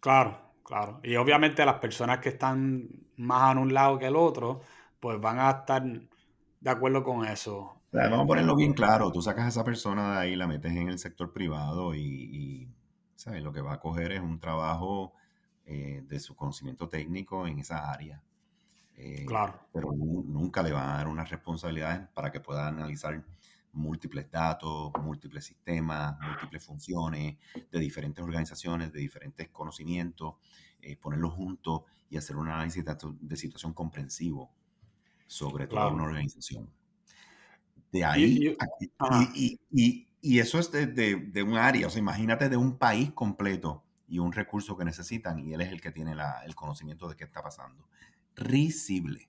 Claro, 0.00 0.47
claro. 0.68 1.00
Y 1.02 1.16
obviamente 1.16 1.64
las 1.64 1.78
personas 1.78 2.18
que 2.18 2.28
están 2.28 2.88
más 3.16 3.56
a 3.56 3.58
un 3.58 3.72
lado 3.72 3.98
que 3.98 4.06
el 4.06 4.16
otro, 4.16 4.60
pues 5.00 5.18
van 5.18 5.38
a 5.38 5.50
estar 5.50 5.82
de 5.82 6.70
acuerdo 6.70 7.02
con 7.02 7.24
eso. 7.24 7.80
vamos 7.90 8.20
a 8.20 8.26
ponerlo 8.26 8.54
bien 8.54 8.74
claro, 8.74 9.10
tú 9.10 9.22
sacas 9.22 9.46
a 9.46 9.48
esa 9.48 9.64
persona 9.64 10.12
de 10.12 10.18
ahí, 10.18 10.36
la 10.36 10.46
metes 10.46 10.72
en 10.72 10.88
el 10.88 10.98
sector 10.98 11.32
privado 11.32 11.94
y, 11.94 12.02
y 12.02 12.68
¿sabes? 13.16 13.42
lo 13.42 13.50
que 13.50 13.62
va 13.62 13.72
a 13.72 13.80
coger 13.80 14.12
es 14.12 14.20
un 14.20 14.38
trabajo 14.40 15.14
eh, 15.64 16.02
de 16.06 16.20
su 16.20 16.36
conocimiento 16.36 16.86
técnico 16.88 17.46
en 17.46 17.60
esa 17.60 17.90
área. 17.90 18.22
Eh, 18.96 19.24
claro. 19.26 19.54
Pero 19.72 19.92
nunca 19.92 20.62
le 20.62 20.72
van 20.72 20.90
a 20.90 20.96
dar 20.96 21.08
unas 21.08 21.30
responsabilidades 21.30 22.08
para 22.08 22.30
que 22.30 22.40
pueda 22.40 22.66
analizar 22.66 23.14
múltiples 23.78 24.30
datos, 24.30 24.92
múltiples 25.00 25.44
sistemas, 25.44 26.18
múltiples 26.20 26.64
funciones 26.64 27.36
de 27.70 27.78
diferentes 27.78 28.22
organizaciones, 28.22 28.92
de 28.92 29.00
diferentes 29.00 29.48
conocimientos, 29.48 30.34
eh, 30.80 30.96
ponerlos 30.96 31.32
juntos 31.32 31.82
y 32.10 32.16
hacer 32.16 32.36
un 32.36 32.48
análisis 32.48 32.84
de, 32.84 33.36
situación 33.36 33.72
comprensivo 33.72 34.50
sobre 35.26 35.66
toda 35.66 35.88
una 35.88 36.04
organización. 36.04 36.70
De 37.92 38.04
ahí, 38.04 38.54
y, 39.34 39.58
y, 39.70 40.08
y, 40.20 40.38
eso 40.38 40.58
es 40.58 40.70
de, 40.70 40.86
de, 40.86 41.42
un 41.42 41.56
área, 41.56 41.86
o 41.86 41.90
sea, 41.90 42.00
imagínate 42.00 42.48
de 42.48 42.56
un 42.56 42.76
país 42.76 43.12
completo 43.12 43.82
y 44.06 44.18
un 44.18 44.32
recurso 44.32 44.76
que 44.76 44.84
necesitan 44.84 45.38
y 45.38 45.54
él 45.54 45.60
es 45.60 45.70
el 45.70 45.80
que 45.80 45.90
tiene 45.90 46.14
el 46.44 46.54
conocimiento 46.54 47.08
de 47.08 47.16
qué 47.16 47.24
está 47.24 47.42
pasando. 47.42 47.88
Risible. 48.36 49.28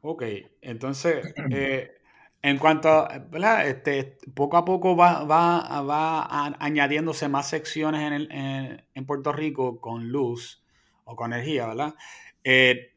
Ok, 0.00 0.22
entonces, 0.60 1.34
eh, 1.50 2.01
en 2.42 2.58
cuanto 2.58 2.88
a, 2.88 3.18
¿verdad? 3.18 3.68
Este, 3.68 4.18
poco 4.34 4.56
a 4.56 4.64
poco 4.64 4.96
va, 4.96 5.24
va, 5.24 5.80
va 5.82 6.54
añadiéndose 6.58 7.28
más 7.28 7.48
secciones 7.48 8.02
en, 8.02 8.12
el, 8.12 8.84
en, 8.94 9.06
Puerto 9.06 9.32
Rico 9.32 9.80
con 9.80 10.08
luz 10.08 10.62
o 11.04 11.14
con 11.14 11.32
energía, 11.32 11.68
¿verdad? 11.68 11.94
Eh, 12.42 12.94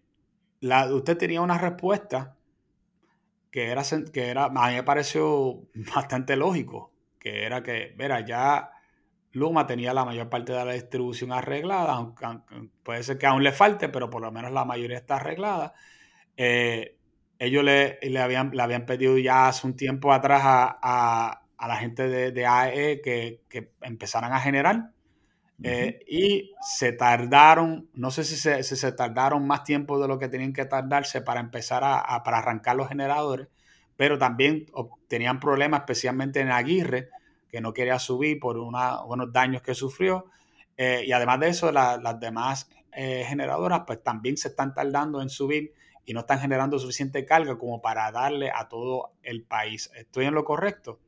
la, 0.62 0.94
usted 0.94 1.18
tenía 1.18 1.42
una 1.42 1.60
respuesta 1.60 2.36
que 3.52 3.70
era, 3.70 3.84
que 4.12 4.28
era, 4.28 4.46
a 4.46 4.50
mí 4.50 4.74
me 4.74 4.84
pareció 4.84 5.62
bastante 5.96 6.36
lógico, 6.36 6.92
que 7.20 7.44
era 7.46 7.62
que, 7.62 7.94
verá, 7.96 8.26
ya 8.26 8.72
Luma 9.32 9.68
tenía 9.68 9.94
la 9.94 10.06
mayor 10.06 10.30
parte 10.30 10.54
de 10.54 10.66
la 10.66 10.74
distribución 10.74 11.32
arreglada, 11.32 11.94
aunque, 11.94 12.26
puede 12.84 13.04
ser 13.04 13.18
que 13.18 13.28
aún 13.28 13.44
le 13.44 13.52
falte, 13.52 13.90
pero 13.90 14.10
por 14.10 14.22
lo 14.22 14.32
menos 14.32 14.52
la 14.52 14.66
mayoría 14.66 14.98
está 14.98 15.18
arreglada. 15.18 15.74
Eh, 16.38 16.95
ellos 17.40 17.64
le, 17.64 18.00
le, 18.02 18.20
habían, 18.20 18.52
le 18.52 18.62
habían 18.62 18.86
pedido 18.86 19.18
ya 19.18 19.48
hace 19.48 19.68
un 19.68 19.76
tiempo 19.76 20.14
atrás 20.14 20.42
a, 20.46 21.42
la 21.68 21.76
gente 21.78 22.08
de, 22.32 22.46
AE 22.46 23.02
que, 23.02 23.72
empezaran 23.82 24.34
a 24.34 24.40
generar. 24.40 24.92
Eh, 25.64 26.00
y 26.08 26.52
se 26.62 26.92
tardaron, 26.92 27.90
no 27.94 28.12
sé 28.12 28.26
si 28.26 28.36
se, 28.36 28.62
se, 28.62 28.92
tardaron 28.92 29.48
más 29.48 29.64
tiempo 29.64 29.98
de 30.00 30.08
lo 30.08 30.20
que 30.20 30.28
tenían 30.28 30.52
que 30.52 30.66
tardarse 30.66 31.22
para 31.22 31.40
empezar 31.40 31.82
a, 31.86 32.24
para 32.24 32.40
arrancar 32.40 32.76
los 32.76 32.90
generadores, 32.90 33.48
pero 33.96 34.18
también 34.18 34.66
tenían 35.08 35.40
problemas, 35.40 35.82
especialmente 35.82 36.42
en 36.42 36.52
Aguirre, 36.52 37.10
que 37.50 37.62
no 37.62 37.74
quería 37.74 38.00
subir 38.00 38.38
por 38.40 38.58
unos 38.58 39.32
daños 39.32 39.62
que 39.62 39.74
sufrió. 39.74 40.26
Eh, 40.76 41.06
y 41.08 41.14
además 41.14 41.40
de 41.40 41.48
eso, 41.48 41.72
las 41.72 42.20
demás 42.20 42.70
eh, 42.92 43.24
generadoras 43.26 43.84
pues 43.88 44.04
también 44.04 44.36
se 44.36 44.50
están 44.50 44.74
tardando 44.74 45.22
en 45.22 45.30
subir 45.30 45.74
y 46.06 46.14
no 46.14 46.22
están 46.22 46.40
generando 46.40 46.80
suficiente 46.80 47.26
carga 47.26 47.58
como 47.58 47.82
para 47.82 48.12
darle 48.12 48.52
a 48.52 48.68
todo 48.68 49.14
el 49.24 49.44
país. 49.44 49.90
¿Estoy 49.96 50.26
en 50.26 50.34
lo 50.34 50.46
correcto? 50.46 51.00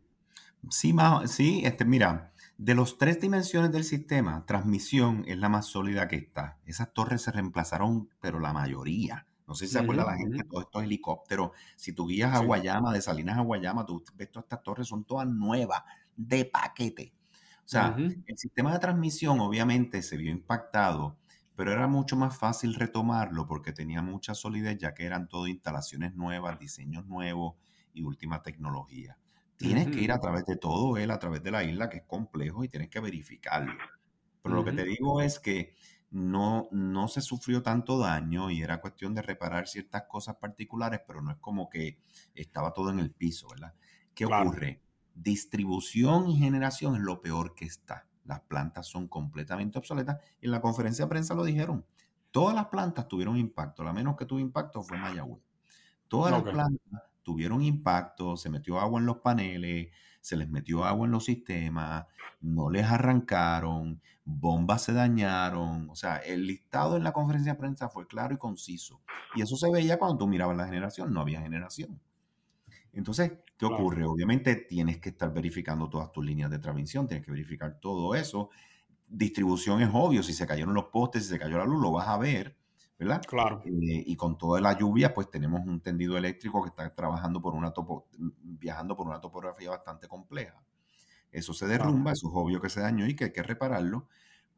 Sí, 0.70 0.94
sí 1.26 1.62
este, 1.66 1.86
mira, 1.86 2.34
de 2.58 2.74
los 2.74 2.98
tres 2.98 3.22
dimensiones 3.22 3.72
del 3.72 3.84
sistema, 3.84 4.46
transmisión 4.46 5.24
es 5.28 5.38
la 5.38 5.50
más 5.50 5.68
sólida 5.68 6.08
que 6.08 6.16
está. 6.16 6.58
Esas 6.66 6.92
torres 6.92 7.22
se 7.22 7.32
reemplazaron, 7.32 8.10
pero 8.20 8.40
la 8.40 8.54
mayoría. 8.54 9.28
No 9.48 9.56
sé 9.56 9.68
si 9.68 9.74
se 9.74 9.80
acuerda 9.80 10.04
la 10.04 10.18
gente, 10.18 10.44
todos 10.44 10.66
estos 10.66 10.84
helicópteros. 10.84 11.52
Si 11.78 11.94
tú 11.94 12.08
guías 12.08 12.34
a 12.34 12.40
Guayama, 12.40 12.92
de 12.92 13.02
Salinas 13.02 13.38
a 13.38 13.42
Guayama, 13.42 13.86
tú 13.86 14.04
ves 14.16 14.30
todas 14.30 14.46
estas 14.46 14.62
torres, 14.62 14.88
son 14.88 15.06
todas 15.06 15.28
nuevas 15.28 15.84
de 16.18 16.44
paquete. 16.46 17.14
O 17.60 17.70
sea, 17.70 17.96
el 17.98 18.38
sistema 18.38 18.74
de 18.74 18.80
transmisión 18.80 19.40
obviamente 19.40 20.02
se 20.02 20.18
vio 20.18 20.32
impactado, 20.32 21.18
pero 21.58 21.72
era 21.74 21.88
mucho 21.88 22.16
más 22.16 22.38
fácil 22.38 22.76
retomarlo 22.76 23.48
porque 23.48 23.74
tenía 23.74 24.04
mucha 24.04 24.36
solidez 24.36 24.78
ya 24.78 24.94
que 24.94 25.06
eran 25.06 25.28
todo 25.28 25.48
instalaciones 25.48 26.14
nuevas, 26.14 26.60
diseños 26.60 27.08
nuevos 27.08 27.56
y 27.94 28.04
última 28.04 28.44
tecnología. 28.44 29.18
Tienes 29.58 29.88
que 29.88 30.00
ir 30.00 30.12
a 30.12 30.20
través 30.20 30.46
de 30.46 30.56
todo 30.56 30.98
él, 30.98 31.10
a 31.10 31.18
través 31.18 31.42
de 31.42 31.50
la 31.50 31.64
isla, 31.64 31.90
que 31.90 31.98
es 31.98 32.04
complejo 32.04 32.64
y 32.64 32.70
tienes 32.70 32.90
que 32.90 33.00
verificarlo. 33.00 33.74
Pero 34.44 34.54
lo 34.54 34.64
que 34.64 34.72
te 34.72 34.84
digo 34.84 35.20
es 35.20 35.40
que 35.40 35.74
no, 36.12 36.70
no 36.72 37.08
se 37.08 37.22
sufrió 37.22 37.64
tanto 37.64 37.98
daño 37.98 38.52
y 38.52 38.62
era 38.62 38.80
cuestión 38.80 39.16
de 39.16 39.24
reparar 39.24 39.68
ciertas 39.68 40.04
cosas 40.04 40.36
particulares, 40.36 41.02
pero 41.08 41.24
no 41.24 41.32
es 41.32 41.38
como 41.38 41.72
que 41.72 41.98
estaba 42.36 42.72
todo 42.72 42.92
en 42.92 43.00
el 43.00 43.10
piso, 43.10 43.48
¿verdad? 43.50 43.74
¿Qué 44.14 44.26
ocurre? 44.26 44.84
distribución 45.16 46.30
y 46.30 46.38
generación 46.38 46.96
es 46.96 47.02
lo 47.02 47.20
peor 47.20 47.56
que 47.56 47.66
está. 47.66 48.08
Las 48.28 48.42
plantas 48.42 48.86
son 48.86 49.08
completamente 49.08 49.78
obsoletas. 49.80 50.18
Y 50.42 50.46
en 50.46 50.52
la 50.52 50.62
conferencia 50.62 51.06
de 51.06 51.10
prensa 51.10 51.34
lo 51.34 51.44
dijeron. 51.44 51.86
Todas 52.32 52.54
las 52.54 52.68
plantas 52.68 53.08
tuvieron 53.08 53.38
impacto. 53.38 53.84
La 53.84 53.94
menos 53.94 54.16
que 54.16 54.26
tuvo 54.26 54.40
impacto 54.40 54.84
fue 54.84 54.98
Mayagüez. 54.98 55.42
Todas 56.08 56.32
las 56.32 56.44
plantas 56.44 57.02
tuvieron 57.24 57.62
impacto, 57.62 58.38
se 58.38 58.50
metió 58.50 58.80
agua 58.80 59.00
en 59.00 59.06
los 59.06 59.18
paneles, 59.18 59.90
se 60.22 60.38
les 60.38 60.50
metió 60.50 60.86
agua 60.86 61.06
en 61.06 61.12
los 61.12 61.26
sistemas, 61.26 62.06
no 62.40 62.70
les 62.70 62.86
arrancaron, 62.86 64.02
bombas 64.24 64.84
se 64.84 64.94
dañaron. 64.94 65.90
O 65.90 65.96
sea, 65.96 66.18
el 66.18 66.48
listado 66.48 66.96
en 66.96 67.04
la 67.04 67.14
conferencia 67.14 67.54
de 67.54 67.60
prensa 67.60 67.90
fue 67.90 68.08
claro 68.08 68.34
y 68.34 68.38
conciso. 68.38 69.02
Y 69.36 69.42
eso 69.42 69.58
se 69.58 69.72
veía 69.72 70.00
cuando 70.00 70.18
tú 70.18 70.28
mirabas 70.28 70.56
la 70.56 70.66
generación, 70.66 71.14
no 71.14 71.22
había 71.22 71.42
generación. 71.42 72.00
Entonces, 72.94 73.34
¿qué 73.58 73.66
ocurre? 73.66 74.06
Obviamente 74.06 74.56
tienes 74.56 75.00
que 75.00 75.10
estar 75.10 75.34
verificando 75.34 75.90
todas 75.90 76.12
tus 76.12 76.26
líneas 76.26 76.52
de 76.52 76.60
transmisión, 76.60 77.08
tienes 77.08 77.26
que 77.26 77.32
verificar 77.32 77.80
todo 77.80 78.16
eso. 78.16 78.50
Distribución 79.08 79.82
es 79.82 79.90
obvio, 79.92 80.22
si 80.24 80.34
se 80.34 80.46
cayeron 80.46 80.74
los 80.74 80.86
postes, 80.86 81.24
si 81.24 81.30
se 81.30 81.40
cayó 81.40 81.58
la 81.58 81.66
luz, 81.66 81.82
lo 81.82 81.92
vas 81.92 82.08
a 82.08 82.18
ver, 82.18 82.56
¿verdad? 83.00 83.22
Claro. 83.28 83.62
Eh, 83.66 84.04
y 84.06 84.16
con 84.16 84.38
toda 84.38 84.62
la 84.62 84.78
lluvia, 84.78 85.14
pues 85.14 85.30
tenemos 85.32 85.66
un 85.66 85.80
tendido 85.82 86.18
eléctrico 86.18 86.62
que 86.62 86.70
está 86.70 86.94
trabajando 86.94 87.42
por 87.42 87.56
una 87.56 87.72
topo, 87.72 88.08
viajando 88.18 88.96
por 88.96 89.08
una 89.08 89.20
topografía 89.20 89.72
bastante 89.72 90.08
compleja. 90.08 90.62
Eso 91.32 91.54
se 91.54 91.68
derrumba, 91.68 92.12
eso 92.12 92.28
es 92.28 92.34
obvio 92.36 92.62
que 92.62 92.70
se 92.70 92.82
dañó 92.82 93.08
y 93.08 93.16
que 93.16 93.26
hay 93.26 93.34
que 93.34 93.44
repararlo. 93.44 94.08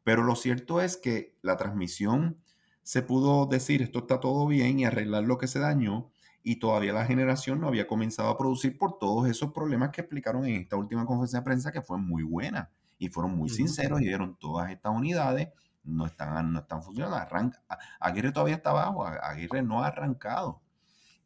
Pero 0.04 0.22
lo 0.22 0.34
cierto 0.36 0.80
es 0.80 0.96
que 0.96 1.36
la 1.42 1.56
transmisión 1.56 2.38
se 2.82 3.02
pudo 3.02 3.46
decir 3.46 3.82
esto 3.82 4.00
está 4.00 4.20
todo 4.20 4.46
bien 4.46 4.80
y 4.80 4.84
arreglar 4.84 5.24
lo 5.24 5.38
que 5.38 5.46
se 5.46 5.58
dañó 5.58 6.10
y 6.42 6.56
todavía 6.56 6.92
la 6.92 7.04
generación 7.04 7.60
no 7.60 7.68
había 7.68 7.86
comenzado 7.86 8.28
a 8.28 8.38
producir 8.38 8.78
por 8.78 8.98
todos 8.98 9.28
esos 9.28 9.52
problemas 9.52 9.90
que 9.90 10.00
explicaron 10.00 10.46
en 10.46 10.60
esta 10.60 10.76
última 10.76 11.04
conferencia 11.04 11.40
de 11.40 11.44
prensa 11.44 11.72
que 11.72 11.82
fue 11.82 11.98
muy 11.98 12.22
buena 12.22 12.70
y 12.98 13.08
fueron 13.08 13.36
muy 13.36 13.48
sinceros 13.48 14.00
y 14.00 14.04
dieron 14.04 14.36
todas 14.36 14.70
estas 14.70 14.94
unidades 14.94 15.48
no 15.84 16.06
están, 16.06 16.52
no 16.52 16.60
están 16.60 16.82
funcionando. 16.82 17.16
Arranca, 17.16 17.62
Aguirre 17.98 18.32
todavía 18.32 18.56
está 18.56 18.70
abajo, 18.70 19.06
Aguirre 19.06 19.62
no 19.62 19.82
ha 19.82 19.88
arrancado. 19.88 20.60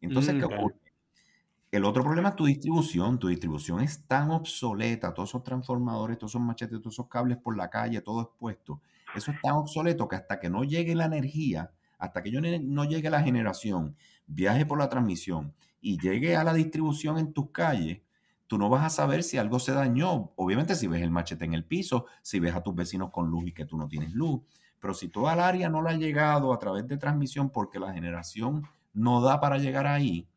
Entonces, 0.00 0.34
¿qué 0.34 0.44
ocurre? 0.44 0.76
El 1.70 1.84
otro 1.84 2.04
problema 2.04 2.28
es 2.28 2.36
tu 2.36 2.44
distribución. 2.44 3.18
Tu 3.18 3.28
distribución 3.28 3.80
es 3.80 4.06
tan 4.06 4.30
obsoleta, 4.30 5.12
todos 5.12 5.30
esos 5.30 5.42
transformadores, 5.42 6.18
todos 6.18 6.32
esos 6.32 6.42
machetes, 6.42 6.78
todos 6.80 6.94
esos 6.94 7.08
cables 7.08 7.38
por 7.38 7.56
la 7.56 7.68
calle, 7.68 8.00
todo 8.00 8.22
expuesto. 8.22 8.80
Eso 9.14 9.32
es 9.32 9.40
tan 9.40 9.54
obsoleto 9.54 10.06
que 10.06 10.16
hasta 10.16 10.38
que 10.38 10.50
no 10.50 10.62
llegue 10.62 10.94
la 10.94 11.06
energía, 11.06 11.72
hasta 11.98 12.22
que 12.22 12.30
yo 12.30 12.40
no 12.40 12.84
llegue 12.84 13.10
la 13.10 13.22
generación, 13.22 13.96
viaje 14.26 14.66
por 14.66 14.78
la 14.78 14.88
transmisión 14.88 15.54
y 15.80 15.98
llegue 15.98 16.36
a 16.36 16.44
la 16.44 16.54
distribución 16.54 17.18
en 17.18 17.32
tus 17.32 17.50
calles, 17.50 18.00
tú 18.46 18.58
no 18.58 18.68
vas 18.68 18.84
a 18.84 18.90
saber 18.90 19.22
si 19.22 19.38
algo 19.38 19.58
se 19.58 19.72
dañó. 19.72 20.32
Obviamente 20.36 20.74
si 20.74 20.86
ves 20.86 21.02
el 21.02 21.10
machete 21.10 21.44
en 21.44 21.54
el 21.54 21.64
piso, 21.64 22.06
si 22.22 22.40
ves 22.40 22.54
a 22.54 22.62
tus 22.62 22.74
vecinos 22.74 23.10
con 23.10 23.28
luz 23.28 23.46
y 23.46 23.52
que 23.52 23.64
tú 23.64 23.76
no 23.76 23.88
tienes 23.88 24.12
luz. 24.12 24.40
Pero 24.80 24.94
si 24.94 25.08
toda 25.08 25.34
el 25.34 25.40
área 25.40 25.68
no 25.68 25.82
la 25.82 25.90
ha 25.90 25.96
llegado 25.96 26.52
a 26.52 26.58
través 26.58 26.86
de 26.86 26.96
transmisión 26.96 27.50
porque 27.50 27.78
la 27.78 27.92
generación 27.92 28.62
no 28.92 29.20
da 29.20 29.40
para 29.40 29.58
llegar 29.58 29.86
ahí, 29.86 30.28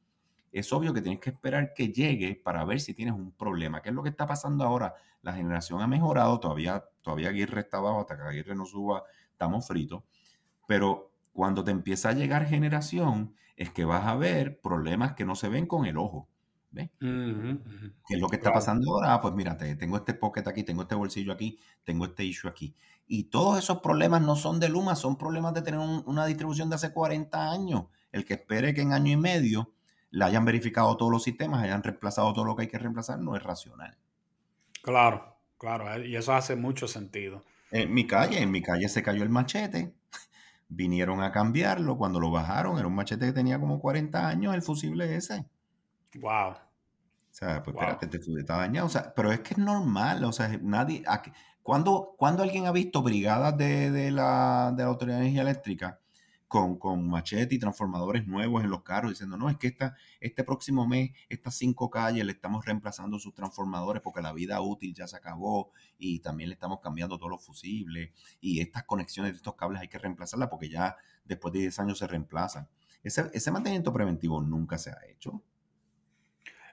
es 0.52 0.72
obvio 0.74 0.94
que 0.94 1.02
tienes 1.02 1.20
que 1.20 1.30
esperar 1.30 1.74
que 1.74 1.90
llegue 1.90 2.36
para 2.36 2.64
ver 2.66 2.80
si 2.80 2.94
tienes 2.94 3.14
un 3.14 3.32
problema. 3.32 3.82
¿Qué 3.82 3.90
es 3.90 3.96
lo 3.96 4.04
que 4.04 4.10
está 4.10 4.26
pasando 4.26 4.64
ahora? 4.64 4.96
La 5.22 5.34
generación 5.34 5.82
ha 5.82 5.88
mejorado, 5.88 6.40
todavía, 6.40 6.84
todavía 7.02 7.30
Aguirre 7.30 7.62
está 7.62 7.78
abajo, 7.78 8.00
hasta 8.02 8.16
que 8.16 8.24
Aguirre 8.24 8.56
no 8.56 8.66
suba, 8.66 9.04
estamos 9.32 9.68
fritos. 9.68 10.04
Pero 10.66 11.12
cuando 11.38 11.64
te 11.64 11.70
empieza 11.70 12.10
a 12.10 12.14
llegar 12.14 12.48
generación, 12.48 13.36
es 13.58 13.70
que 13.70 13.86
vas 13.86 14.08
a 14.08 14.16
ver 14.16 14.60
problemas 14.60 15.14
que 15.14 15.24
no 15.24 15.36
se 15.36 15.50
ven 15.50 15.68
con 15.68 15.86
el 15.86 15.96
ojo. 15.96 16.28
¿Ves? 16.72 16.90
¿Qué 17.00 18.16
es 18.16 18.20
lo 18.20 18.28
que 18.28 18.38
está 18.38 18.52
pasando 18.52 18.92
ahora? 18.92 19.14
Ah, 19.14 19.22
pues 19.22 19.36
mírate, 19.36 19.76
tengo 19.76 19.98
este 19.98 20.16
pocket 20.16 20.48
aquí, 20.48 20.64
tengo 20.64 20.82
este 20.82 20.96
bolsillo 20.96 21.32
aquí, 21.32 21.60
tengo 21.84 22.06
este 22.06 22.24
issue 22.24 22.50
aquí. 22.50 22.74
Y 23.06 23.26
todos 23.26 23.60
esos 23.60 23.82
problemas 23.82 24.24
no 24.24 24.36
son 24.36 24.60
de 24.60 24.68
Luma, 24.68 24.96
son 24.96 25.16
problemas 25.16 25.54
de 25.54 25.62
tener 25.62 25.80
una 25.80 26.26
distribución 26.26 26.70
de 26.70 26.76
hace 26.78 26.92
40 26.92 27.52
años. 27.52 27.84
El 28.12 28.26
que 28.26 28.34
espere 28.34 28.74
que 28.74 28.82
en 28.82 28.94
año 28.94 29.12
y 29.12 29.18
medio 29.18 29.76
le 30.10 30.26
hayan 30.26 30.44
verificado 30.44 30.98
todos 30.98 31.12
los 31.12 31.22
sistemas, 31.22 31.64
hayan 31.64 31.84
reemplazado 31.84 32.34
todo 32.34 32.46
lo 32.46 32.56
que 32.56 32.64
hay 32.64 32.68
que 32.68 32.80
reemplazar, 32.80 33.20
no 33.20 33.36
es 33.36 33.44
racional. 33.44 33.96
Claro, 34.82 35.38
claro, 35.60 35.94
eh, 35.94 36.08
y 36.08 36.16
eso 36.16 36.34
hace 36.34 36.56
mucho 36.56 36.88
sentido. 36.88 37.46
En 37.70 37.94
mi 37.94 38.08
calle, 38.08 38.42
en 38.42 38.50
mi 38.50 38.64
calle 38.64 38.90
se 38.90 39.04
cayó 39.04 39.22
el 39.22 39.30
machete, 39.30 39.94
vinieron 40.70 41.22
a 41.22 41.32
cambiarlo, 41.32 41.98
cuando 41.98 42.20
lo 42.20 42.32
bajaron, 42.32 42.78
era 42.78 42.88
un 42.88 42.96
machete 42.96 43.28
que 43.28 43.34
tenía 43.34 43.60
como 43.60 43.80
40 43.80 44.28
años, 44.28 44.54
el 44.54 44.62
fusible 44.62 45.16
ese. 45.16 45.46
Wow. 46.20 46.52
O 46.52 46.58
sea, 47.32 47.62
pues 47.62 47.76
espérate, 47.76 48.08
te 48.08 48.18
está 48.18 48.58
dañado. 48.58 48.88
O 48.88 48.90
sea, 48.90 49.14
pero 49.16 49.32
es 49.32 49.42
que 49.42 49.54
es 49.54 49.60
normal, 49.60 50.24
o 50.24 50.32
sea, 50.32 50.50
nadie... 50.62 51.04
¿Cuándo, 51.62 52.16
alguien 52.20 52.66
ha 52.66 52.72
visto 52.72 53.04
brigadas 53.04 53.58
de, 53.58 54.10
la, 54.12 54.74
de 54.76 54.84
la 54.84 54.90
Autoridad 54.90 55.18
de 55.18 55.24
Energía 55.24 55.42
Eléctrica 55.42 56.00
con, 56.48 56.78
con 56.78 57.08
machete 57.08 57.56
y 57.56 57.60
transformadores 57.60 58.26
nuevos 58.26 58.64
en 58.64 58.70
los 58.70 58.84
carros 58.84 59.12
diciendo, 59.12 59.38
no, 59.38 59.50
es 59.50 59.58
que 59.58 59.68
esta, 59.68 59.96
este 60.20 60.44
próximo 60.44 60.88
mes, 60.88 61.12
estas 61.30 61.56
cinco 61.56 61.90
calles 61.90 62.26
le 62.26 62.32
estamos 62.32 62.66
reemplazando 62.66 63.20
sus 63.20 63.34
transformadores 63.34 64.02
porque 64.02 64.22
la 64.22 64.34
vida 64.34 64.62
útil 64.62 64.94
ya 64.94 65.08
se 65.08 65.18
acabó 65.18 65.72
y 65.98 66.20
también 66.20 66.50
le 66.50 66.54
estamos 66.54 66.80
cambiando 66.80 67.18
todos 67.18 67.32
los 67.32 67.46
fusibles 67.46 68.12
y 68.40 68.62
estas 68.62 68.84
conexiones 68.84 69.34
de 69.34 69.38
estos 69.38 69.56
cables 69.56 69.82
hay 69.82 69.90
que 69.90 69.98
reemplazarlas 69.98 70.50
porque 70.50 70.70
ya 70.70 70.96
después 71.26 71.54
de 71.54 71.60
10 71.60 71.80
años 71.80 71.98
se 71.98 72.08
reemplazan. 72.08 72.68
Ese, 73.04 73.30
ese 73.34 73.52
mantenimiento 73.52 73.94
preventivo 73.94 74.42
nunca 74.42 74.78
se 74.78 74.92
ha 74.92 74.98
hecho. 75.10 75.44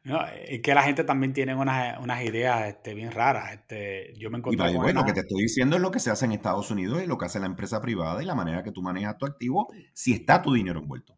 No, 0.04 0.22
es 0.26 0.60
que 0.60 0.74
la 0.74 0.82
gente 0.82 1.02
también 1.02 1.32
tiene 1.32 1.54
unas, 1.54 1.98
unas 1.98 2.22
ideas 2.22 2.68
este, 2.68 2.92
bien 2.92 3.10
raras. 3.10 3.54
Este, 3.54 4.12
yo 4.18 4.30
me 4.30 4.36
encontré 4.36 4.70
y 4.70 4.76
bueno, 4.76 5.00
lo 5.00 5.06
que 5.06 5.14
te 5.14 5.20
estoy 5.20 5.42
diciendo 5.42 5.76
es 5.76 5.82
lo 5.82 5.90
que 5.90 5.98
se 5.98 6.10
hace 6.10 6.26
en 6.26 6.32
Estados 6.32 6.70
Unidos 6.70 7.02
y 7.02 7.06
lo 7.06 7.16
que 7.16 7.24
hace 7.24 7.40
la 7.40 7.46
empresa 7.46 7.80
privada 7.80 8.22
y 8.22 8.26
la 8.26 8.34
manera 8.34 8.62
que 8.62 8.70
tú 8.70 8.82
manejas 8.82 9.16
tu 9.16 9.24
activo 9.24 9.72
si 9.94 10.12
está 10.12 10.42
tu 10.42 10.52
dinero 10.52 10.80
envuelto. 10.80 11.16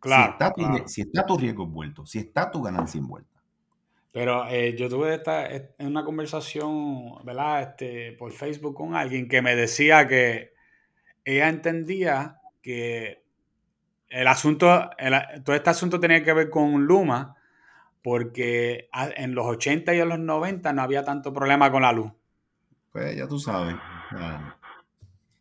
Claro. 0.00 0.24
Si 0.24 0.30
está, 0.32 0.52
Tu, 0.52 0.88
si 0.88 1.00
está 1.02 1.24
tu 1.24 1.38
riesgo 1.38 1.64
envuelto, 1.64 2.04
si 2.06 2.18
está 2.18 2.50
tu 2.50 2.60
ganancia 2.60 2.98
envuelta. 2.98 3.40
Pero 4.10 4.48
eh, 4.48 4.76
yo 4.76 4.88
tuve 4.88 5.14
esta, 5.14 5.46
en 5.48 5.68
una 5.78 6.04
conversación, 6.04 7.24
¿verdad? 7.24 7.62
Este, 7.62 8.12
por 8.12 8.32
Facebook 8.32 8.74
con 8.74 8.96
alguien 8.96 9.28
que 9.28 9.42
me 9.42 9.54
decía 9.54 10.08
que 10.08 10.52
ella 11.24 11.48
entendía 11.48 12.40
que 12.62 13.24
el 14.08 14.26
asunto, 14.26 14.90
todo 15.44 15.56
este 15.56 15.70
asunto 15.70 15.98
tenía 16.00 16.22
que 16.22 16.32
ver 16.32 16.50
con 16.50 16.84
Luma, 16.84 17.36
porque 18.04 18.90
en 19.16 19.34
los 19.34 19.46
80 19.46 19.94
y 19.94 20.00
en 20.00 20.10
los 20.10 20.18
90 20.18 20.74
no 20.74 20.82
había 20.82 21.06
tanto 21.06 21.32
problema 21.32 21.72
con 21.72 21.80
la 21.80 21.92
luz. 21.92 22.12
Pues 22.92 23.16
ya 23.16 23.26
tú 23.26 23.38
sabes. 23.38 23.76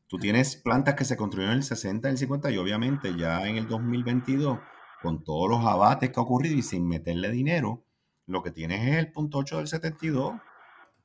Tú 0.08 0.18
tienes 0.18 0.56
plantas 0.56 0.96
que 0.96 1.04
se 1.04 1.18
construyeron 1.18 1.56
en 1.56 1.58
el 1.58 1.66
60 1.66 2.08
y 2.08 2.12
el 2.12 2.18
50 2.18 2.52
y 2.52 2.58
obviamente 2.58 3.18
ya 3.18 3.46
en 3.46 3.58
el 3.58 3.68
2022, 3.68 4.60
con 5.02 5.26
todos 5.26 5.50
los 5.50 5.66
abates 5.66 6.10
que 6.10 6.18
ha 6.18 6.24
ocurrido 6.24 6.56
y 6.56 6.62
sin 6.62 6.88
meterle 6.88 7.32
dinero, 7.32 7.84
lo 8.28 8.42
que 8.42 8.52
tienes 8.52 8.88
es 8.88 8.96
el 8.96 9.12
punto 9.12 9.40
8 9.40 9.58
del 9.58 9.68
72. 9.68 10.36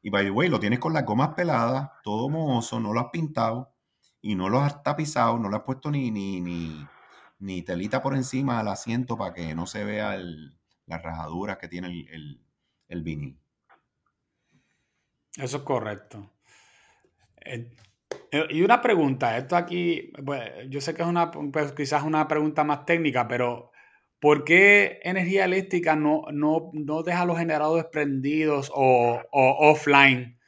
Y 0.03 0.11
by 0.11 0.27
the 0.27 0.31
way, 0.31 0.49
lo 0.49 0.61
tienes 0.61 0.79
con 0.79 0.93
las 0.93 1.05
gomas 1.05 1.31
peladas, 1.35 1.91
todo 2.05 2.29
mohoso, 2.29 2.79
no 2.79 2.93
lo 2.93 3.01
has 3.01 3.11
pintado 3.11 3.75
y 4.23 4.37
no 4.37 4.49
lo 4.49 4.61
has 4.61 4.85
tapizado, 4.85 5.41
no 5.41 5.51
le 5.51 5.57
has 5.57 5.63
puesto 5.65 5.91
ni, 5.91 6.13
ni, 6.13 6.41
ni, 6.41 6.87
ni 7.41 7.63
telita 7.63 8.01
por 8.01 8.15
encima 8.15 8.61
al 8.61 8.69
asiento 8.69 9.19
para 9.19 9.35
que 9.35 9.57
no 9.57 9.67
se 9.67 9.83
vea 9.83 10.15
el, 10.15 10.58
las 10.89 11.03
rajaduras 11.03 11.59
que 11.59 11.69
tiene 11.69 12.07
el, 12.89 13.03
vinil. 13.03 13.39
Eso 15.37 15.59
es 15.59 15.63
correcto. 15.63 16.31
Eh, 17.45 17.71
eh, 18.31 18.47
y 18.51 18.63
una 18.63 18.81
pregunta, 18.81 19.37
esto 19.37 19.57
aquí, 19.57 20.13
yo 20.69 20.81
sé 20.81 20.95
que 20.95 21.03
es 21.03 21.09
una, 21.09 21.31
pues, 21.31 21.73
quizás 21.73 22.03
una 22.03 22.27
pregunta 22.27 22.65
más 22.65 22.85
técnica, 22.85 23.29
pero 23.29 23.71
¿por 24.19 24.45
qué 24.45 25.01
energía 25.03 25.45
eléctrica 25.45 25.95
no, 25.95 26.25
no, 26.33 27.03
deja 27.03 27.25
los 27.25 27.39
generadores 27.39 27.87
prendidos 27.87 28.71
o, 28.75 29.21
offline 29.31 30.39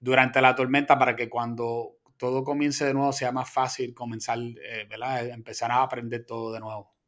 durante 0.00 0.40
la 0.40 0.54
tormenta 0.54 0.98
para 0.98 1.14
que 1.14 1.28
cuando 1.28 1.96
todo 2.16 2.42
comience 2.42 2.84
de 2.84 2.94
nuevo 2.94 3.12
sea 3.12 3.32
más 3.32 3.50
fácil 3.50 3.94
comenzar, 3.94 4.38
eh, 4.38 4.86
¿verdad? 4.88 5.28
Empezar 5.28 5.70
a 5.70 5.82
aprender 5.82 6.26
todo 6.26 6.52
de 6.52 6.60
nuevo? 6.60 6.99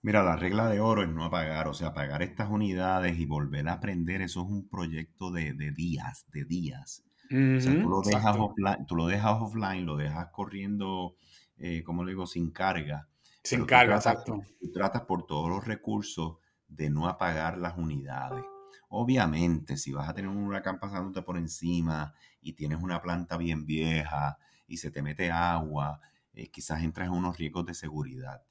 Mira, 0.00 0.22
la 0.22 0.36
regla 0.36 0.68
de 0.68 0.78
oro 0.78 1.02
es 1.02 1.08
no 1.08 1.24
apagar, 1.24 1.66
o 1.66 1.74
sea, 1.74 1.88
apagar 1.88 2.22
estas 2.22 2.48
unidades 2.48 3.18
y 3.18 3.26
volver 3.26 3.68
a 3.68 3.74
aprender, 3.74 4.22
eso 4.22 4.42
es 4.42 4.48
un 4.48 4.68
proyecto 4.68 5.32
de, 5.32 5.52
días, 5.72 6.26
de 6.32 6.44
días. 6.44 7.04
o 7.24 7.60
sea, 7.60 7.82
tú 7.82 7.88
lo, 7.88 8.00
dejas 8.02 8.36
offline, 8.38 8.86
tú 8.86 8.94
lo 8.94 9.06
dejas 9.08 9.42
offline, 9.42 9.86
lo 9.86 9.96
dejas 9.96 10.28
corriendo, 10.30 11.16
eh, 11.56 11.82
como 11.82 12.04
le 12.04 12.12
digo, 12.12 12.26
sin 12.26 12.52
carga. 12.52 13.08
Sin 13.42 13.66
carga, 13.66 13.96
exacto. 13.96 14.40
Tú 14.60 14.70
tratas 14.70 15.02
por 15.02 15.26
todos 15.26 15.48
los 15.48 15.66
recursos 15.66 16.36
de 16.68 16.90
no 16.90 17.08
apagar 17.08 17.58
las 17.58 17.76
unidades. 17.76 18.44
Obviamente, 18.90 19.76
si 19.76 19.92
vas 19.92 20.08
a 20.08 20.14
tener 20.14 20.30
un 20.30 20.44
huracán 20.44 20.78
pasándote 20.78 21.22
por 21.22 21.36
encima 21.38 22.14
y 22.40 22.52
tienes 22.52 22.80
una 22.80 23.02
planta 23.02 23.36
bien 23.36 23.66
vieja 23.66 24.38
y 24.68 24.76
se 24.76 24.92
te 24.92 25.02
mete 25.02 25.32
agua, 25.32 26.00
eh, 26.34 26.50
quizás 26.50 26.82
entras 26.84 27.08
en 27.08 27.14
unos 27.14 27.36
riesgos 27.36 27.66
de 27.66 27.74
seguridad 27.74 28.42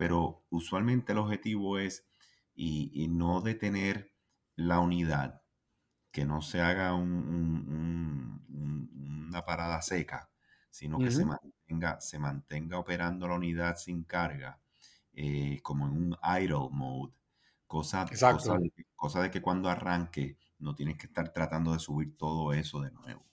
pero 0.00 0.46
usualmente 0.48 1.12
el 1.12 1.18
objetivo 1.18 1.78
es 1.78 2.08
y, 2.54 3.06
no 3.08 3.42
detener 3.42 4.14
la 4.56 4.80
unidad 4.80 5.42
que 6.10 6.24
no 6.24 6.40
se 6.40 6.62
haga 6.62 6.94
una 6.94 8.40
parada 9.44 9.82
seca, 9.82 10.30
sino 10.70 10.96
que 10.96 11.10
se, 11.10 11.26
mantenga, 11.26 12.00
se 12.00 12.18
mantenga 12.18 12.78
operando 12.78 13.28
la 13.28 13.34
unidad 13.34 13.76
sin 13.76 14.04
carga, 14.04 14.58
eh, 15.12 15.60
como 15.62 15.86
en 15.86 15.92
un 15.92 16.16
idle 16.40 16.70
mode. 16.70 17.12
Cosa, 17.66 18.06
cosa, 18.06 18.56
de, 18.56 18.72
cosa 18.96 19.20
de 19.20 19.30
que 19.30 19.42
cuando 19.42 19.68
arranque 19.68 20.38
no 20.60 20.74
tienes 20.74 20.96
que 20.96 21.08
estar 21.08 21.30
tratando 21.30 21.74
de 21.74 21.78
subir 21.78 22.16
todo 22.16 22.54
eso 22.54 22.80
de 22.80 22.90
nuevo. 22.90 23.29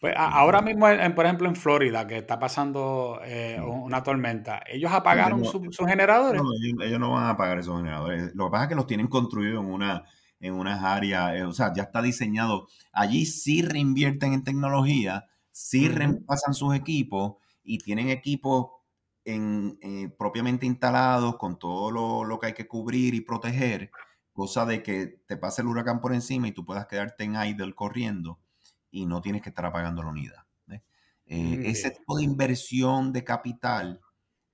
Pues 0.00 0.14
ahora 0.16 0.60
mismo, 0.60 0.86
por 1.14 1.24
ejemplo, 1.24 1.48
en 1.48 1.56
Florida, 1.56 2.06
que 2.06 2.18
está 2.18 2.38
pasando 2.38 3.20
eh, 3.24 3.60
una 3.60 4.02
tormenta, 4.02 4.62
¿ellos 4.66 4.92
apagaron 4.92 5.44
sus 5.44 5.76
generadores? 5.86 6.42
No, 6.42 6.50
ellos, 6.84 7.00
no 7.00 7.12
van 7.12 7.24
a 7.24 7.30
apagar 7.30 7.58
esos 7.58 7.76
generadores. 7.76 8.34
Lo 8.34 8.46
que 8.46 8.50
pasa 8.50 8.64
es 8.64 8.68
que 8.68 8.74
los 8.74 8.86
tienen 8.86 9.08
construidos 9.08 9.64
en 9.64 9.70
una 9.70 10.04
en 10.38 10.52
unas 10.52 10.84
áreas, 10.84 11.34
eh, 11.34 11.44
o 11.44 11.52
sea, 11.52 11.72
ya 11.74 11.84
está 11.84 12.02
diseñado. 12.02 12.68
Allí 12.92 13.24
sí 13.24 13.62
reinvierten 13.62 14.34
en 14.34 14.44
tecnología, 14.44 15.24
sí 15.50 15.88
reemplazan 15.88 16.52
sus 16.52 16.74
equipos 16.74 17.36
y 17.64 17.78
tienen 17.78 18.10
equipos 18.10 18.68
en, 19.24 19.78
eh, 19.80 20.10
propiamente 20.18 20.66
instalados 20.66 21.36
con 21.36 21.58
todo 21.58 21.90
lo, 21.90 22.24
lo, 22.24 22.38
que 22.38 22.48
hay 22.48 22.52
que 22.52 22.68
cubrir 22.68 23.14
y 23.14 23.22
proteger, 23.22 23.90
cosa 24.34 24.66
de 24.66 24.82
que 24.82 25.22
te 25.26 25.38
pase 25.38 25.62
el 25.62 25.68
huracán 25.68 26.00
por 26.00 26.12
encima 26.12 26.48
y 26.48 26.52
tú 26.52 26.66
puedas 26.66 26.86
quedarte 26.86 27.24
en 27.24 27.34
idle 27.34 27.74
corriendo 27.74 28.38
y 28.96 29.04
no 29.04 29.20
tienes 29.20 29.42
que 29.42 29.50
estar 29.50 29.66
apagando 29.66 30.02
la 30.02 30.08
unidad. 30.08 30.46
Eh, 31.28 31.62
ese 31.64 31.90
tipo 31.90 32.16
de 32.16 32.22
inversión 32.22 33.12
de 33.12 33.24
capital 33.24 34.00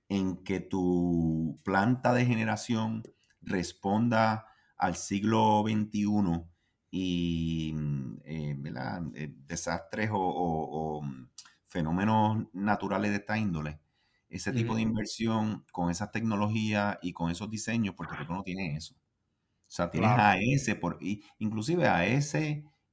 en 0.09 0.43
que 0.43 0.59
tu 0.59 1.59
planta 1.63 2.13
de 2.13 2.25
generación 2.25 3.03
responda 3.41 4.47
al 4.75 4.95
siglo 4.95 5.63
XXI 5.67 6.43
y 6.89 7.73
mm, 7.75 8.17
eh, 8.25 8.57
eh, 9.13 9.33
desastres 9.45 10.09
o, 10.11 11.01
mm, 11.03 11.27
fenómenos 11.67 12.47
naturales 12.53 13.11
de 13.11 13.17
esta 13.17 13.37
índole, 13.37 13.79
ese 14.27 14.51
tipo 14.51 14.73
de 14.75 14.81
inversión 14.81 15.63
con 15.71 15.91
esas 15.91 16.11
tecnologías 16.11 16.97
y 17.03 17.13
con 17.13 17.29
esos 17.29 17.51
diseños, 17.51 17.93
porque 17.95 18.15
tú 18.25 18.33
no 18.33 18.41
tiene 18.41 18.75
eso. 18.75 18.95
O 18.95 19.75
sea, 19.75 19.91
tienes 19.91 20.09
AES, 20.09 20.75
por, 20.75 20.97
inclusive 21.37 21.87
AES 21.87 22.35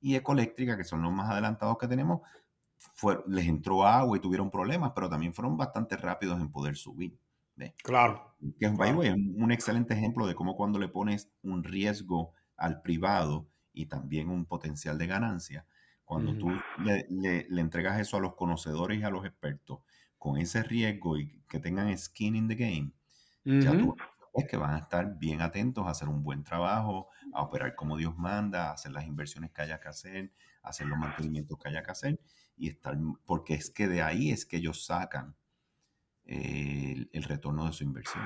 y 0.01 0.15
Ecoeléctrica, 0.17 0.77
que 0.77 0.85
son 0.85 1.03
los 1.03 1.13
más 1.13 1.31
adelantados 1.31 1.79
que 1.79 1.89
tenemos, 1.89 2.21
les 3.27 3.47
entró 3.47 3.87
agua 3.87 4.17
y 4.17 4.21
tuvieron 4.21 4.51
problemas, 4.51 4.93
pero 4.95 5.09
también 5.09 5.35
fueron 5.35 5.57
bastante 5.57 5.97
rápidos 5.97 6.41
en 6.41 6.51
poder 6.51 6.77
subir. 6.77 7.19
Claro. 7.83 8.35
Que 8.59 8.67
es 8.67 8.73
un 8.73 9.53
excelente 9.53 9.95
ejemplo 9.95 10.27
de 10.27 10.35
cómo 10.35 10.57
cuando 10.57 10.79
le 10.79 10.89
pones 10.89 11.31
un 11.43 11.63
riesgo 11.63 12.33
al 12.57 12.81
privado 12.83 13.49
y 13.73 13.87
también 13.87 14.29
un 14.29 14.47
potencial 14.47 14.99
de 14.99 15.07
ganancia, 15.07 15.67
cuando 16.05 16.37
tú 16.37 16.51
le, 16.79 17.47
entregas 17.61 18.01
eso 18.01 18.17
a 18.17 18.21
los 18.21 18.35
conocedores 18.35 18.99
y 18.99 19.03
a 19.03 19.11
los 19.11 19.25
expertos 19.25 19.81
con 20.19 20.39
ese 20.39 20.63
riesgo 20.63 21.19
y 21.19 21.43
que 21.49 21.61
tengan 21.61 21.97
skin 21.97 22.37
in 22.37 22.49
the 22.49 22.55
game, 22.55 22.91
ya 23.45 23.77
tú 23.77 23.95
es 24.35 24.47
que 24.47 24.57
van 24.57 24.75
a 24.75 24.79
estar 24.79 25.19
bien 25.19 25.41
atentos 25.41 25.87
a 25.87 25.91
hacer 25.91 26.09
un 26.09 26.23
buen 26.23 26.45
trabajo, 26.45 27.09
a 27.33 27.43
operar 27.43 27.75
como 27.75 27.97
Dios 27.97 28.17
manda, 28.17 28.71
a 28.71 28.73
hacer 28.73 28.93
las 28.93 29.07
inversiones 29.07 29.51
que 29.53 29.63
haya 29.63 29.81
que 29.81 29.89
hacer, 29.89 30.33
a 30.63 30.69
hacer 30.69 30.87
los 30.87 30.99
mantenimientos 30.99 31.59
que 31.59 31.69
haya 31.69 31.83
que 31.83 31.91
hacer 31.91 32.21
y 32.57 32.69
estar, 32.69 32.97
porque 33.25 33.55
es 33.55 33.71
que 33.71 33.89
de 33.89 34.03
ahí 34.03 34.31
es 34.31 34.47
que 34.47 34.59
ellos 34.59 34.85
sacan 34.85 35.37
el, 36.25 37.23
retorno 37.25 37.67
de 37.67 37.73
su 37.73 37.85
inversión. 37.85 38.23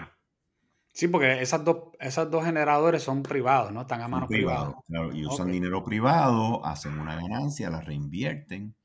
Sí, 0.93 1.09
porque 1.09 1.41
esas 1.41 1.65
dos, 1.65 1.89
esas 1.99 2.31
dos 2.31 2.45
generadores 2.45 3.03
son 3.03 3.23
privados, 3.23 3.73
¿no? 3.73 3.83
Están 3.83 4.03
a 4.03 4.09
mano 4.09 4.29
privada. 4.29 4.75
y 5.13 5.27
usan 5.27 5.51
dinero 5.51 5.83
privado, 5.83 6.65
hacen 6.65 6.99
una 6.99 7.17
ganancia, 7.17 7.71
la 7.71 7.81
reinvierten 7.81 8.77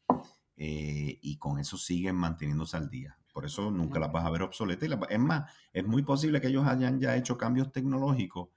eh, 0.55 1.19
y 1.21 1.37
con 1.37 1.59
eso 1.59 1.77
siguen 1.77 2.15
manteniéndose 2.15 2.77
al 2.77 2.89
día. 2.89 3.18
Por 3.33 3.45
eso 3.45 3.71
nunca 3.71 3.99
las 3.99 4.11
vas 4.11 4.25
a 4.25 4.29
ver 4.29 4.43
obsoletas. 4.43 4.89
es 5.09 5.19
más, 5.19 5.51
es 5.73 5.85
muy 5.85 6.03
posible 6.03 6.41
que 6.41 6.47
ellos 6.47 6.65
hayan 6.65 6.99
ya 6.99 7.15
hecho 7.15 7.37
cambios 7.37 7.71
tecnológicos 7.71 8.49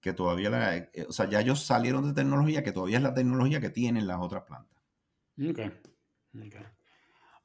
que 0.00 0.12
todavía, 0.12 0.50
la, 0.50 0.76
eh, 0.76 1.06
o 1.08 1.12
sea, 1.12 1.28
ya 1.28 1.40
ellos 1.40 1.64
salieron 1.64 2.06
de 2.06 2.14
tecnología 2.14 2.62
que 2.62 2.72
todavía 2.72 2.96
es 2.96 3.02
la 3.02 3.14
tecnología 3.14 3.60
que 3.60 3.70
tienen 3.70 4.06
las 4.06 4.18
otras 4.20 4.44
plantas. 4.44 4.78
Ok. 5.38 5.60
okay. 6.36 6.66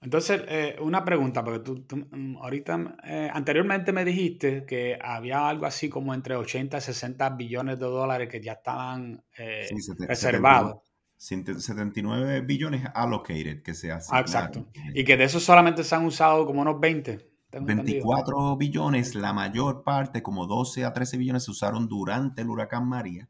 Entonces, 0.06 0.44
eh, 0.48 0.76
una 0.82 1.04
pregunta, 1.04 1.44
porque 1.44 1.60
tú, 1.62 1.84
mm, 1.90 2.38
ahorita, 2.38 2.96
eh, 3.04 3.30
anteriormente 3.34 3.92
me 3.92 4.06
dijiste 4.06 4.64
que 4.64 5.00
había 5.02 5.50
algo 5.50 5.66
así 5.66 5.90
como 5.90 6.14
entre 6.14 6.36
80 6.36 6.78
y 6.78 6.82
60 6.82 7.30
billones 7.32 7.80
de 7.80 7.86
dólares 7.88 8.30
que 8.30 8.40
ya 8.40 8.54
estaban 8.54 9.24
eh, 9.36 9.68
reservados. 10.08 10.76
79 11.18 12.42
billones 12.42 12.88
allocated 12.94 13.64
que 13.64 13.74
se 13.74 13.92
hacen. 13.92 14.16
Ah, 14.16 14.20
exacto. 14.20 14.66
Y 14.94 15.04
que 15.04 15.18
de 15.18 15.24
eso 15.24 15.40
solamente 15.40 15.84
se 15.84 15.96
han 15.96 16.06
usado 16.06 16.46
como 16.46 16.62
unos 16.62 16.80
20. 16.80 17.36
24 17.62 18.58
billones, 18.58 19.16
la 19.16 19.32
mayor 19.34 19.84
parte, 19.84 20.22
como 20.22 20.46
12 20.46 20.84
a 20.84 20.94
13 20.94 21.18
billones, 21.18 21.46
se 21.46 21.52
usaron 21.52 21.88
durante 21.88 22.42
el 22.42 22.50
huracán 22.50 22.88
María 22.88 23.30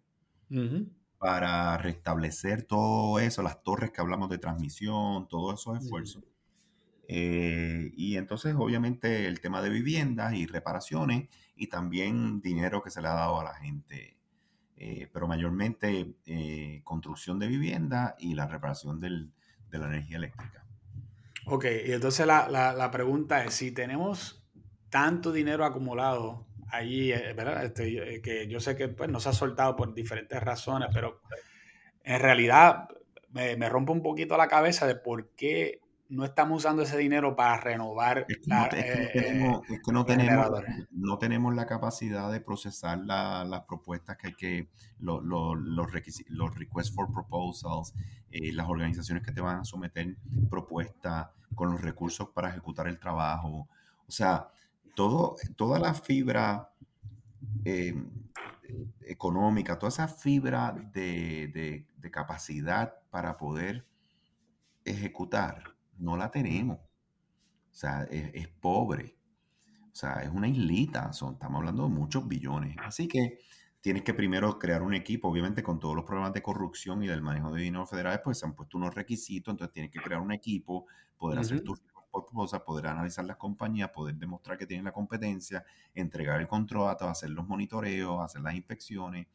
para 1.17 1.77
restablecer 1.77 2.63
todo 2.63 3.19
eso, 3.19 3.43
las 3.43 3.61
torres 3.63 3.91
que 3.91 4.01
hablamos 4.01 4.29
de 4.29 4.37
transmisión, 4.37 5.27
todos 5.27 5.59
esos 5.59 5.83
esfuerzos. 5.83 6.23
Eh, 7.07 7.91
y 7.95 8.17
entonces, 8.17 8.55
obviamente, 8.57 9.27
el 9.27 9.39
tema 9.39 9.61
de 9.61 9.69
viviendas 9.69 10.33
y 10.33 10.47
reparaciones 10.47 11.29
y 11.55 11.67
también 11.67 12.41
dinero 12.41 12.81
que 12.81 12.89
se 12.89 13.01
le 13.01 13.07
ha 13.07 13.13
dado 13.13 13.39
a 13.39 13.43
la 13.43 13.53
gente, 13.55 14.14
eh, 14.77 15.09
pero 15.13 15.27
mayormente 15.27 16.15
eh, 16.25 16.81
construcción 16.83 17.39
de 17.39 17.47
vivienda 17.47 18.15
y 18.19 18.35
la 18.35 18.47
reparación 18.47 18.99
del, 18.99 19.31
de 19.69 19.79
la 19.79 19.87
energía 19.87 20.17
eléctrica. 20.17 20.65
Ok, 21.45 21.65
y 21.85 21.91
entonces 21.91 22.25
la, 22.25 22.49
la, 22.49 22.91
pregunta 22.91 23.43
es, 23.45 23.53
si 23.53 23.71
tenemos 23.71 24.43
tanto 24.89 25.31
dinero 25.31 25.63
acumulado 25.63 26.47
allí, 26.71 27.11
¿verdad? 27.11 27.65
Este, 27.65 28.21
que 28.21 28.47
yo 28.47 28.59
sé 28.59 28.75
que 28.75 28.87
pues, 28.87 29.09
no 29.09 29.19
se 29.19 29.29
ha 29.29 29.33
soltado 29.33 29.75
por 29.75 29.93
diferentes 29.93 30.41
razones, 30.41 30.89
pero 30.91 31.21
en 32.03 32.19
realidad 32.19 32.89
me, 33.29 33.55
me 33.57 33.69
rompe 33.69 33.91
un 33.91 34.01
poquito 34.01 34.35
la 34.37 34.47
cabeza 34.47 34.87
de 34.87 34.95
por 34.95 35.29
qué 35.35 35.81
no 36.09 36.23
estamos 36.23 36.59
usando 36.59 36.83
ese 36.83 36.97
dinero 36.97 37.35
para 37.35 37.59
renovar 37.59 38.25
es 38.27 38.37
que 38.37 38.47
no, 38.47 40.05
tenemos, 40.05 40.63
no, 40.91 41.17
tenemos, 41.17 41.55
la 41.55 41.65
capacidad 41.65 42.31
de 42.31 42.41
procesar 42.41 42.99
las 42.99 43.61
propuestas 43.63 44.17
que 44.17 44.27
hay 44.27 44.33
que, 44.35 44.69
los, 44.99 45.23
los 45.23 46.55
requests 46.55 46.93
for 46.93 47.11
proposals, 47.11 47.93
eh, 48.29 48.53
las 48.53 48.69
organizaciones 48.69 49.23
que 49.23 49.31
te 49.31 49.41
van 49.41 49.59
a 49.59 49.65
someter 49.65 50.15
propuestas 50.49 51.29
con 51.55 51.71
los 51.71 51.81
recursos 51.81 52.29
para 52.29 52.49
ejecutar 52.49 52.87
el 52.87 52.99
trabajo. 52.99 53.67
O 54.07 54.11
sea, 54.11 54.49
todo, 54.93 55.35
toda 55.55 55.79
la 55.79 55.93
fibra 55.93 56.69
eh, 57.63 57.95
económica, 59.01 59.79
toda 59.79 59.89
esa 59.89 60.07
fibra 60.07 60.71
de, 60.93 61.85
de 61.97 62.11
capacidad 62.11 62.93
para 63.09 63.37
poder 63.37 63.85
ejecutar 64.83 65.74
no 65.97 66.17
la 66.17 66.31
tenemos. 66.31 66.77
O 66.77 67.77
sea, 67.77 68.03
es, 68.03 68.47
pobre. 68.47 69.17
O 69.91 69.95
sea, 69.95 70.21
es 70.21 70.29
una 70.29 70.47
islita. 70.47 71.11
Son, 71.13 71.33
estamos 71.33 71.59
hablando 71.59 71.83
de 71.83 71.89
muchos 71.89 72.27
billones. 72.27 72.75
Así 72.79 73.07
que 73.07 73.39
tienes 73.81 74.03
que 74.03 74.13
primero 74.13 74.57
crear 74.57 74.81
un 74.81 74.93
equipo, 74.93 75.27
obviamente 75.27 75.61
con 75.61 75.79
todos 75.79 75.95
los 75.95 76.05
problemas 76.05 76.33
de 76.33 76.41
corrupción 76.41 77.03
y 77.03 77.07
del 77.07 77.21
manejo 77.21 77.53
de 77.53 77.61
dinero 77.61 77.85
federales, 77.85 78.21
pues 78.23 78.39
se 78.39 78.45
han 78.45 78.55
puesto 78.55 78.77
unos 78.77 78.95
requisitos, 78.95 79.51
entonces 79.51 79.73
tienes 79.73 79.91
que 79.91 79.99
crear 79.99 80.21
un 80.21 80.31
equipo, 80.31 80.87
poder 81.17 81.39
hacer 81.39 81.61
tus 81.61 81.81
cosas, 82.09 82.61
poder 82.61 82.87
analizar 82.87 83.25
las 83.25 83.37
compañías, 83.37 83.89
poder 83.89 84.15
demostrar 84.15 84.57
que 84.57 84.65
tienen 84.65 84.85
la 84.85 84.91
competencia, 84.91 85.63
entregar 85.93 86.39
el 86.39 86.47
contrato, 86.47 87.07
hacer 87.07 87.29
los 87.29 87.47
monitoreos, 87.47 88.23
hacer 88.23 88.41
las 88.41 88.55
inspecciones 88.55 89.27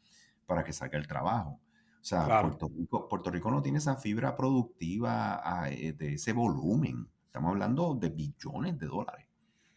para 0.45 0.63
que 0.63 0.73
salga 0.73 0.97
el 0.97 1.07
trabajo. 1.07 1.59
O 2.01 2.03
sea, 2.03 2.41
Puerto, 2.41 3.29
Rico, 3.29 3.51
no 3.51 3.61
tiene 3.61 3.77
esa 3.77 3.95
fibra 3.95 4.35
productiva 4.35 5.39
ah, 5.43 5.69
eh, 5.69 5.93
de 5.93 6.13
ese 6.15 6.33
volumen. 6.33 7.07
Estamos 7.27 7.51
hablando 7.51 7.93
de 7.93 8.09
billones 8.09 8.79
de 8.79 8.87
dólares. 8.87 9.27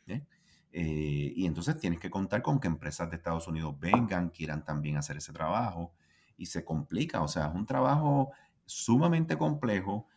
¿eh? 0.07 0.25
Eh, 0.73 1.33
y 1.37 1.45
entonces 1.45 1.77
tienes 1.77 2.01
que 2.01 2.11
contar 2.11 2.41
con 2.41 2.59
que 2.59 2.67
empresas 2.67 3.11
de 3.11 3.17
Estados 3.17 3.47
Unidos 3.47 3.79
vengan, 3.79 4.31
quieran 4.31 4.65
también 4.65 4.97
hacer 4.97 5.19
ese 5.19 5.35
trabajo. 5.35 5.93
Y 6.39 6.47
se 6.47 6.65
complica. 6.65 7.21
O 7.23 7.29
sea, 7.29 7.49
es 7.49 7.55
un 7.55 7.67
trabajo 7.67 8.31
sumamente 8.65 9.37
complejo 9.37 10.09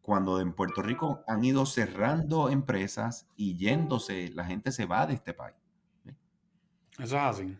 cuando 0.00 0.40
en 0.40 0.52
Puerto 0.54 0.82
Rico 0.82 1.22
han 1.28 1.44
ido 1.44 1.64
cerrando 1.64 2.50
empresas 2.50 3.28
y 3.36 3.56
yéndose, 3.56 4.30
la 4.30 4.44
gente 4.44 4.72
se 4.72 4.84
va 4.84 5.06
de 5.06 5.14
este 5.14 5.32
país. 5.32 5.56
Eso 6.98 7.04
es 7.04 7.12
así. 7.14 7.56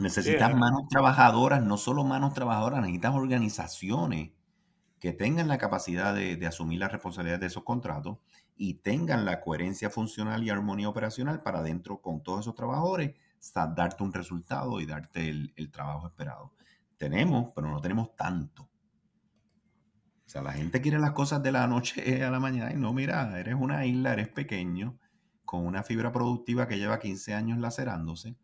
Necesitas 0.00 0.54
manos 0.54 0.88
trabajadoras, 0.88 1.62
no 1.62 1.76
solo 1.76 2.04
manos 2.04 2.34
trabajadoras, 2.34 2.80
necesitas 2.80 3.14
organizaciones 3.14 4.30
que 5.00 5.12
tengan 5.12 5.48
la 5.48 5.58
capacidad 5.58 6.14
de, 6.14 6.44
asumir 6.46 6.80
la 6.80 6.88
responsabilidad 6.88 7.38
de 7.38 7.46
esos 7.46 7.62
contratos 7.62 8.18
y 8.56 8.74
tengan 8.74 9.24
la 9.24 9.40
coherencia 9.40 9.90
funcional 9.90 10.42
y 10.42 10.50
armonía 10.50 10.88
operacional 10.88 11.42
para 11.42 11.62
dentro 11.62 12.00
con 12.00 12.22
todos 12.22 12.40
esos 12.40 12.54
trabajadores 12.54 13.14
darte 13.54 14.02
un 14.02 14.12
resultado 14.12 14.80
y 14.80 14.86
darte 14.86 15.28
el, 15.28 15.70
trabajo 15.70 16.08
esperado. 16.08 16.52
Tenemos, 16.96 17.52
pero 17.54 17.70
no 17.70 17.80
tenemos 17.80 18.16
tanto. 18.16 18.64
O 18.64 20.30
sea, 20.30 20.42
la 20.42 20.52
gente 20.52 20.80
quiere 20.80 20.98
las 20.98 21.12
cosas 21.12 21.42
de 21.42 21.52
la 21.52 21.66
noche 21.66 22.22
a 22.24 22.30
la 22.30 22.40
mañana 22.40 22.72
y 22.72 22.76
no, 22.76 22.92
mira, 22.92 23.38
eres 23.38 23.54
una 23.54 23.86
isla, 23.86 24.12
eres 24.12 24.28
pequeño, 24.28 24.98
con 25.44 25.64
una 25.64 25.82
fibra 25.82 26.12
productiva 26.12 26.66
que 26.66 26.78
lleva 26.78 26.98
15 26.98 27.34
años 27.34 27.58
lacerándose, 27.58 28.36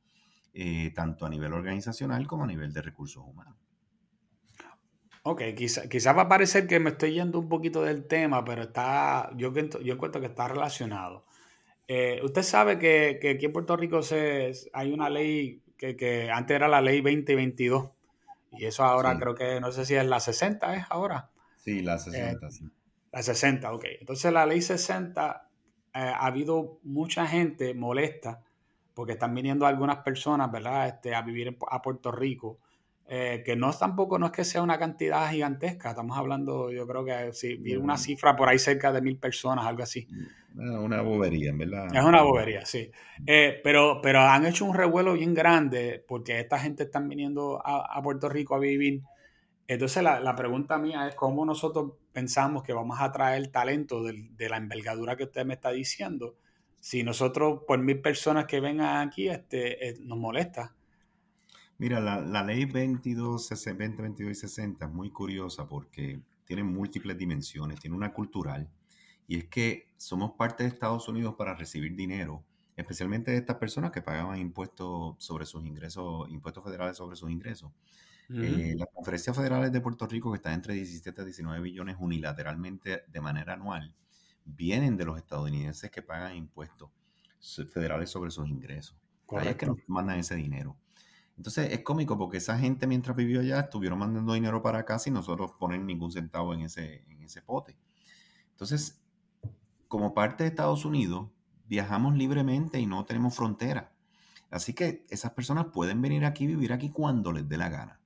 eh, 0.54 0.92
tanto 0.94 1.26
a 1.26 1.28
nivel 1.28 1.52
organizacional 1.52 2.26
como 2.26 2.44
a 2.44 2.46
nivel 2.46 2.72
de 2.72 2.80
recursos 2.80 3.24
humanos. 3.26 3.56
Ok, 5.24 5.42
quizás 5.56 5.88
quizá 5.88 6.12
va 6.12 6.22
a 6.22 6.28
parecer 6.28 6.66
que 6.66 6.78
me 6.78 6.90
estoy 6.90 7.14
yendo 7.14 7.38
un 7.38 7.48
poquito 7.48 7.82
del 7.82 8.06
tema, 8.06 8.44
pero 8.44 8.62
está, 8.62 9.30
yo, 9.36 9.52
yo 9.52 9.94
encuentro 9.94 10.20
que 10.20 10.28
está 10.28 10.48
relacionado. 10.48 11.24
Eh, 11.88 12.20
usted 12.22 12.42
sabe 12.42 12.78
que, 12.78 13.18
que, 13.20 13.30
aquí 13.30 13.46
en 13.46 13.52
Puerto 13.52 13.76
Rico 13.76 14.02
se, 14.02 14.52
hay 14.72 14.92
una 14.92 15.10
ley 15.10 15.62
que, 15.76 15.96
que, 15.96 16.30
antes 16.30 16.54
era 16.54 16.68
la 16.68 16.80
ley 16.80 17.00
2022 17.00 17.90
y 18.52 18.66
eso 18.66 18.84
ahora 18.84 19.18
creo 19.18 19.34
que 19.34 19.60
no 19.60 19.72
sé 19.72 19.84
si 19.84 19.94
es 19.94 20.06
la 20.06 20.20
60, 20.20 20.76
¿es 20.76 20.84
ahora? 20.88 21.30
Sí, 21.56 21.80
la 21.80 21.98
60, 21.98 22.46
eh, 22.46 22.50
sí. 22.50 22.70
La 23.10 23.22
60, 23.22 23.72
ok. 23.72 23.84
Entonces 24.00 24.32
la 24.32 24.46
ley 24.46 24.62
60 24.62 25.48
eh, 25.94 25.98
ha 25.98 26.26
habido 26.26 26.78
mucha 26.82 27.26
gente 27.26 27.74
molesta 27.74 28.42
porque 28.94 29.12
están 29.12 29.34
viniendo 29.34 29.66
algunas 29.66 29.98
personas, 29.98 30.50
¿verdad?, 30.50 30.88
este, 30.88 31.14
a 31.14 31.22
vivir 31.22 31.56
a 31.68 31.82
Puerto 31.82 32.12
Rico, 32.12 32.58
eh, 33.06 33.42
que 33.44 33.56
no 33.56 33.68
es 33.68 33.78
tampoco, 33.78 34.18
no 34.18 34.26
es 34.26 34.32
que 34.32 34.44
sea 34.44 34.62
una 34.62 34.78
cantidad 34.78 35.30
gigantesca, 35.30 35.90
estamos 35.90 36.16
hablando, 36.16 36.70
yo 36.70 36.86
creo 36.86 37.04
que 37.04 37.32
si 37.32 37.56
viene 37.56 37.82
una 37.82 37.98
cifra 37.98 38.34
por 38.34 38.48
ahí 38.48 38.58
cerca 38.58 38.92
de 38.92 39.02
mil 39.02 39.18
personas, 39.18 39.66
algo 39.66 39.82
así. 39.82 40.08
Una 40.54 41.02
bobería, 41.02 41.50
en 41.50 41.58
verdad. 41.58 41.86
Es 41.92 42.04
una 42.04 42.22
bobería, 42.22 42.64
sí. 42.64 42.90
pero, 43.62 44.00
pero 44.00 44.20
han 44.20 44.46
hecho 44.46 44.64
un 44.64 44.74
revuelo 44.74 45.14
bien 45.14 45.34
grande 45.34 46.02
porque 46.06 46.40
esta 46.40 46.58
gente 46.58 46.84
están 46.84 47.08
viniendo 47.08 47.60
a 47.64 48.00
Puerto 48.02 48.28
Rico 48.28 48.54
a 48.54 48.58
vivir 48.58 49.02
entonces 49.66 50.02
la, 50.02 50.36
pregunta 50.36 50.78
mía 50.78 51.08
es 51.08 51.14
cómo 51.14 51.44
nosotros 51.46 51.92
pensamos 52.12 52.62
que 52.62 52.74
vamos 52.74 52.98
a 53.00 53.10
traer 53.12 53.48
talento 53.48 54.02
de, 54.02 54.48
la 54.48 54.58
envergadura 54.58 55.16
que 55.16 55.24
usted 55.24 55.46
me 55.46 55.54
está 55.54 55.70
diciendo 55.70 56.36
si 56.84 57.02
nosotros 57.02 57.62
por 57.66 57.78
mil 57.78 58.02
personas 58.02 58.44
que 58.44 58.60
vengan 58.60 59.08
aquí 59.08 59.30
este, 59.30 59.88
eh, 59.88 59.96
nos 60.02 60.18
molesta. 60.18 60.74
Mira, 61.78 61.98
la, 61.98 62.44
ley 62.44 62.66
22, 62.66 63.48
20, 63.78 64.02
22 64.02 64.30
y 64.30 64.34
60 64.34 64.84
es 64.84 64.92
muy 64.92 65.08
curiosa 65.08 65.66
porque 65.66 66.20
tiene 66.44 66.62
múltiples 66.62 67.16
dimensiones, 67.16 67.80
tiene 67.80 67.96
una 67.96 68.12
cultural 68.12 68.68
y 69.26 69.38
es 69.38 69.44
que 69.46 69.88
somos 69.96 70.32
parte 70.32 70.64
de 70.64 70.68
Estados 70.68 71.08
Unidos 71.08 71.36
para 71.38 71.54
recibir 71.54 71.96
dinero, 71.96 72.44
especialmente 72.76 73.30
de 73.30 73.38
estas 73.38 73.56
personas 73.56 73.90
que 73.90 74.02
pagaban 74.02 74.38
impuestos 74.38 75.14
sobre 75.16 75.46
sus 75.46 75.64
ingresos, 75.64 76.28
impuestos 76.28 76.62
federales 76.62 76.98
sobre 76.98 77.16
sus 77.16 77.30
ingresos. 77.30 77.72
Eh, 78.28 78.74
las 78.76 78.88
conferencias 78.92 79.34
federales 79.34 79.72
de 79.72 79.80
Puerto 79.80 80.06
Rico, 80.06 80.30
que 80.32 80.36
están 80.36 80.52
entre 80.52 80.74
17 80.74 81.22
a 81.22 81.24
19 81.24 81.62
billones 81.62 81.96
unilateralmente 81.98 83.04
de 83.08 83.20
manera 83.22 83.54
anual, 83.54 83.94
vienen 84.44 84.96
de 84.96 85.04
los 85.04 85.16
estadounidenses 85.16 85.90
que 85.90 86.02
pagan 86.02 86.36
impuestos 86.36 86.90
federales 87.72 88.10
sobre 88.10 88.30
sus 88.30 88.48
ingresos. 88.48 88.96
Ahí 89.30 89.48
es 89.48 89.56
que 89.56 89.66
nos 89.66 89.78
mandan 89.86 90.18
ese 90.18 90.34
dinero. 90.34 90.76
Entonces 91.36 91.72
es 91.72 91.80
cómico 91.80 92.16
porque 92.16 92.38
esa 92.38 92.58
gente 92.58 92.86
mientras 92.86 93.16
vivió 93.16 93.40
allá 93.40 93.60
estuvieron 93.60 93.98
mandando 93.98 94.34
dinero 94.34 94.62
para 94.62 94.80
acá 94.80 94.98
sin 94.98 95.14
nosotros 95.14 95.52
poner 95.58 95.80
ningún 95.80 96.12
centavo 96.12 96.54
en 96.54 96.62
ese, 96.62 97.04
en 97.08 97.22
ese 97.22 97.42
pote. 97.42 97.76
Entonces, 98.50 99.02
como 99.88 100.14
parte 100.14 100.44
de 100.44 100.50
Estados 100.50 100.84
Unidos, 100.84 101.28
viajamos 101.66 102.16
libremente 102.16 102.78
y 102.78 102.86
no 102.86 103.04
tenemos 103.04 103.34
frontera. 103.34 103.92
Así 104.50 104.72
que 104.72 105.04
esas 105.08 105.32
personas 105.32 105.66
pueden 105.72 106.00
venir 106.00 106.24
aquí, 106.24 106.46
vivir 106.46 106.72
aquí 106.72 106.90
cuando 106.90 107.32
les 107.32 107.48
dé 107.48 107.56
la 107.56 107.68
gana. 107.68 108.00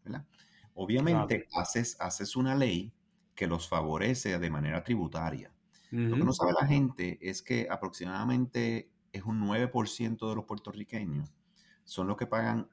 Obviamente 0.74 1.47
haces, 1.53 1.97
haces 2.01 2.36
una 2.36 2.55
ley 2.55 2.93
que 3.34 3.47
los 3.47 3.68
favorece 3.68 4.39
de 4.39 4.51
manera 4.51 4.82
tributaria. 4.82 5.53
Lo 5.91 6.16
que 6.16 6.24
no 6.24 6.32
sabe 6.32 6.53
la 6.53 6.66
gente 6.66 7.18
es 7.22 7.41
que 7.41 7.66
aproximadamente 7.70 8.91
es 9.12 9.22
un 9.22 9.41
9% 9.41 10.28
de 10.28 10.34
los 10.34 10.45
puertorriqueños 10.45 11.32
son 11.89 12.07
los 12.07 12.18
que 12.18 12.26
pagan 12.26 12.68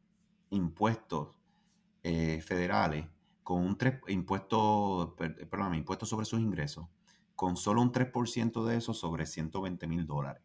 impuestos 0.49 1.29
eh, 2.03 2.41
federales 2.41 3.07
con 3.43 3.61
un 3.61 3.77
3, 3.77 4.01
impuesto, 4.09 5.15
perdón, 5.17 5.75
impuestos 5.75 6.09
sobre 6.09 6.25
sus 6.25 6.41
ingresos, 6.41 6.85
con 7.33 7.55
solo 7.55 7.81
un 7.81 7.93
3% 7.93 8.65
de 8.65 8.75
eso 8.75 8.93
sobre 8.93 9.25
120 9.25 9.87
mil 9.87 10.05
dólares. 10.05 10.43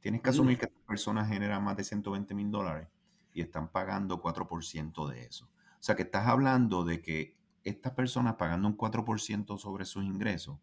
Tienes 0.00 0.20
que 0.20 0.30
asumir 0.30 0.58
que 0.58 0.64
estas 0.64 0.82
personas 0.82 1.28
generan 1.28 1.62
más 1.62 1.76
de 1.76 1.84
120 1.84 2.34
mil 2.34 2.50
dólares 2.50 2.88
y 3.32 3.40
están 3.40 3.68
pagando 3.68 4.20
4% 4.20 5.08
de 5.08 5.24
eso. 5.24 5.44
O 5.44 5.82
sea 5.82 5.94
que 5.94 6.02
estás 6.02 6.26
hablando 6.26 6.82
de 6.82 7.00
que 7.00 7.36
estas 7.62 7.92
personas 7.92 8.34
pagando 8.34 8.66
un 8.66 8.76
4% 8.76 9.58
sobre 9.58 9.84
sus 9.84 10.04
ingresos 10.04 10.58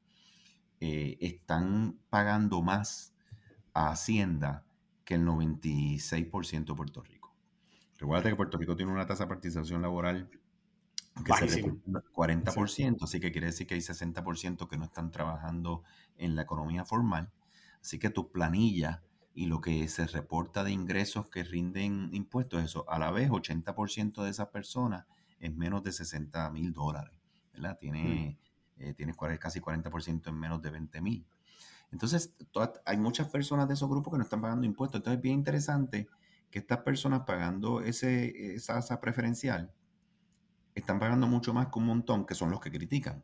eh, 0.88 1.18
están 1.20 1.98
pagando 2.12 2.62
más 2.62 3.16
a 3.74 3.90
Hacienda 3.90 4.64
que 5.04 5.16
el 5.16 5.26
96% 5.26 6.66
de 6.66 6.76
Puerto 6.76 7.02
Rico. 7.02 7.36
Recuerda 7.98 8.30
que 8.30 8.36
Puerto 8.36 8.60
Rico 8.60 8.76
tiene 8.76 8.92
una 8.92 9.08
tasa 9.08 9.24
de 9.24 9.30
participación 9.30 9.82
laboral 9.82 10.30
que 11.24 11.32
es 11.46 11.58
40%, 11.64 12.98
así 13.02 13.20
que 13.20 13.32
quiere 13.32 13.48
decir 13.48 13.66
que 13.66 13.74
hay 13.74 13.82
60% 13.82 14.68
que 14.68 14.78
no 14.78 14.86
están 14.86 15.10
trabajando 15.10 15.82
en 16.18 16.36
la 16.36 16.44
economía 16.44 16.86
formal. 16.86 17.32
Así 17.82 17.98
que 17.98 18.12
tu 18.12 18.32
planilla 18.32 19.02
y 19.34 19.48
lo 19.48 19.62
que 19.62 19.88
se 19.88 20.06
reporta 20.06 20.64
de 20.64 20.72
ingresos 20.72 21.30
que 21.30 21.44
rinden 21.44 22.10
impuestos, 22.14 22.64
eso, 22.64 22.88
a 22.88 23.00
la 23.00 23.10
vez 23.10 23.32
80% 23.32 24.24
de 24.24 24.30
esas 24.30 24.50
personas 24.50 25.08
es 25.40 25.56
menos 25.56 25.84
de 25.84 25.94
60 25.94 26.52
mil 26.52 26.74
dólares, 26.74 27.18
¿verdad? 27.54 27.76
Tiene, 27.80 28.38
mm. 28.40 28.45
Eh, 28.78 28.94
tienes 28.94 29.16
casi 29.40 29.60
40% 29.60 30.28
en 30.28 30.40
menos 30.40 30.62
de 30.62 30.70
20 30.70 31.02
mil. 31.02 31.26
Entonces, 31.92 32.36
hay 32.86 32.98
muchas 32.98 33.30
personas 33.30 33.68
de 33.68 33.76
esos 33.76 33.90
grupos 33.90 34.12
que 34.12 34.18
no 34.18 34.24
están 34.24 34.42
pagando 34.42 34.66
impuestos. 34.66 35.00
Entonces, 35.00 35.18
es 35.18 35.24
bien 35.24 35.36
interesante 35.36 36.08
que 36.52 36.60
estas 36.60 36.80
personas 36.80 37.22
pagando 37.26 37.82
ese, 37.82 38.56
esa 38.56 38.76
tasa 38.76 39.00
preferencial 39.00 39.72
están 40.74 41.00
pagando 41.00 41.28
mucho 41.28 41.54
más 41.54 41.68
que 41.68 41.80
un 41.80 41.86
montón, 41.86 42.26
que 42.26 42.36
son 42.36 42.52
los 42.52 42.60
que 42.60 42.72
critican. 42.72 43.24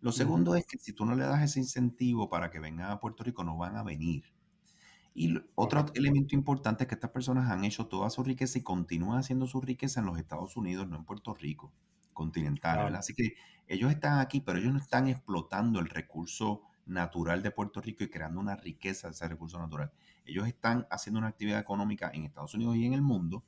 Lo 0.00 0.12
segundo 0.12 0.56
es 0.56 0.66
que 0.66 0.78
si 0.78 0.92
tú 0.92 1.04
no 1.04 1.14
le 1.14 1.24
das 1.24 1.42
ese 1.42 1.60
incentivo 1.60 2.28
para 2.28 2.50
que 2.50 2.60
vengan 2.60 2.90
a 2.90 3.00
Puerto 3.00 3.22
Rico, 3.24 3.44
no 3.44 3.56
van 3.56 3.76
a 3.76 3.82
venir. 3.82 4.24
Y 5.14 5.36
otro 5.54 5.86
elemento 5.94 6.34
importante 6.34 6.84
es 6.84 6.88
que 6.88 6.94
estas 6.94 7.10
personas 7.10 7.50
han 7.50 7.64
hecho 7.64 7.86
toda 7.86 8.08
su 8.10 8.24
riqueza 8.24 8.58
y 8.58 8.62
continúan 8.62 9.18
haciendo 9.18 9.46
su 9.46 9.60
riqueza 9.60 10.00
en 10.00 10.06
los 10.06 10.18
Estados 10.18 10.56
Unidos, 10.56 10.88
no 10.88 10.96
en 10.96 11.04
Puerto 11.04 11.34
Rico 11.34 11.72
continental. 12.12 12.94
Así 12.96 13.14
que 13.14 13.34
ellos 13.66 13.90
están 13.90 14.18
aquí, 14.18 14.40
pero 14.40 14.58
ellos 14.58 14.72
no 14.72 14.78
están 14.78 15.08
explotando 15.08 15.80
el 15.80 15.88
recurso 15.88 16.62
natural 16.86 17.42
de 17.42 17.50
Puerto 17.50 17.80
Rico 17.80 18.04
y 18.04 18.10
creando 18.10 18.40
una 18.40 18.56
riqueza 18.56 19.08
de 19.08 19.14
ese 19.14 19.28
recurso 19.28 19.58
natural. 19.58 19.92
Ellos 20.24 20.46
están 20.46 20.86
haciendo 20.90 21.18
una 21.18 21.28
actividad 21.28 21.60
económica 21.60 22.10
en 22.12 22.24
Estados 22.24 22.54
Unidos 22.54 22.76
y 22.76 22.86
en 22.86 22.92
el 22.92 23.02
mundo, 23.02 23.44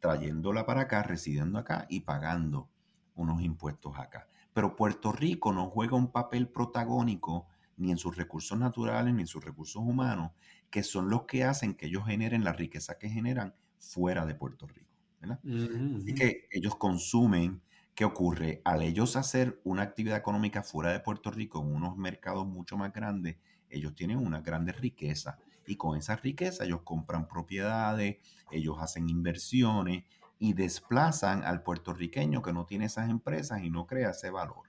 trayéndola 0.00 0.66
para 0.66 0.82
acá, 0.82 1.02
residiendo 1.02 1.58
acá 1.58 1.86
y 1.88 2.00
pagando 2.00 2.68
unos 3.14 3.42
impuestos 3.42 3.98
acá. 3.98 4.28
Pero 4.52 4.76
Puerto 4.76 5.12
Rico 5.12 5.52
no 5.52 5.68
juega 5.70 5.96
un 5.96 6.12
papel 6.12 6.48
protagónico 6.48 7.46
ni 7.76 7.90
en 7.90 7.98
sus 7.98 8.16
recursos 8.16 8.58
naturales, 8.58 9.14
ni 9.14 9.22
en 9.22 9.26
sus 9.26 9.44
recursos 9.44 9.82
humanos, 9.82 10.32
que 10.70 10.82
son 10.82 11.10
los 11.10 11.24
que 11.24 11.44
hacen 11.44 11.74
que 11.74 11.86
ellos 11.86 12.04
generen 12.06 12.44
la 12.44 12.52
riqueza 12.52 12.98
que 12.98 13.08
generan 13.08 13.54
fuera 13.78 14.26
de 14.26 14.34
Puerto 14.34 14.66
Rico. 14.66 14.91
Así 15.30 16.14
que 16.14 16.48
ellos 16.50 16.76
consumen, 16.76 17.62
¿qué 17.94 18.04
ocurre? 18.04 18.60
Al 18.64 18.82
ellos 18.82 19.16
hacer 19.16 19.60
una 19.64 19.82
actividad 19.82 20.16
económica 20.16 20.62
fuera 20.62 20.92
de 20.92 21.00
Puerto 21.00 21.30
Rico, 21.30 21.60
en 21.60 21.74
unos 21.74 21.96
mercados 21.96 22.46
mucho 22.46 22.76
más 22.76 22.92
grandes, 22.92 23.36
ellos 23.70 23.94
tienen 23.94 24.18
una 24.18 24.40
grande 24.40 24.72
riqueza. 24.72 25.38
Y 25.66 25.76
con 25.76 25.96
esa 25.96 26.16
riqueza 26.16 26.64
ellos 26.64 26.82
compran 26.82 27.28
propiedades, 27.28 28.16
ellos 28.50 28.76
hacen 28.80 29.08
inversiones 29.08 30.04
y 30.38 30.54
desplazan 30.54 31.44
al 31.44 31.62
puertorriqueño 31.62 32.42
que 32.42 32.52
no 32.52 32.66
tiene 32.66 32.86
esas 32.86 33.08
empresas 33.08 33.62
y 33.62 33.70
no 33.70 33.86
crea 33.86 34.10
ese 34.10 34.30
valor. 34.30 34.68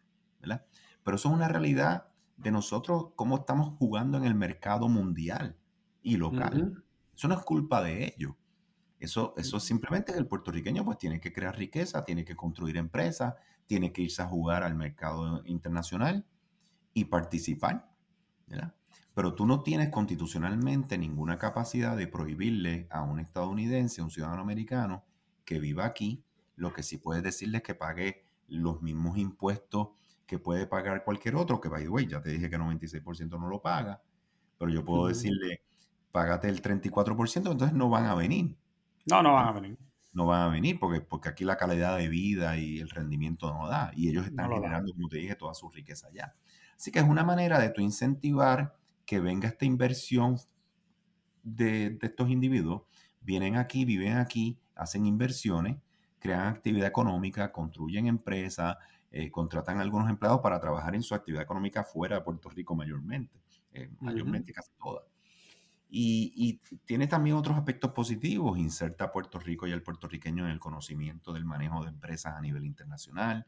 Pero 1.04 1.16
eso 1.18 1.30
es 1.30 1.36
una 1.36 1.48
realidad 1.48 2.08
de 2.38 2.52
nosotros 2.52 3.08
cómo 3.16 3.38
estamos 3.38 3.76
jugando 3.78 4.18
en 4.18 4.26
el 4.26 4.36
mercado 4.36 4.88
mundial 4.88 5.58
y 6.04 6.18
local. 6.18 6.68
Eso 7.16 7.28
no 7.28 7.36
es 7.36 7.42
culpa 7.44 7.82
de 7.82 8.14
ellos. 8.16 8.34
Eso, 9.04 9.34
eso 9.36 9.60
simplemente 9.60 10.14
que 10.14 10.18
el 10.18 10.28
puertorriqueño 10.28 10.86
pues 10.86 10.98
tiene 10.98 11.20
que 11.20 11.34
crear 11.34 11.58
riqueza, 11.58 12.06
tiene 12.06 12.24
que 12.24 12.38
construir 12.38 12.78
empresas, 12.78 13.36
tiene 13.66 13.92
que 13.92 14.04
irse 14.04 14.22
a 14.22 14.28
jugar 14.28 14.64
al 14.64 14.76
mercado 14.76 15.44
internacional 15.46 16.26
y 16.94 17.04
participar. 17.04 17.92
Pero 19.14 19.36
tú 19.36 19.46
no 19.46 19.62
tienes 19.62 19.90
constitucionalmente 19.90 20.98
ninguna 20.98 21.38
capacidad 21.38 21.98
de 21.98 22.08
prohibirle 22.08 22.88
a 22.90 23.02
un 23.02 23.20
estadounidense, 23.20 24.00
a 24.00 24.06
un 24.06 24.10
ciudadano 24.10 24.42
americano 24.42 25.04
que 25.44 25.60
viva 25.60 25.84
aquí, 25.84 26.24
lo 26.56 26.72
que 26.72 26.82
sí 26.82 26.98
puedes 26.98 27.24
decirle 27.24 27.58
es 27.58 27.64
que 27.64 27.76
pague 27.76 28.24
los 28.48 28.82
mismos 28.82 29.18
impuestos 29.18 29.90
que 30.26 30.40
puede 30.40 30.66
pagar 30.66 31.04
cualquier 31.04 31.36
otro, 31.36 31.60
que 31.60 31.68
by 31.68 31.84
the 31.84 31.90
way, 31.90 32.08
ya 32.08 32.22
te 32.22 32.30
dije 32.30 32.50
que 32.50 32.58
96% 32.58 33.38
no 33.38 33.50
lo 33.50 33.62
paga, 33.62 34.02
pero 34.58 34.72
yo 34.72 34.86
puedo 34.86 35.08
decirle, 35.08 35.62
págate 36.14 36.48
el 36.48 36.62
34%, 36.62 37.52
entonces 37.52 37.74
no 37.74 37.90
van 37.90 38.06
a 38.06 38.16
venir. 38.16 38.56
No, 39.06 39.22
no 39.24 39.34
van 39.34 39.48
a 39.48 39.52
venir. 39.52 39.78
no 40.14 40.26
van 40.28 40.42
a 40.42 40.48
venir 40.50 40.80
porque, 40.80 41.02
porque 41.02 41.30
aquí 41.30 41.44
la 41.44 41.58
calidad 41.58 41.98
de 41.98 42.08
vida 42.08 42.58
y 42.58 42.80
el 42.80 42.90
rendimiento 42.90 43.52
no 43.54 43.68
da. 43.68 43.92
Y 43.96 44.10
ellos 44.10 44.26
están 44.26 44.52
generando, 44.52 44.94
como 44.94 45.10
te 45.10 45.18
dije, 45.18 45.36
toda 45.36 45.54
su 45.56 45.70
riqueza 45.70 46.08
allá. 46.08 46.36
Así 46.76 46.92
que 46.92 47.00
es 47.00 47.06
una 47.06 47.24
manera 47.24 47.60
de 47.60 47.70
tu 47.70 47.82
incentivar 47.82 48.76
que 49.06 49.20
venga 49.20 49.48
esta 49.50 49.66
inversión 49.66 50.38
de, 51.44 51.92
de 51.92 52.08
estos 52.08 52.30
individuos. 52.30 52.84
Vienen 53.22 53.56
aquí, 53.58 53.86
viven 53.86 54.18
aquí, 54.18 54.60
hacen 54.76 55.06
inversiones, 55.06 55.78
crean 56.20 56.48
actividad 56.48 56.88
económica, 56.88 57.52
construyen 57.52 58.08
empresas, 58.08 58.78
eh, 59.12 59.32
contratan 59.32 59.78
a 59.80 59.82
algunos 59.82 60.10
empleados 60.10 60.42
para 60.42 60.60
trabajar 60.60 60.96
en 60.96 61.04
su 61.04 61.16
actividad 61.16 61.44
económica 61.44 61.84
fuera 61.84 62.18
de 62.18 62.22
Puerto 62.24 62.50
Rico 62.50 62.76
mayormente, 62.76 63.40
eh, 63.74 63.90
mayormente 64.00 64.54
casi 64.54 64.72
toda. 64.78 65.04
Y, 65.96 66.60
tiene 66.86 67.06
también 67.06 67.36
otros 67.36 67.56
aspectos 67.56 67.92
positivos, 67.92 68.58
inserta 68.58 69.06
a 69.06 69.12
Puerto 69.12 69.38
Rico 69.38 69.68
y 69.68 69.72
al 69.72 69.84
puertorriqueño 69.84 70.44
en 70.46 70.52
el 70.52 70.60
conocimiento 70.60 71.32
del 71.32 71.46
manejo 71.46 71.84
de 71.84 71.90
empresas 71.90 72.36
a 72.36 72.42
nivel 72.42 72.66
internacional, 72.66 73.46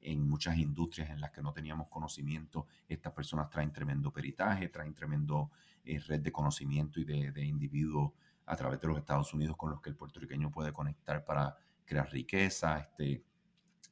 en 0.00 0.28
muchas 0.28 0.56
industrias 0.58 1.10
en 1.10 1.20
las 1.20 1.32
que 1.32 1.42
no 1.42 1.52
teníamos 1.52 1.88
conocimiento, 1.88 2.68
estas 2.88 3.12
personas 3.12 3.50
traen 3.50 3.72
tremendo 3.72 4.12
peritaje, 4.12 4.68
traen 4.68 4.94
tremendo 4.94 5.50
eh, 5.84 5.98
red 5.98 6.20
de 6.20 6.30
conocimiento 6.30 7.00
y 7.00 7.04
de, 7.04 7.32
de 7.32 7.44
individuos 7.44 8.12
a 8.46 8.54
través 8.54 8.80
de 8.80 8.86
los 8.86 8.96
Estados 8.96 9.34
Unidos 9.34 9.56
con 9.56 9.70
los 9.70 9.80
que 9.80 9.90
el 9.90 9.96
puertorriqueño 9.96 10.52
puede 10.52 10.72
conectar 10.72 11.24
para 11.24 11.56
crear 11.84 12.08
riqueza, 12.12 12.78
este, 12.78 13.24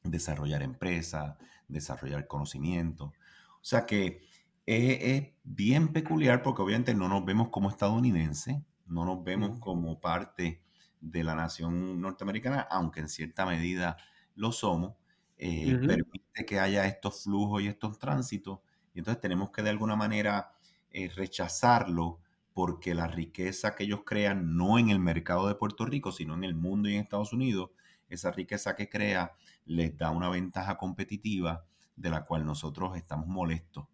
desarrollar 0.01 0.63
empresas, 0.63 1.35
desarrollar 1.67 2.25
conocimiento. 2.25 3.07
O 3.55 3.65
sea 3.65 3.85
que 3.85 4.21
es, 4.67 5.29
bien 5.43 5.93
peculiar 5.93 6.43
porque 6.43 6.61
obviamente 6.61 6.93
no 6.93 7.07
nos 7.07 7.25
vemos 7.25 7.49
como 7.49 7.69
estadounidenses, 7.69 8.57
no 8.85 9.05
nos 9.05 9.23
vemos 9.23 9.59
como 9.59 9.99
parte 9.99 10.61
de 10.99 11.23
la 11.23 11.35
nación 11.35 12.01
norteamericana, 12.01 12.67
aunque 12.69 12.99
en 12.99 13.09
cierta 13.09 13.45
medida 13.45 13.97
lo 14.35 14.51
somos. 14.51 14.95
Eh, 15.37 15.77
permite 15.85 16.45
que 16.45 16.59
haya 16.59 16.85
estos 16.85 17.23
flujos 17.23 17.61
y 17.61 17.67
estos 17.67 17.97
tránsitos, 17.99 18.59
y 18.93 18.99
entonces 18.99 19.21
tenemos 19.21 19.51
que 19.51 19.61
de 19.61 19.69
alguna 19.69 19.95
manera 19.95 20.53
eh, 20.91 21.09
rechazarlo 21.15 22.19
porque 22.53 22.95
la 22.95 23.07
riqueza 23.07 23.75
que 23.75 23.83
ellos 23.83 24.01
crean 24.03 24.57
no 24.57 24.79
en 24.79 24.89
el 24.89 24.99
mercado 24.99 25.47
de 25.47 25.55
Puerto 25.55 25.85
Rico, 25.85 26.11
sino 26.11 26.33
en 26.33 26.43
el 26.43 26.55
mundo 26.55 26.89
y 26.89 26.95
en 26.95 27.01
Estados 27.01 27.31
Unidos, 27.31 27.69
esa 28.09 28.31
riqueza 28.31 28.75
que 28.75 28.89
crea 28.89 29.33
les 29.65 29.95
da 29.95 30.09
una 30.09 30.29
ventaja 30.29 30.77
competitiva 30.77 31.65
de 31.95 32.09
la 32.09 32.25
cual 32.25 32.45
nosotros 32.45 32.97
estamos 32.97 33.27
molestos. 33.27 33.85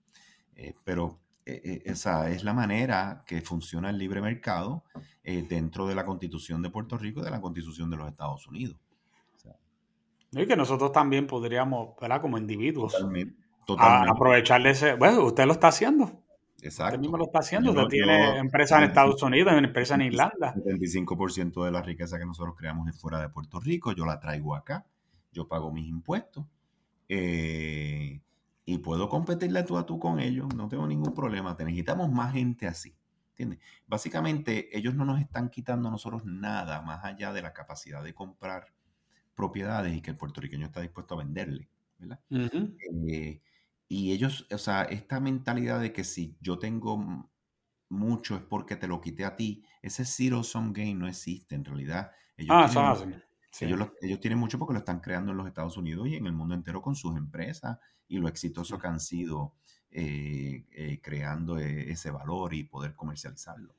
Eh, 0.56 0.74
pero 0.84 1.20
eh, 1.46 1.62
eh, 1.64 1.82
esa 1.86 2.30
es 2.30 2.44
la 2.44 2.54
manera 2.54 3.24
que 3.26 3.42
funciona 3.42 3.90
el 3.90 3.98
libre 3.98 4.22
mercado 4.22 4.84
dentro 5.24 5.88
de 5.88 5.96
la 5.96 6.06
constitución 6.06 6.62
de 6.62 6.70
Puerto 6.70 6.98
Rico 6.98 7.22
y 7.22 7.24
de 7.24 7.32
la 7.32 7.40
constitución 7.40 7.90
de 7.90 7.96
los 7.96 8.10
Estados 8.10 8.46
Unidos. 8.48 8.76
y 10.32 10.46
que 10.46 10.56
nosotros 10.58 10.92
también 10.92 11.28
podríamos, 11.28 11.96
¿verdad? 12.00 12.20
Como 12.20 12.38
individuos, 12.38 12.94
totalmente, 13.66 14.12
aprovecharle 14.12 14.72
ese... 14.72 14.96
Bueno, 14.96 15.24
usted 15.24 15.46
lo 15.46 15.54
está 15.54 15.70
haciendo. 15.70 16.24
Exacto. 16.62 16.96
Usted 16.96 17.00
mismo 17.00 17.18
lo 17.18 17.26
está 17.26 17.40
haciendo. 17.40 17.72
Usted 17.72 17.88
tiene 17.88 18.38
empresas 18.38 18.80
en 18.80 18.90
Estados 18.90 19.22
Unidos, 19.24 19.54
empresas 19.54 19.96
en 19.96 20.08
Irlanda. 20.08 20.54
El 20.66 20.80
75% 20.80 21.64
de 21.64 21.72
la 21.72 21.82
riqueza 21.82 22.18
que 22.18 22.26
nosotros 22.26 22.56
creamos 22.58 22.88
es 22.90 23.00
fuera 23.00 23.20
de 23.20 23.30
Puerto 23.30 23.60
Rico. 23.60 23.94
Yo 23.94 24.06
la 24.06 24.20
traigo 24.20 24.56
acá. 24.56 24.86
Yo 25.32 25.48
pago 25.48 25.72
mis 25.72 25.88
impuestos. 25.88 26.46
Eh, 27.08 28.22
y 28.66 28.78
puedo 28.78 29.10
competirle 29.10 29.64
tú 29.64 29.78
a 29.78 29.86
tú 29.86 30.00
con 30.00 30.20
ellos. 30.20 30.54
No 30.56 30.68
tengo 30.68 30.88
ningún 30.88 31.14
problema. 31.14 31.56
Te 31.56 31.66
necesitamos 31.66 32.12
más 32.12 32.34
gente 32.34 32.68
así. 32.68 32.96
¿Entiendes? 33.30 33.60
Básicamente, 33.88 34.78
ellos 34.78 34.96
no 34.96 35.06
nos 35.06 35.20
están 35.20 35.50
quitando 35.50 35.90
a 35.90 35.92
nosotros 35.92 36.24
nada 36.24 36.82
más 36.82 37.04
allá 37.04 37.34
de 37.34 37.42
la 37.42 37.52
capacidad 37.52 38.04
de 38.04 38.14
comprar 38.14 38.74
propiedades 39.36 39.96
y 39.96 40.02
que 40.02 40.12
el 40.12 40.18
puertorriqueño 40.18 40.68
está 40.68 40.82
dispuesto 40.82 41.16
a 41.16 41.18
venderle. 41.18 41.70
¿verdad? 41.98 42.20
Y 43.90 44.12
ellos, 44.12 44.48
o 44.52 44.58
sea, 44.58 44.84
esta 44.84 45.20
mentalidad 45.20 45.80
de 45.80 45.94
que 45.94 46.04
si 46.04 46.36
yo 46.42 46.58
tengo 46.58 47.30
mucho 47.90 48.36
es 48.36 48.42
porque 48.42 48.76
te 48.76 48.88
lo 48.88 49.02
quité 49.02 49.26
a 49.26 49.36
ti, 49.36 49.64
ese 49.82 50.06
zero 50.06 50.44
sum 50.44 50.74
game 50.74 50.96
no 50.96 51.08
existe 51.08 51.56
en 51.56 51.66
realidad. 51.66 52.12
Ellos 52.38 52.56
ah, 52.56 52.96
tienen, 52.98 53.24
ellos, 53.62 54.20
tienen 54.20 54.40
mucho 54.40 54.58
porque 54.58 54.74
lo 54.74 54.80
están 54.80 55.00
creando 55.00 55.32
en 55.32 55.38
los 55.38 55.48
Estados 55.48 55.78
Unidos 55.78 56.08
y 56.08 56.16
en 56.16 56.26
el 56.26 56.34
mundo 56.34 56.56
entero 56.56 56.82
con 56.82 56.96
sus 56.96 57.16
empresas 57.16 57.78
y 58.08 58.18
lo 58.18 58.28
exitoso 58.28 58.80
que 58.80 58.88
han 58.88 59.00
sido 59.00 59.54
eh, 59.92 60.66
eh, 60.72 61.00
creando 61.02 61.60
e, 61.60 61.92
ese 61.92 62.10
valor 62.10 62.54
y 62.54 62.64
poder 62.64 62.96
comercializarlo. 62.96 63.76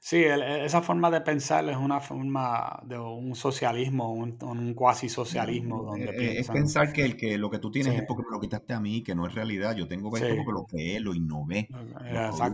Sí, 0.00 0.18
e, 0.18 0.64
esa 0.64 0.82
forma 0.82 1.10
de 1.10 1.20
pensar 1.20 1.68
es 1.68 1.76
una 1.76 2.00
forma 2.00 2.80
de 2.84 2.98
un 2.98 3.34
socialismo, 3.34 4.12
un, 4.12 4.38
un 4.42 4.74
cuasi 4.74 5.08
socialismo. 5.08 5.82
Donde 5.82 6.04
eh, 6.06 6.40
es 6.40 6.48
pensar 6.48 6.92
que, 6.92 7.04
el, 7.04 7.16
que 7.16 7.36
lo 7.36 7.50
que 7.50 7.58
tú 7.58 7.70
tienes 7.70 7.94
es 7.94 8.04
porque 8.06 8.22
me 8.22 8.30
lo 8.30 8.40
quitaste 8.40 8.72
a 8.72 8.80
mí, 8.80 9.02
que 9.02 9.14
no 9.14 9.26
es 9.26 9.34
realidad. 9.34 9.76
Yo 9.76 9.88
tengo 9.88 10.16
esto 10.16 10.34
porque 10.36 10.52
lo 10.52 10.64
creé, 10.64 11.00
lo 11.00 11.12
innové, 11.14 11.68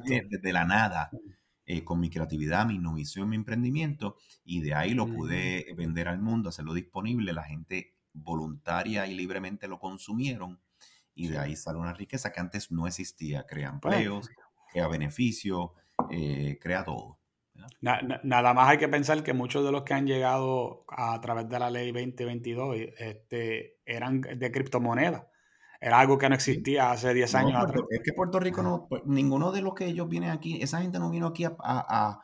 desde 0.04 0.52
la 0.52 0.64
nada, 0.64 1.10
eh, 1.66 1.84
con 1.84 2.00
mi 2.00 2.10
creatividad, 2.10 2.66
mi 2.66 2.74
innovación, 2.76 3.28
mi 3.28 3.36
emprendimiento, 3.36 4.16
y 4.44 4.60
de 4.60 4.74
ahí 4.74 4.94
lo 4.94 5.06
pude 5.06 5.66
vender 5.76 6.08
al 6.08 6.20
mundo, 6.20 6.48
hacerlo 6.48 6.74
disponible. 6.74 7.32
La 7.32 7.44
gente 7.44 7.94
voluntaria 8.12 9.06
y 9.06 9.14
libremente 9.14 9.68
lo 9.68 9.78
consumieron, 9.78 10.60
y 11.14 11.28
de 11.28 11.38
ahí 11.38 11.56
sale 11.56 11.78
una 11.78 11.92
riqueza 11.92 12.32
que 12.32 12.40
antes 12.40 12.70
no 12.70 12.86
existía. 12.86 13.46
Crea 13.46 13.68
empleos, 13.68 14.30
crea 14.72 14.88
beneficios, 14.88 15.70
eh, 16.10 16.58
crea 16.60 16.84
todo 16.84 17.18
nada 17.80 18.54
más 18.54 18.68
hay 18.68 18.78
que 18.78 18.88
pensar 18.88 19.22
que 19.22 19.32
muchos 19.32 19.64
de 19.64 19.72
los 19.72 19.82
que 19.82 19.94
han 19.94 20.06
llegado 20.06 20.84
a, 20.88 21.20
través 21.20 21.48
de 21.48 21.58
la 21.58 21.70
ley 21.70 21.92
2022 21.92 22.76
este, 22.98 23.78
eran 23.84 24.20
de 24.20 24.52
criptomonedas. 24.52 25.24
Era 25.82 25.98
algo 25.98 26.16
que 26.16 26.28
no 26.28 26.36
existía 26.36 26.92
hace 26.92 27.12
10 27.12 27.34
años 27.34 27.64
Es 27.90 28.02
que 28.04 28.12
Puerto 28.12 28.38
Rico 28.38 28.62
no, 28.62 28.86
pues, 28.88 29.02
ninguno 29.04 29.50
de 29.50 29.62
los 29.62 29.74
que 29.74 29.86
ellos 29.86 30.08
vienen 30.08 30.30
aquí, 30.30 30.62
esa 30.62 30.80
gente 30.80 31.00
no 31.00 31.10
vino 31.10 31.26
aquí 31.26 31.44
a, 31.44 32.20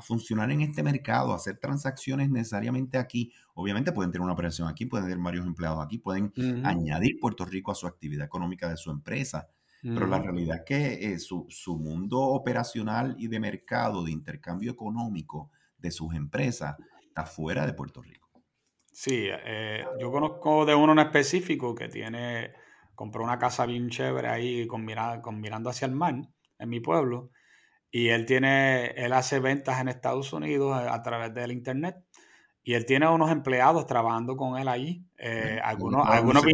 funcionar 0.00 0.50
en 0.50 0.62
este 0.62 0.82
mercado, 0.82 1.34
a 1.34 1.36
hacer 1.36 1.58
transacciones 1.58 2.30
necesariamente 2.30 2.96
aquí. 2.96 3.30
Obviamente 3.52 3.92
pueden 3.92 4.10
tener 4.10 4.24
una 4.24 4.32
operación 4.32 4.66
aquí, 4.66 4.86
pueden 4.86 5.04
tener 5.04 5.22
varios 5.22 5.46
empleados 5.46 5.84
aquí, 5.84 5.98
pueden 5.98 6.32
añadir 6.64 7.18
Puerto 7.20 7.44
Rico 7.44 7.70
a 7.70 7.74
su 7.74 7.86
actividad 7.86 8.24
económica 8.24 8.70
de 8.70 8.78
su 8.78 8.90
empresa. 8.90 9.46
Pero 9.82 10.06
la 10.06 10.20
realidad 10.20 10.58
es 10.58 10.62
que 10.64 11.12
eh, 11.12 11.18
su, 11.18 11.76
mundo 11.76 12.18
operacional 12.18 13.14
y 13.18 13.28
de 13.28 13.40
mercado, 13.40 14.04
de 14.04 14.12
intercambio 14.12 14.70
económico 14.70 15.50
de 15.76 15.90
sus 15.90 16.14
empresas, 16.14 16.76
está 17.02 17.26
fuera 17.26 17.66
de 17.66 17.74
Puerto 17.74 18.00
Rico. 18.00 18.30
Sí, 18.90 19.26
eh, 19.28 19.84
yo 20.00 20.10
conozco 20.10 20.64
de 20.64 20.74
uno 20.74 20.92
en 20.92 21.00
específico 21.00 21.74
que 21.74 21.88
tiene, 21.88 22.52
compró 23.02 23.24
una 23.24 23.36
casa 23.36 23.66
bien 23.66 23.88
chévere 23.88 24.28
ahí 24.28 24.64
con, 24.68 24.86
con 25.22 25.40
mirando 25.40 25.68
hacia 25.68 25.86
el 25.86 25.92
mar, 25.92 26.14
en 26.60 26.68
mi 26.68 26.78
pueblo, 26.78 27.30
y 27.90 28.10
él 28.10 28.26
tiene, 28.26 28.92
él 28.92 29.12
hace 29.12 29.40
ventas 29.40 29.80
en 29.80 29.88
Estados 29.88 30.32
Unidos 30.32 30.72
a, 30.72 30.94
a 30.94 31.02
través 31.02 31.34
del 31.34 31.50
internet 31.50 31.96
y 32.62 32.74
él 32.74 32.86
tiene 32.86 33.08
unos 33.08 33.32
empleados 33.32 33.88
trabajando 33.88 34.36
con 34.36 34.56
él 34.56 34.68
allí. 34.68 35.04
Eh, 35.18 35.58
algunos, 35.64 36.06
algunos, 36.06 36.44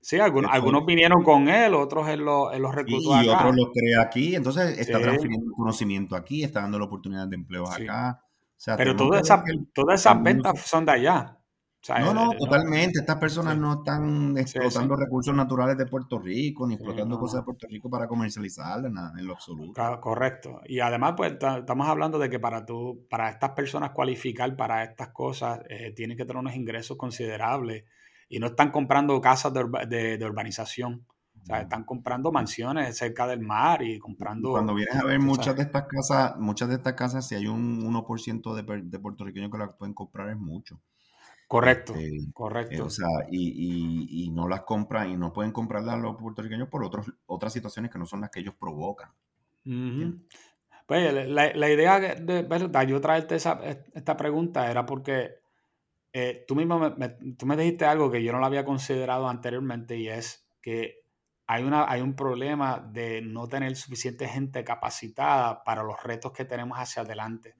Sí, 0.00 0.20
algunos, 0.20 0.52
algunos 0.52 0.86
vinieron 0.86 1.24
con 1.24 1.48
él, 1.48 1.74
otros 1.74 2.08
él 2.08 2.20
los, 2.20 2.54
él 2.54 2.62
los 2.62 2.72
reclutó 2.72 3.20
y, 3.20 3.28
otros 3.28 3.56
los 3.56 3.70
crea 3.72 4.00
aquí, 4.02 4.36
entonces 4.36 4.78
está 4.78 5.00
transfiriendo 5.00 5.50
conocimiento 5.56 6.14
aquí, 6.14 6.44
está 6.44 6.60
dando 6.60 6.78
la 6.78 6.84
oportunidad 6.84 7.26
de 7.26 7.34
empleo 7.34 7.68
acá. 7.68 8.22
Pero 8.76 8.94
todas 8.94 9.22
esas, 9.22 9.42
todas 9.74 10.00
esas 10.00 10.22
ventas 10.22 10.60
son 10.60 10.84
de 10.84 10.92
allá. 10.92 11.33
No, 11.88 12.14
no, 12.14 12.32
totalmente. 12.32 13.00
Estas 13.00 13.16
personas 13.16 13.56
no 13.58 13.74
están 13.74 14.36
explotando 14.38 14.96
recursos 14.96 15.34
naturales 15.34 15.76
de 15.76 15.86
Puerto 15.86 16.18
Rico, 16.18 16.66
ni 16.66 16.74
explotando 16.74 17.18
cosas 17.18 17.40
de 17.40 17.44
Puerto 17.44 17.66
Rico 17.68 17.90
para 17.90 18.08
comercializarlas, 18.08 18.90
nada, 18.90 19.12
en 19.18 19.26
lo 19.26 19.34
absoluto. 19.34 20.00
correcto. 20.00 20.60
Y 20.64 20.80
además, 20.80 21.14
pues 21.16 21.32
estamos 21.32 21.88
hablando 21.88 22.18
de 22.18 22.30
que 22.30 22.38
para 22.38 22.64
tú, 22.64 23.06
para 23.10 23.28
estas 23.28 23.50
personas 23.50 23.90
cualificar 23.90 24.56
para 24.56 24.84
estas 24.84 25.08
cosas, 25.08 25.60
eh, 25.68 25.92
tienen 25.94 26.16
que 26.16 26.24
tener 26.24 26.40
unos 26.40 26.54
ingresos 26.54 26.96
considerables 26.96 27.84
y 28.28 28.38
no 28.38 28.48
están 28.48 28.70
comprando 28.70 29.20
casas 29.20 29.52
de, 29.52 30.16
de, 30.18 30.24
urbanización. 30.24 31.06
O 31.42 31.46
sea, 31.46 31.60
están 31.60 31.84
comprando 31.84 32.32
mansiones 32.32 32.96
cerca 32.96 33.26
del 33.26 33.40
mar 33.40 33.82
y 33.82 33.98
comprando... 33.98 34.52
Cuando 34.52 34.74
vienes 34.74 34.96
a 34.96 35.04
ver 35.04 35.20
muchas 35.20 35.54
de 35.54 35.62
estas 35.62 35.84
casas, 35.86 36.38
muchas 36.38 36.70
de 36.70 36.76
estas 36.76 36.94
casas, 36.94 37.28
si 37.28 37.34
hay 37.34 37.46
un 37.46 37.82
1% 37.82 38.54
de, 38.54 38.82
de 38.82 38.98
puertorriqueños 38.98 39.50
que 39.50 39.58
las 39.58 39.74
pueden 39.74 39.92
comprar, 39.92 40.30
es 40.30 40.38
mucho. 40.38 40.80
Correcto, 41.54 41.94
este, 41.94 42.32
correcto. 42.32 42.86
o 42.86 42.90
sea, 42.90 43.06
y, 43.30 44.24
y, 44.24 44.28
no 44.30 44.48
las 44.48 44.62
compran 44.62 45.10
y 45.10 45.16
no 45.16 45.32
pueden 45.32 45.52
comprarlas 45.52 46.00
los 46.00 46.16
puertorriqueños 46.16 46.68
por 46.68 46.82
otros, 46.82 47.06
otras 47.26 47.52
situaciones 47.52 47.92
que 47.92 47.98
no 48.00 48.06
son 48.06 48.22
las 48.22 48.30
que 48.30 48.40
ellos 48.40 48.56
provocan. 48.58 49.12
Pues 50.86 51.28
la, 51.28 51.54
la, 51.54 51.70
idea 51.70 52.00
de, 52.00 52.42
verdad, 52.42 52.82
yo 52.88 53.00
traerte 53.00 53.36
esa, 53.36 53.60
esta 53.62 54.16
pregunta 54.16 54.68
era 54.68 54.84
porque 54.84 55.36
eh, 56.12 56.44
tú 56.48 56.56
mismo 56.56 56.90
me, 56.96 57.08
tú 57.38 57.46
me 57.46 57.56
dijiste 57.56 57.84
algo 57.84 58.10
que 58.10 58.24
yo 58.24 58.32
no 58.32 58.40
lo 58.40 58.46
había 58.46 58.64
considerado 58.64 59.28
anteriormente 59.28 59.96
y 59.96 60.08
es 60.08 60.48
que 60.60 61.04
hay, 61.46 61.62
una, 61.62 61.88
hay 61.88 62.00
un 62.00 62.16
problema 62.16 62.80
de 62.80 63.22
no 63.22 63.46
tener 63.46 63.76
suficiente 63.76 64.26
gente 64.26 64.64
capacitada 64.64 65.62
para 65.62 65.84
los 65.84 66.02
retos 66.02 66.32
que 66.32 66.44
tenemos 66.44 66.78
hacia 66.78 67.02
adelante. 67.02 67.54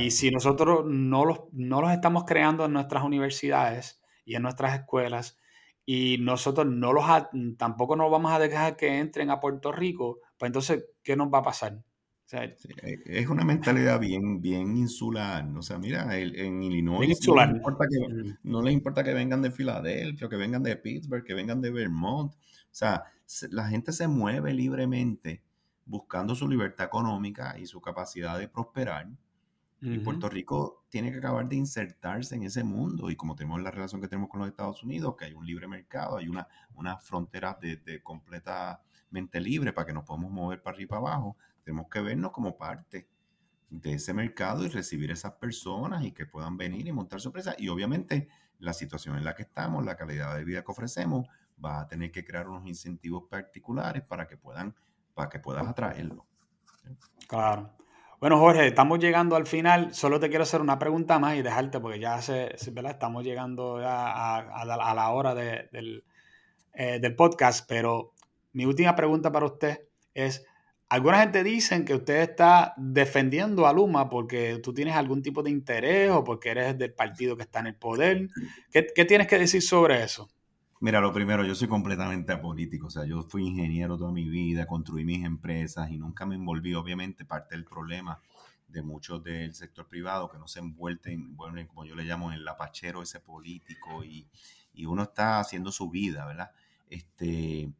Y 0.00 0.10
si 0.10 0.30
nosotros 0.30 0.84
no 0.86 1.24
los, 1.24 1.40
no 1.52 1.80
los 1.80 1.92
estamos 1.92 2.24
creando 2.24 2.64
en 2.64 2.72
nuestras 2.72 3.04
universidades 3.04 4.00
y 4.24 4.34
en 4.34 4.42
nuestras 4.42 4.74
escuelas, 4.78 5.38
y 5.86 6.18
nosotros 6.18 6.66
no 6.66 6.92
los 6.92 7.04
tampoco 7.56 7.96
nos 7.96 8.10
vamos 8.10 8.32
a 8.32 8.38
dejar 8.38 8.76
que 8.76 8.98
entren 8.98 9.30
a 9.30 9.40
Puerto 9.40 9.72
Rico, 9.72 10.20
pues 10.36 10.48
entonces, 10.50 10.84
¿qué 11.02 11.16
nos 11.16 11.32
va 11.32 11.38
a 11.38 11.42
pasar? 11.42 11.82
E, 12.30 12.56
es 13.06 13.26
una 13.28 13.42
mentalidad 13.42 13.98
bien, 13.98 14.40
bien 14.40 14.76
insular. 14.76 15.46
O 15.56 15.62
sea, 15.62 15.78
mira, 15.78 16.14
en 16.18 16.62
Illinois 16.62 17.08
no 17.26 17.36
les, 17.36 17.50
importa 17.50 17.86
que, 17.88 18.36
no 18.42 18.62
les 18.62 18.74
importa 18.74 19.02
que 19.02 19.14
vengan 19.14 19.40
de 19.40 19.50
Filadelfia, 19.50 20.28
que 20.28 20.36
vengan 20.36 20.62
de 20.62 20.76
Pittsburgh, 20.76 21.24
que 21.24 21.34
vengan 21.34 21.62
de 21.62 21.70
Vermont. 21.70 22.34
O 22.34 22.38
sea, 22.70 23.04
la 23.50 23.68
gente 23.68 23.92
se 23.92 24.08
mueve 24.08 24.52
libremente 24.52 25.42
buscando 25.86 26.34
su 26.34 26.46
libertad 26.46 26.86
económica 26.86 27.58
y 27.58 27.64
su 27.64 27.80
capacidad 27.80 28.38
de 28.38 28.48
prosperar. 28.48 29.08
Y 29.80 29.98
Puerto 29.98 30.28
Rico 30.28 30.84
tiene 30.88 31.12
que 31.12 31.18
acabar 31.18 31.48
de 31.48 31.54
insertarse 31.54 32.34
en 32.34 32.42
ese 32.42 32.64
mundo. 32.64 33.10
Y 33.10 33.16
como 33.16 33.36
tenemos 33.36 33.62
la 33.62 33.70
relación 33.70 34.00
que 34.00 34.08
tenemos 34.08 34.28
con 34.28 34.40
los 34.40 34.48
Estados 34.48 34.82
Unidos, 34.82 35.14
que 35.16 35.26
hay 35.26 35.34
un 35.34 35.46
libre 35.46 35.68
mercado, 35.68 36.16
hay 36.16 36.28
una, 36.28 36.48
una 36.74 36.98
frontera 36.98 37.56
de, 37.60 37.76
de 37.76 38.02
completamente 38.02 39.40
libre 39.40 39.72
para 39.72 39.86
que 39.86 39.92
nos 39.92 40.04
podamos 40.04 40.32
mover 40.32 40.62
para 40.62 40.74
arriba 40.74 40.86
y 40.86 40.88
para 40.88 41.00
abajo, 41.00 41.36
tenemos 41.62 41.88
que 41.88 42.00
vernos 42.00 42.32
como 42.32 42.56
parte 42.56 43.08
de 43.70 43.92
ese 43.92 44.14
mercado 44.14 44.64
y 44.64 44.68
recibir 44.68 45.10
esas 45.10 45.32
personas 45.34 46.02
y 46.04 46.12
que 46.12 46.26
puedan 46.26 46.56
venir 46.56 46.86
y 46.86 46.92
montar 46.92 47.20
su 47.20 47.28
empresa. 47.28 47.54
Y 47.58 47.68
obviamente 47.68 48.28
la 48.58 48.72
situación 48.72 49.16
en 49.16 49.24
la 49.24 49.34
que 49.34 49.42
estamos, 49.42 49.84
la 49.84 49.96
calidad 49.96 50.34
de 50.36 50.44
vida 50.44 50.64
que 50.64 50.72
ofrecemos, 50.72 51.28
va 51.62 51.80
a 51.80 51.86
tener 51.86 52.10
que 52.10 52.24
crear 52.24 52.48
unos 52.48 52.66
incentivos 52.66 53.24
particulares 53.28 54.02
para 54.02 54.26
que 54.26 54.36
puedan, 54.36 54.74
para 55.14 55.28
que 55.28 55.38
puedas 55.38 55.66
atraerlo. 55.66 56.26
Claro. 57.26 57.76
Bueno, 58.20 58.36
Jorge, 58.40 58.66
estamos 58.66 58.98
llegando 58.98 59.36
al 59.36 59.46
final. 59.46 59.94
Solo 59.94 60.18
te 60.18 60.28
quiero 60.28 60.42
hacer 60.42 60.60
una 60.60 60.76
pregunta 60.76 61.20
más 61.20 61.36
y 61.36 61.42
dejarte, 61.42 61.78
porque 61.78 62.00
ya 62.00 62.20
se, 62.20 62.50
¿verdad? 62.72 62.92
estamos 62.92 63.22
llegando 63.22 63.78
a, 63.80 64.64
la 64.64 65.10
hora 65.10 65.36
del, 65.36 66.04
eh, 66.74 66.98
del 67.00 67.14
podcast. 67.14 67.64
Pero 67.68 68.14
mi 68.52 68.64
última 68.64 68.96
pregunta 68.96 69.30
para 69.30 69.46
usted 69.46 69.86
es: 70.14 70.44
alguna 70.88 71.20
gente 71.20 71.44
dicen 71.44 71.84
que 71.84 71.94
usted 71.94 72.22
está 72.22 72.74
defendiendo 72.76 73.68
a 73.68 73.72
Luma 73.72 74.10
porque 74.10 74.58
tú 74.60 74.74
tienes 74.74 74.96
algún 74.96 75.22
tipo 75.22 75.44
de 75.44 75.50
interés 75.50 76.10
o 76.10 76.24
porque 76.24 76.50
eres 76.50 76.76
del 76.76 76.94
partido 76.94 77.36
que 77.36 77.44
está 77.44 77.60
en 77.60 77.68
el 77.68 77.76
poder. 77.76 78.30
¿Qué, 78.72 78.82
tienes 79.04 79.28
que 79.28 79.38
decir 79.38 79.62
sobre 79.62 80.02
eso? 80.02 80.28
Mira, 80.80 81.00
lo 81.00 81.12
primero, 81.12 81.44
yo 81.44 81.54
soy 81.56 81.66
completamente 81.66 82.32
apolítico, 82.32 82.86
o 82.86 82.90
sea, 82.90 83.04
yo 83.04 83.22
fui 83.22 83.44
ingeniero 83.46 83.98
toda 83.98 84.12
mi 84.12 84.28
vida, 84.28 84.66
construí 84.66 85.04
mis 85.04 85.24
empresas 85.24 85.90
y 85.90 85.98
nunca 85.98 86.24
me 86.24 86.36
envolví, 86.36 86.74
obviamente, 86.74 87.24
parte 87.24 87.56
del 87.56 87.64
problema 87.64 88.20
de 88.68 88.82
muchos 88.82 89.22
del 89.24 89.54
sector 89.54 89.88
privado 89.88 90.28
que 90.28 90.38
no 90.38 90.46
se 90.46 90.60
envuelven, 90.60 91.34
bueno, 91.36 91.66
como 91.66 91.84
yo 91.84 91.96
le 91.96 92.04
llamo, 92.04 92.30
en 92.30 92.38
el 92.38 92.44
lapachero 92.44 93.02
ese 93.02 93.18
político 93.18 94.04
y, 94.04 94.28
y 94.72 94.86
uno 94.86 95.02
está 95.04 95.40
haciendo 95.40 95.72
su 95.72 95.90
vida, 95.90 96.26
¿verdad? 96.26 96.52
Este, 96.88 97.72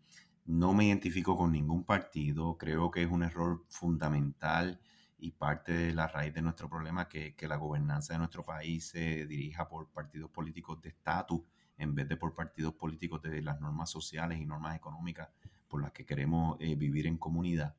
no 0.46 0.74
me 0.74 0.86
identifico 0.86 1.36
con 1.36 1.52
ningún 1.52 1.84
partido, 1.84 2.56
creo 2.58 2.90
que 2.90 3.02
es 3.02 3.10
un 3.10 3.22
error 3.22 3.64
fundamental 3.68 4.80
y 5.20 5.32
parte 5.32 5.72
de 5.72 5.94
la 5.94 6.08
raíz 6.08 6.34
de 6.34 6.42
nuestro 6.42 6.68
problema 6.68 7.08
que, 7.08 7.34
que 7.36 7.46
la 7.46 7.56
gobernanza 7.56 8.14
de 8.14 8.18
nuestro 8.18 8.42
país 8.42 8.88
se 8.88 9.26
dirija 9.26 9.68
por 9.68 9.88
partidos 9.88 10.30
políticos 10.30 10.80
de 10.82 10.88
estatus 10.88 11.42
en 11.78 11.94
vez 11.94 12.08
de 12.08 12.16
por 12.16 12.34
partidos 12.34 12.74
políticos 12.74 13.22
de 13.22 13.40
las 13.40 13.60
normas 13.60 13.90
sociales 13.90 14.40
y 14.40 14.44
normas 14.44 14.76
económicas 14.76 15.28
por 15.68 15.80
las 15.80 15.92
que 15.92 16.04
queremos 16.04 16.56
eh, 16.60 16.74
vivir 16.74 17.06
en 17.06 17.18
comunidad. 17.18 17.74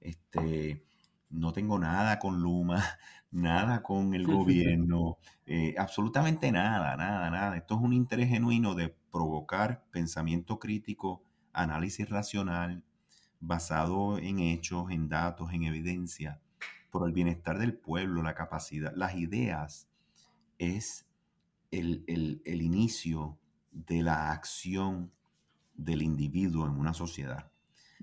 Este, 0.00 0.84
no 1.30 1.52
tengo 1.52 1.78
nada 1.78 2.18
con 2.18 2.40
Luma, 2.40 2.82
nada 3.30 3.82
con 3.82 4.14
el 4.14 4.26
gobierno, 4.26 5.18
eh, 5.46 5.74
absolutamente 5.78 6.50
nada, 6.52 6.96
nada, 6.96 7.30
nada. 7.30 7.56
Esto 7.56 7.74
es 7.76 7.80
un 7.82 7.92
interés 7.92 8.28
genuino 8.28 8.74
de 8.74 8.94
provocar 9.12 9.84
pensamiento 9.90 10.58
crítico 10.58 11.22
análisis 11.52 12.08
racional 12.08 12.82
basado 13.40 14.18
en 14.18 14.38
hechos, 14.40 14.90
en 14.90 15.08
datos, 15.08 15.52
en 15.52 15.64
evidencia, 15.64 16.40
por 16.90 17.06
el 17.06 17.12
bienestar 17.12 17.58
del 17.58 17.74
pueblo, 17.74 18.22
la 18.22 18.34
capacidad, 18.34 18.92
las 18.94 19.16
ideas, 19.16 19.88
es 20.58 21.06
el, 21.78 22.62
inicio 22.62 23.38
de 23.72 24.02
la 24.02 24.32
acción 24.32 25.12
del 25.74 26.02
individuo 26.02 26.66
en 26.66 26.72
una 26.72 26.94
sociedad. 26.94 27.50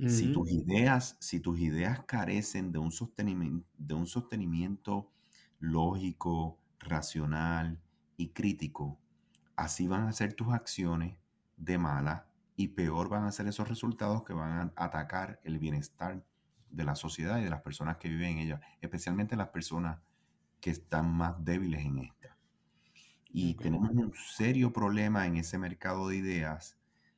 Si 0.08 0.32
tus 0.32 0.50
ideas, 0.50 1.16
si 1.20 1.40
tus 1.40 1.60
ideas 1.60 2.04
carecen 2.06 2.72
de 2.72 2.80
un 2.80 2.92
sostenimiento, 2.92 3.68
de 3.78 3.94
un 3.94 4.08
sostenimiento 4.08 5.12
lógico, 5.60 6.58
racional 6.80 7.80
y 8.18 8.30
crítico, 8.30 8.98
así 9.56 9.88
van 9.88 10.08
a 10.08 10.14
ser 10.14 10.34
tus 10.34 10.54
acciones 10.54 11.18
de 11.58 11.78
mala 11.78 12.26
y 12.56 12.70
peor 12.70 13.10
van 13.10 13.26
a 13.26 13.32
ser 13.32 13.48
esos 13.48 13.68
resultados 13.68 14.24
que 14.24 14.34
van 14.34 14.52
a 14.76 14.84
atacar 14.84 15.40
el 15.44 15.60
bienestar 15.60 16.24
de 16.72 16.84
la 16.84 16.96
sociedad 16.96 17.40
y 17.40 17.44
de 17.44 17.50
las 17.50 17.62
personas 17.62 17.98
que 17.98 18.10
viven 18.10 18.32
en 18.32 18.38
ella, 18.40 18.62
especialmente 18.82 19.36
las 19.36 19.50
personas 19.50 20.00
que 20.60 20.72
están 20.72 21.12
más 21.14 21.44
débiles 21.44 21.86
en 21.86 22.00
esta. 22.00 22.21
Y 23.34 23.54
tenemos 23.56 23.92
un 23.92 24.14
serio 24.14 24.74
problema 24.74 25.26
en 25.26 25.38
ese 25.38 25.58
mercado 25.58 26.10
de 26.10 26.18
ideas 26.18 26.78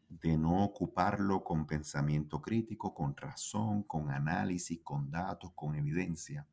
de 0.10 0.38
no 0.38 0.64
ocuparlo 0.64 1.44
con 1.44 1.66
pensamiento 1.66 2.42
crítico, 2.42 2.94
con 2.94 3.18
razón, 3.18 3.84
con 3.84 4.12
análisis, 4.12 4.80
con 4.84 5.10
datos, 5.10 5.52
con 5.56 5.76
evidencia. 5.76 6.46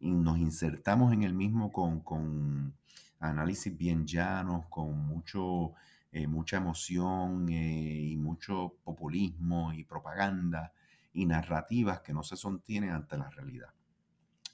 Y 0.00 0.10
nos 0.10 0.38
insertamos 0.38 1.12
en 1.12 1.22
el 1.22 1.34
mismo 1.34 1.70
con, 1.70 2.00
con 2.00 2.74
análisis 3.20 3.76
bien 3.76 4.06
llanos, 4.06 4.66
con 4.68 4.98
mucho 5.06 5.74
eh, 6.12 6.26
mucha 6.26 6.56
emoción 6.56 7.48
eh, 7.50 8.00
y 8.10 8.16
mucho 8.16 8.74
populismo 8.82 9.72
y 9.72 9.84
propaganda 9.84 10.72
y 11.12 11.24
narrativas 11.24 12.00
que 12.00 12.12
no 12.12 12.24
se 12.24 12.36
sostienen 12.36 12.90
ante 12.90 13.16
la 13.16 13.30
realidad. 13.30 13.68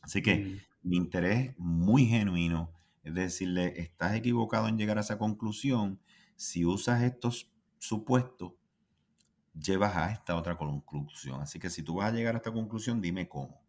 Así 0.03 0.20
que 0.20 0.37
mm. 0.37 0.89
mi 0.89 0.97
interés 0.99 1.55
muy 1.57 2.05
genuino 2.05 2.76
es 3.07 3.14
decirle, 3.14 3.80
estás 3.80 4.16
equivocado 4.16 4.66
en 4.66 4.76
llegar 4.76 4.98
a 4.98 5.02
esa 5.02 5.16
conclusión. 5.16 6.00
Si 6.34 6.64
usas 6.64 7.04
estos 7.04 7.48
supuestos, 7.78 8.54
llevas 9.54 9.94
a 9.96 10.11
esta 10.11 10.34
otra 10.34 10.57
conclusión. 10.57 11.40
Así 11.40 11.61
que 11.61 11.70
si 11.70 11.84
tú 11.84 11.94
vas 11.94 12.12
a 12.12 12.16
llegar 12.16 12.34
a 12.34 12.38
esta 12.38 12.52
conclusión, 12.52 13.00
dime 13.00 13.28
cómo. 13.28 13.62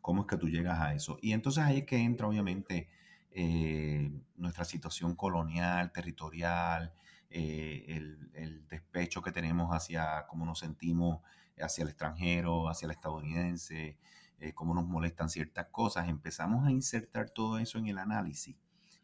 ¿Cómo 0.00 0.22
es 0.22 0.28
que 0.28 0.36
tú 0.36 0.48
llegas 0.48 0.78
a 0.80 0.94
eso? 0.94 1.18
Y 1.20 1.32
entonces 1.32 1.64
ahí 1.64 1.78
es 1.78 1.86
que 1.86 1.98
entra 1.98 2.28
obviamente 2.28 2.88
eh, 3.32 4.12
nuestra 4.36 4.64
situación 4.64 5.16
colonial, 5.16 5.90
territorial, 5.90 6.94
eh, 7.30 7.84
el, 7.88 8.64
despecho 8.68 9.22
que 9.22 9.32
tenemos 9.32 9.74
hacia 9.74 10.24
cómo 10.28 10.46
nos 10.46 10.60
sentimos 10.60 11.20
hacia 11.60 11.82
el 11.82 11.88
extranjero, 11.88 12.68
hacia 12.68 12.86
el 12.86 12.92
estadounidense, 12.92 13.98
eh, 14.38 14.52
cómo 14.54 14.72
nos 14.72 14.86
molestan 14.86 15.28
ciertas 15.28 15.66
cosas, 15.66 16.08
empezamos 16.08 16.64
a 16.64 16.70
insertar 16.70 17.30
todo 17.30 17.58
eso 17.58 17.78
en 17.78 17.88
el 17.88 17.98
análisis, 17.98 18.56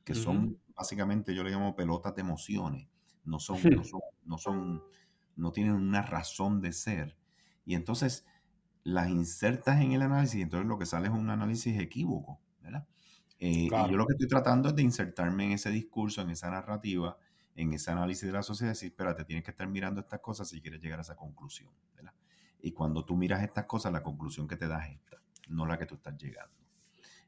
que 0.04 0.14
son 0.14 0.58
básicamente, 0.76 1.34
yo 1.34 1.42
le 1.42 1.50
llamo 1.50 1.74
pelotas 1.74 2.14
de 2.14 2.20
emociones, 2.20 2.88
no 3.24 3.38
son, 3.38 3.58
no 3.74 3.84
son, 3.84 4.00
no 4.24 4.38
son, 4.38 4.82
no 5.36 5.52
tienen 5.52 5.74
una 5.74 6.02
razón 6.02 6.60
de 6.60 6.72
ser. 6.72 7.16
Y 7.64 7.74
entonces 7.74 8.26
las 8.82 9.08
insertas 9.08 9.80
en 9.80 9.92
el 9.92 10.02
análisis 10.02 10.36
y 10.36 10.42
entonces 10.42 10.68
lo 10.68 10.78
que 10.78 10.86
sale 10.86 11.06
es 11.06 11.12
un 11.12 11.30
análisis 11.30 11.78
equívoco, 11.80 12.40
¿verdad? 12.60 12.86
Eh, 13.38 13.68
y 13.68 13.70
yo 13.70 13.96
lo 13.96 14.06
que 14.06 14.12
estoy 14.12 14.28
tratando 14.28 14.68
es 14.68 14.76
de 14.76 14.82
insertarme 14.82 15.46
en 15.46 15.52
ese 15.52 15.70
discurso, 15.70 16.20
en 16.22 16.30
esa 16.30 16.50
narrativa, 16.50 17.16
en 17.56 17.72
ese 17.72 17.90
análisis 17.90 18.26
de 18.26 18.32
la 18.32 18.42
sociedad, 18.42 18.72
decir, 18.72 18.90
espérate, 18.90 19.24
tienes 19.24 19.44
que 19.44 19.52
estar 19.52 19.68
mirando 19.68 20.00
estas 20.00 20.20
cosas 20.20 20.48
si 20.48 20.60
quieres 20.60 20.80
llegar 20.80 20.98
a 20.98 21.02
esa 21.02 21.16
conclusión. 21.16 21.70
Y 22.60 22.72
cuando 22.72 23.04
tú 23.04 23.14
miras 23.14 23.42
estas 23.42 23.66
cosas, 23.66 23.92
la 23.92 24.02
conclusión 24.02 24.48
que 24.48 24.56
te 24.56 24.66
da 24.66 24.86
es 24.86 24.94
esta, 24.94 25.20
no 25.50 25.66
la 25.66 25.78
que 25.78 25.84
tú 25.84 25.96
estás 25.96 26.16
llegando. 26.16 26.56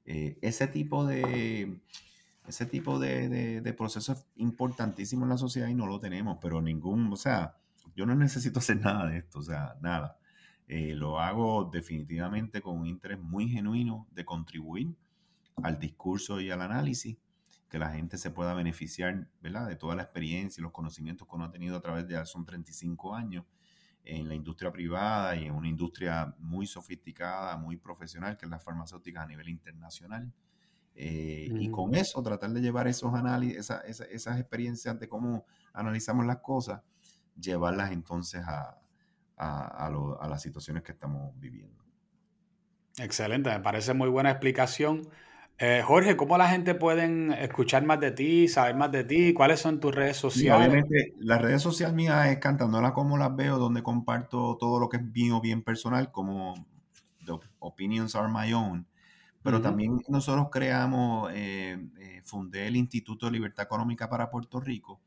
Eh, 0.06 0.38
ese 0.40 0.66
tipo 0.66 1.04
de, 1.04 1.82
ese 2.48 2.66
tipo 2.66 2.98
de, 2.98 3.60
de, 3.60 3.72
proceso 3.72 4.12
es 4.12 4.24
importantísimo 4.36 5.24
en 5.24 5.30
la 5.30 5.38
sociedad 5.38 5.68
y 5.68 5.74
no 5.74 5.86
lo 5.86 6.00
tenemos, 6.00 6.38
pero 6.40 6.62
ningún, 6.62 7.12
o 7.12 7.16
sea, 7.16 7.56
yo 7.94 8.06
no 8.06 8.14
necesito 8.14 8.58
hacer 8.60 8.80
nada 8.80 9.06
de 9.06 9.18
esto, 9.18 9.40
o 9.40 9.42
sea, 9.42 9.76
nada. 9.80 10.18
Eh, 10.68 10.94
lo 10.94 11.20
hago 11.20 11.70
definitivamente 11.72 12.60
con 12.60 12.78
un 12.78 12.86
interés 12.86 13.20
muy 13.20 13.48
genuino 13.48 14.08
de 14.10 14.24
contribuir 14.24 14.96
al 15.62 15.78
discurso 15.78 16.40
y 16.40 16.50
al 16.50 16.60
análisis 16.60 17.16
que 17.68 17.78
la 17.78 17.90
gente 17.90 18.18
se 18.18 18.30
pueda 18.30 18.54
beneficiar, 18.54 19.28
¿verdad? 19.40 19.68
De 19.68 19.76
toda 19.76 19.94
la 19.94 20.02
experiencia 20.02 20.60
y 20.60 20.62
los 20.62 20.72
conocimientos 20.72 21.26
que 21.28 21.36
uno 21.36 21.44
ha 21.44 21.50
tenido 21.50 21.76
a 21.76 21.80
través 21.80 22.06
de, 22.06 22.24
son 22.26 22.44
35 22.44 23.14
años 23.14 23.44
en 24.04 24.28
la 24.28 24.34
industria 24.34 24.72
privada 24.72 25.34
y 25.36 25.46
en 25.46 25.52
una 25.52 25.68
industria 25.68 26.34
muy 26.38 26.66
sofisticada, 26.66 27.56
muy 27.56 27.76
profesional, 27.76 28.36
que 28.36 28.46
es 28.46 28.50
la 28.50 28.60
farmacéutica 28.60 29.22
a 29.22 29.26
nivel 29.26 29.48
internacional. 29.48 30.32
Eh, 30.98 31.48
y 31.52 31.70
con 31.70 31.94
eso 31.94 32.22
tratar 32.22 32.50
de 32.50 32.60
llevar 32.62 32.88
esos 32.88 33.12
análisis, 33.12 33.70
esas 33.86 34.40
experiencias 34.40 34.98
de 34.98 35.08
cómo 35.08 35.44
analizamos 35.74 36.24
las 36.24 36.38
cosas, 36.38 36.80
llevarlas 37.38 37.92
entonces 37.92 38.42
a, 38.46 38.78
a, 39.36 39.86
a 39.86 40.28
las 40.28 40.40
situaciones 40.40 40.82
que 40.82 40.92
estamos 40.92 41.38
viviendo. 41.38 41.84
Excelente, 42.98 43.50
me 43.50 43.60
parece 43.60 43.92
muy 43.92 44.08
buena 44.08 44.30
explicación. 44.30 45.06
Eh, 45.58 45.82
Jorge, 45.84 46.16
¿cómo 46.16 46.36
la 46.36 46.48
gente 46.48 46.74
puede 46.74 47.42
escuchar 47.42 47.84
más 47.84 47.98
de 48.00 48.10
ti, 48.10 48.48
saber 48.48 48.76
más 48.76 48.92
de 48.92 49.04
ti? 49.04 49.32
¿Cuáles 49.32 49.60
son 49.60 49.80
tus 49.80 49.94
redes 49.94 50.16
sociales? 50.16 50.68
obviamente, 50.68 51.14
las 51.18 51.40
redes 51.40 51.62
sociales 51.62 51.94
mías 51.94 52.28
es 52.28 52.38
Cantándola 52.38 52.92
como 52.92 53.16
las 53.16 53.34
veo, 53.34 53.58
donde 53.58 53.82
comparto 53.82 54.56
todo 54.58 54.78
lo 54.78 54.88
que 54.88 54.98
es 54.98 55.02
mío, 55.02 55.40
bien 55.40 55.62
personal, 55.62 56.10
como 56.10 56.54
The 57.24 57.32
Opinions 57.58 58.14
Are 58.14 58.28
My 58.32 58.52
Own. 58.52 58.86
Pero 59.46 59.60
también 59.60 60.02
nosotros 60.08 60.48
creamos, 60.50 61.30
eh, 61.32 61.78
eh, 62.00 62.20
fundé 62.24 62.66
el 62.66 62.74
Instituto 62.74 63.26
de 63.26 63.32
Libertad 63.32 63.64
Económica 63.64 64.08
para 64.10 64.28
Puerto 64.28 64.58
Rico. 64.58 65.00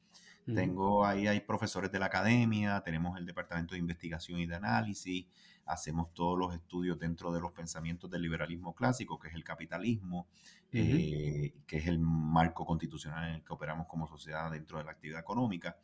Tengo 0.46 1.06
ahí, 1.06 1.28
hay 1.28 1.42
profesores 1.42 1.92
de 1.92 2.00
la 2.00 2.06
academia, 2.06 2.82
tenemos 2.82 3.20
el 3.20 3.26
Departamento 3.26 3.76
de 3.76 3.80
Investigación 3.80 4.40
y 4.40 4.48
de 4.48 4.56
Análisis, 4.56 5.28
hacemos 5.66 6.12
todos 6.14 6.40
los 6.40 6.56
estudios 6.56 6.98
dentro 6.98 7.32
de 7.34 7.42
los 7.42 7.52
pensamientos 7.52 8.10
del 8.10 8.22
liberalismo 8.22 8.74
clásico, 8.74 9.20
que 9.20 9.28
es 9.28 9.36
el 9.36 9.44
capitalismo, 9.44 10.26
eh, 10.72 11.54
que 11.68 11.78
es 11.78 11.86
el 11.86 12.00
marco 12.00 12.66
constitucional 12.66 13.28
en 13.28 13.36
el 13.36 13.44
que 13.44 13.54
operamos 13.54 13.86
como 13.88 14.08
sociedad 14.08 14.50
dentro 14.50 14.78
de 14.78 14.86
la 14.86 14.92
actividad 14.92 15.20
económica. 15.20 15.78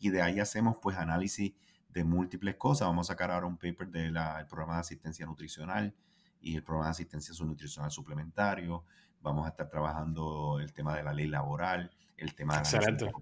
Y 0.00 0.08
de 0.08 0.22
ahí 0.22 0.40
hacemos 0.40 0.78
pues 0.80 0.96
análisis 0.96 1.52
de 1.90 2.04
múltiples 2.04 2.56
cosas. 2.56 2.88
Vamos 2.88 3.08
a 3.08 3.12
sacar 3.12 3.30
ahora 3.30 3.46
un 3.46 3.58
paper 3.58 3.90
del 3.90 4.16
programa 4.48 4.74
de 4.74 4.80
asistencia 4.80 5.26
nutricional 5.26 5.94
y 6.40 6.56
el 6.56 6.62
programa 6.62 6.86
de 6.86 6.92
asistencia 6.92 7.34
nutricional 7.44 7.90
suplementario. 7.90 8.84
Vamos 9.20 9.46
a 9.46 9.50
estar 9.50 9.68
trabajando 9.68 10.58
el 10.60 10.72
tema 10.72 10.96
de 10.96 11.02
la 11.02 11.12
ley 11.12 11.26
laboral, 11.26 11.90
el 12.16 12.34
tema 12.34 12.60
de 12.60 12.80
la 12.80 13.12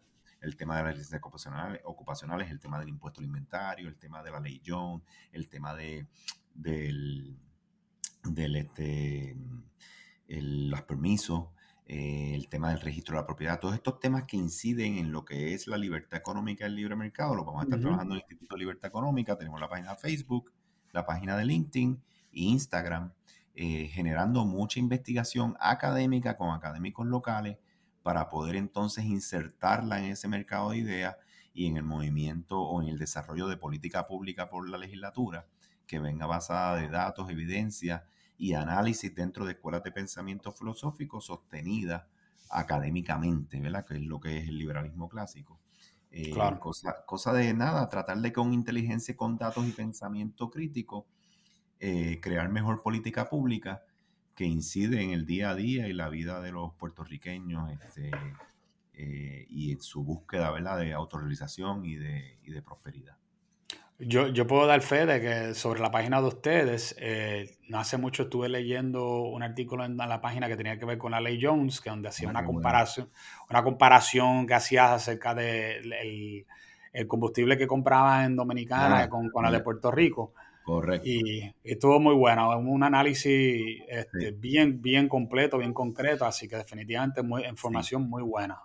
el 0.43 0.57
tema 0.57 0.77
de 0.77 0.85
las 0.85 0.97
licencias 0.97 1.23
ocupacionales, 1.85 2.51
el 2.51 2.61
tema 2.61 2.79
del 2.79 2.89
impuesto 2.89 3.21
al 3.21 3.27
inventario, 3.27 3.89
el 3.89 3.97
tema 3.97 4.23
de 4.23 4.31
la 4.31 4.39
ley 4.39 4.62
Jones, 4.64 5.03
el 5.33 5.49
tema 5.49 5.75
de 5.75 6.07
del, 6.55 7.37
del 8.23 8.57
este, 8.57 9.37
los 10.29 10.83
permisos, 10.83 11.49
eh, 11.87 12.33
el 12.35 12.49
tema 12.49 12.71
del 12.71 12.81
registro 12.81 13.14
de 13.14 13.23
la 13.23 13.27
propiedad, 13.27 13.61
todos 13.61 13.75
estos 13.75 14.01
temas 14.01 14.25
que 14.25 14.37
inciden 14.37 14.99
en 14.99 15.12
lo 15.12 15.25
que 15.25 15.55
es 15.55 15.67
la 15.67 15.77
libertad 15.77 16.19
económica 16.19 16.64
y 16.64 16.69
el 16.69 16.77
libre 16.77 16.97
mercado, 16.97 17.35
lo 17.35 17.45
vamos 17.45 17.62
a 17.62 17.64
estar 17.64 17.81
trabajando 17.81 18.14
en 18.14 18.19
el 18.19 18.23
Instituto 18.23 18.55
de 18.55 18.59
Libertad 18.61 18.89
Económica, 18.89 19.37
tenemos 19.37 19.61
la 19.61 19.69
página 19.69 19.91
de 19.91 19.97
Facebook, 19.97 20.53
la 20.93 21.05
página 21.05 21.37
de 21.37 21.45
LinkedIn 21.45 22.03
Instagram, 22.37 23.12
eh, 23.55 23.89
generando 23.93 24.45
mucha 24.45 24.78
investigación 24.78 25.57
académica 25.61 26.37
con 26.37 26.51
académicos 26.51 27.07
locales 27.07 27.59
para 28.03 28.28
poder 28.28 28.57
entonces 28.57 29.05
insertarla 29.05 29.99
en 29.99 30.12
ese 30.12 30.28
mercado 30.28 30.70
de 30.70 30.78
ideas 30.78 31.16
y 31.53 31.66
en 31.66 31.76
el 31.76 31.82
movimiento 31.82 32.61
o 32.61 32.82
en 32.82 32.89
el 32.89 32.99
desarrollo 32.99 33.49
de 33.49 33.57
política 33.57 34.07
pública 34.07 34.49
por 34.49 34.68
la 34.68 34.78
legislatura 34.78 35.47
que 35.87 35.99
venga 35.99 36.26
basada 36.26 36.76
de 36.76 36.89
datos, 36.89 37.30
evidencia 37.30 38.05
y 38.37 38.53
análisis 38.53 39.14
dentro 39.14 39.47
de 39.47 39.53
escuelas 39.53 39.82
de 39.82 39.93
pensamiento 39.93 40.53
filosófico 40.53 41.20
sostenida 41.20 42.09
académicamente, 42.51 43.59
¿verdad? 43.61 43.84
Que 43.87 43.95
es 43.95 44.03
lo 44.03 44.20
que 44.20 44.39
es 44.39 44.49
el 44.49 44.59
liberalismo 44.59 45.09
clásico. 45.09 45.59
Eh, 46.11 46.32
cosa, 46.61 47.05
cosa, 47.05 47.32
de 47.32 47.53
nada, 47.55 47.89
tratar 47.89 48.18
de 48.18 48.32
con 48.32 48.53
inteligencia, 48.53 49.16
con 49.16 49.37
datos 49.37 49.66
y 49.66 49.72
pensamiento 49.72 50.51
crítico, 50.51 51.07
eh, 51.81 52.20
crear 52.20 52.49
mejor 52.49 52.83
política 52.83 53.29
pública 53.29 53.83
que 54.35 54.45
incide 54.45 55.03
en 55.03 55.11
el 55.11 55.27
día 55.27 55.51
a 55.51 55.55
día 55.55 55.89
y 55.89 55.93
la 55.93 56.09
vida 56.09 56.41
de 56.41 56.53
los 56.53 56.74
puertorriqueños 56.74 57.70
este, 57.72 58.11
eh, 58.93 59.47
y 59.49 59.72
en 59.72 59.81
su 59.81 60.05
búsqueda 60.05 60.51
¿verdad? 60.51 60.79
de 60.79 60.93
autorrealización 60.93 61.85
y 61.85 61.97
de, 61.97 62.39
y 62.45 62.51
de 62.51 62.62
prosperidad. 62.62 63.16
Yo, 63.99 64.29
yo, 64.29 64.47
puedo 64.47 64.66
dar 64.66 64.83
fe 64.83 65.07
de 65.07 65.20
que 65.22 65.55
sobre 65.55 65.81
la 65.81 65.91
página 65.91 66.20
de 66.20 66.27
ustedes, 66.27 66.95
eh, 66.99 67.57
no 67.68 67.79
hace 67.79 67.97
mucho 67.97 68.24
estuve 68.24 68.51
leyendo 68.51 69.22
un 69.22 69.43
artículo 69.43 69.87
en 69.87 69.97
la 69.97 70.20
página 70.20 70.49
que 70.49 70.57
tenía 70.57 70.79
que 70.79 70.85
ver 70.85 70.99
con 70.99 71.12
la 71.12 71.20
ley 71.20 71.39
Jones, 71.41 71.81
que 71.81 71.89
donde 71.89 72.11
hacía 72.11 72.29
ah, 72.29 72.33
una 72.33 72.45
comparación, 72.45 73.09
una 73.49 73.62
comparación 73.62 74.47
que 74.47 74.53
hacías 74.53 74.91
acerca 74.91 75.35
del 75.35 75.89
de 75.89 76.47
el, 76.93 77.07
combustible 77.07 77.57
que 77.57 77.66
compraba 77.66 78.24
en 78.27 78.37
Dominicana 78.37 79.05
ah, 79.05 79.09
con, 79.09 79.31
con 79.31 79.45
la 79.45 79.51
de 79.51 79.61
Puerto 79.61 79.91
Rico. 79.91 80.35
Correcto. 80.67 81.09
Y, 81.09 81.55
estuvo 81.62 82.01
muy 82.01 82.17
bueno, 82.17 82.59
un 82.59 82.83
análisis 82.83 83.85
este, 83.89 84.33
bien, 84.33 84.83
bien 84.83 85.09
completo, 85.09 85.59
bien 85.59 85.73
concreto, 85.73 86.25
así 86.25 86.49
que 86.49 86.57
definitivamente 86.57 87.23
muy, 87.23 87.47
información 87.47 88.11
muy 88.11 88.25
buena. 88.25 88.59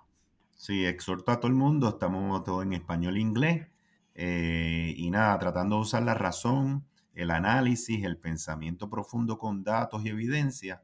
Sí, 0.55 0.83
exhorto 0.83 1.31
a 1.31 1.39
todo 1.39 1.49
el 1.49 1.53
mundo, 1.53 1.89
estamos 1.89 2.43
todos 2.43 2.63
en 2.63 2.73
español 2.73 3.17
e 3.17 3.19
inglés, 3.19 3.67
eh, 4.15 4.95
y 4.97 5.11
nada, 5.11 5.37
tratando 5.37 5.75
de 5.75 5.81
usar 5.83 6.01
la 6.01 6.15
razón, 6.15 6.87
el 7.13 7.29
análisis, 7.29 8.03
el 8.03 8.17
pensamiento 8.17 8.89
profundo 8.89 9.37
con 9.37 9.63
datos 9.63 10.03
y 10.03 10.09
evidencia 10.09 10.81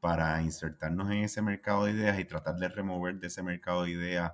para 0.00 0.42
insertarnos 0.42 1.12
en 1.12 1.18
ese 1.18 1.42
mercado 1.42 1.84
de 1.84 1.92
ideas 1.92 2.18
y 2.18 2.24
tratar 2.24 2.56
de 2.56 2.66
remover 2.66 3.20
de 3.20 3.28
ese 3.28 3.44
mercado 3.44 3.84
de 3.84 3.92
ideas 3.92 4.32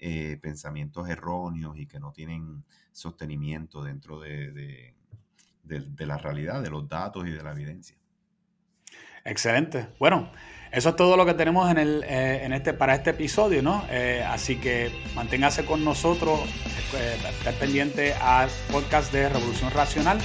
eh, 0.00 0.38
pensamientos 0.42 1.08
erróneos 1.08 1.78
y 1.78 1.86
que 1.86 2.00
no 2.00 2.10
tienen 2.10 2.64
sostenimiento 2.90 3.84
dentro 3.84 4.18
de 4.18 4.50
de, 4.50 4.97
la 5.98 6.18
realidad, 6.18 6.62
de 6.62 6.70
los 6.70 6.88
datos 6.88 7.26
y 7.26 7.30
de 7.30 7.42
la 7.42 7.52
evidencia. 7.52 7.96
Excelente. 9.24 9.88
Bueno, 9.98 10.30
eso 10.70 10.90
es 10.90 10.96
todo 10.96 11.16
lo 11.16 11.24
que 11.24 11.34
tenemos 11.34 11.70
en, 11.70 11.78
el, 11.78 12.04
eh, 12.04 12.44
en 12.44 12.52
este, 12.52 12.74
para 12.74 12.94
este 12.94 13.10
episodio, 13.10 13.62
¿no? 13.62 13.84
Eh, 13.90 14.24
así 14.26 14.56
que 14.56 14.90
manténgase 15.14 15.64
con 15.64 15.84
nosotros, 15.84 16.40
eh, 16.96 17.16
pendiente 17.58 18.14
al 18.14 18.48
podcast 18.70 19.12
de 19.12 19.28
Revolución 19.28 19.70
Racional, 19.70 20.18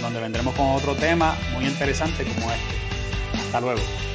donde 0.00 0.20
vendremos 0.20 0.54
con 0.54 0.66
otro 0.70 0.94
tema 0.94 1.36
muy 1.54 1.66
interesante 1.66 2.24
como 2.24 2.50
este. 2.50 3.38
Hasta 3.38 3.60
luego. 3.60 4.13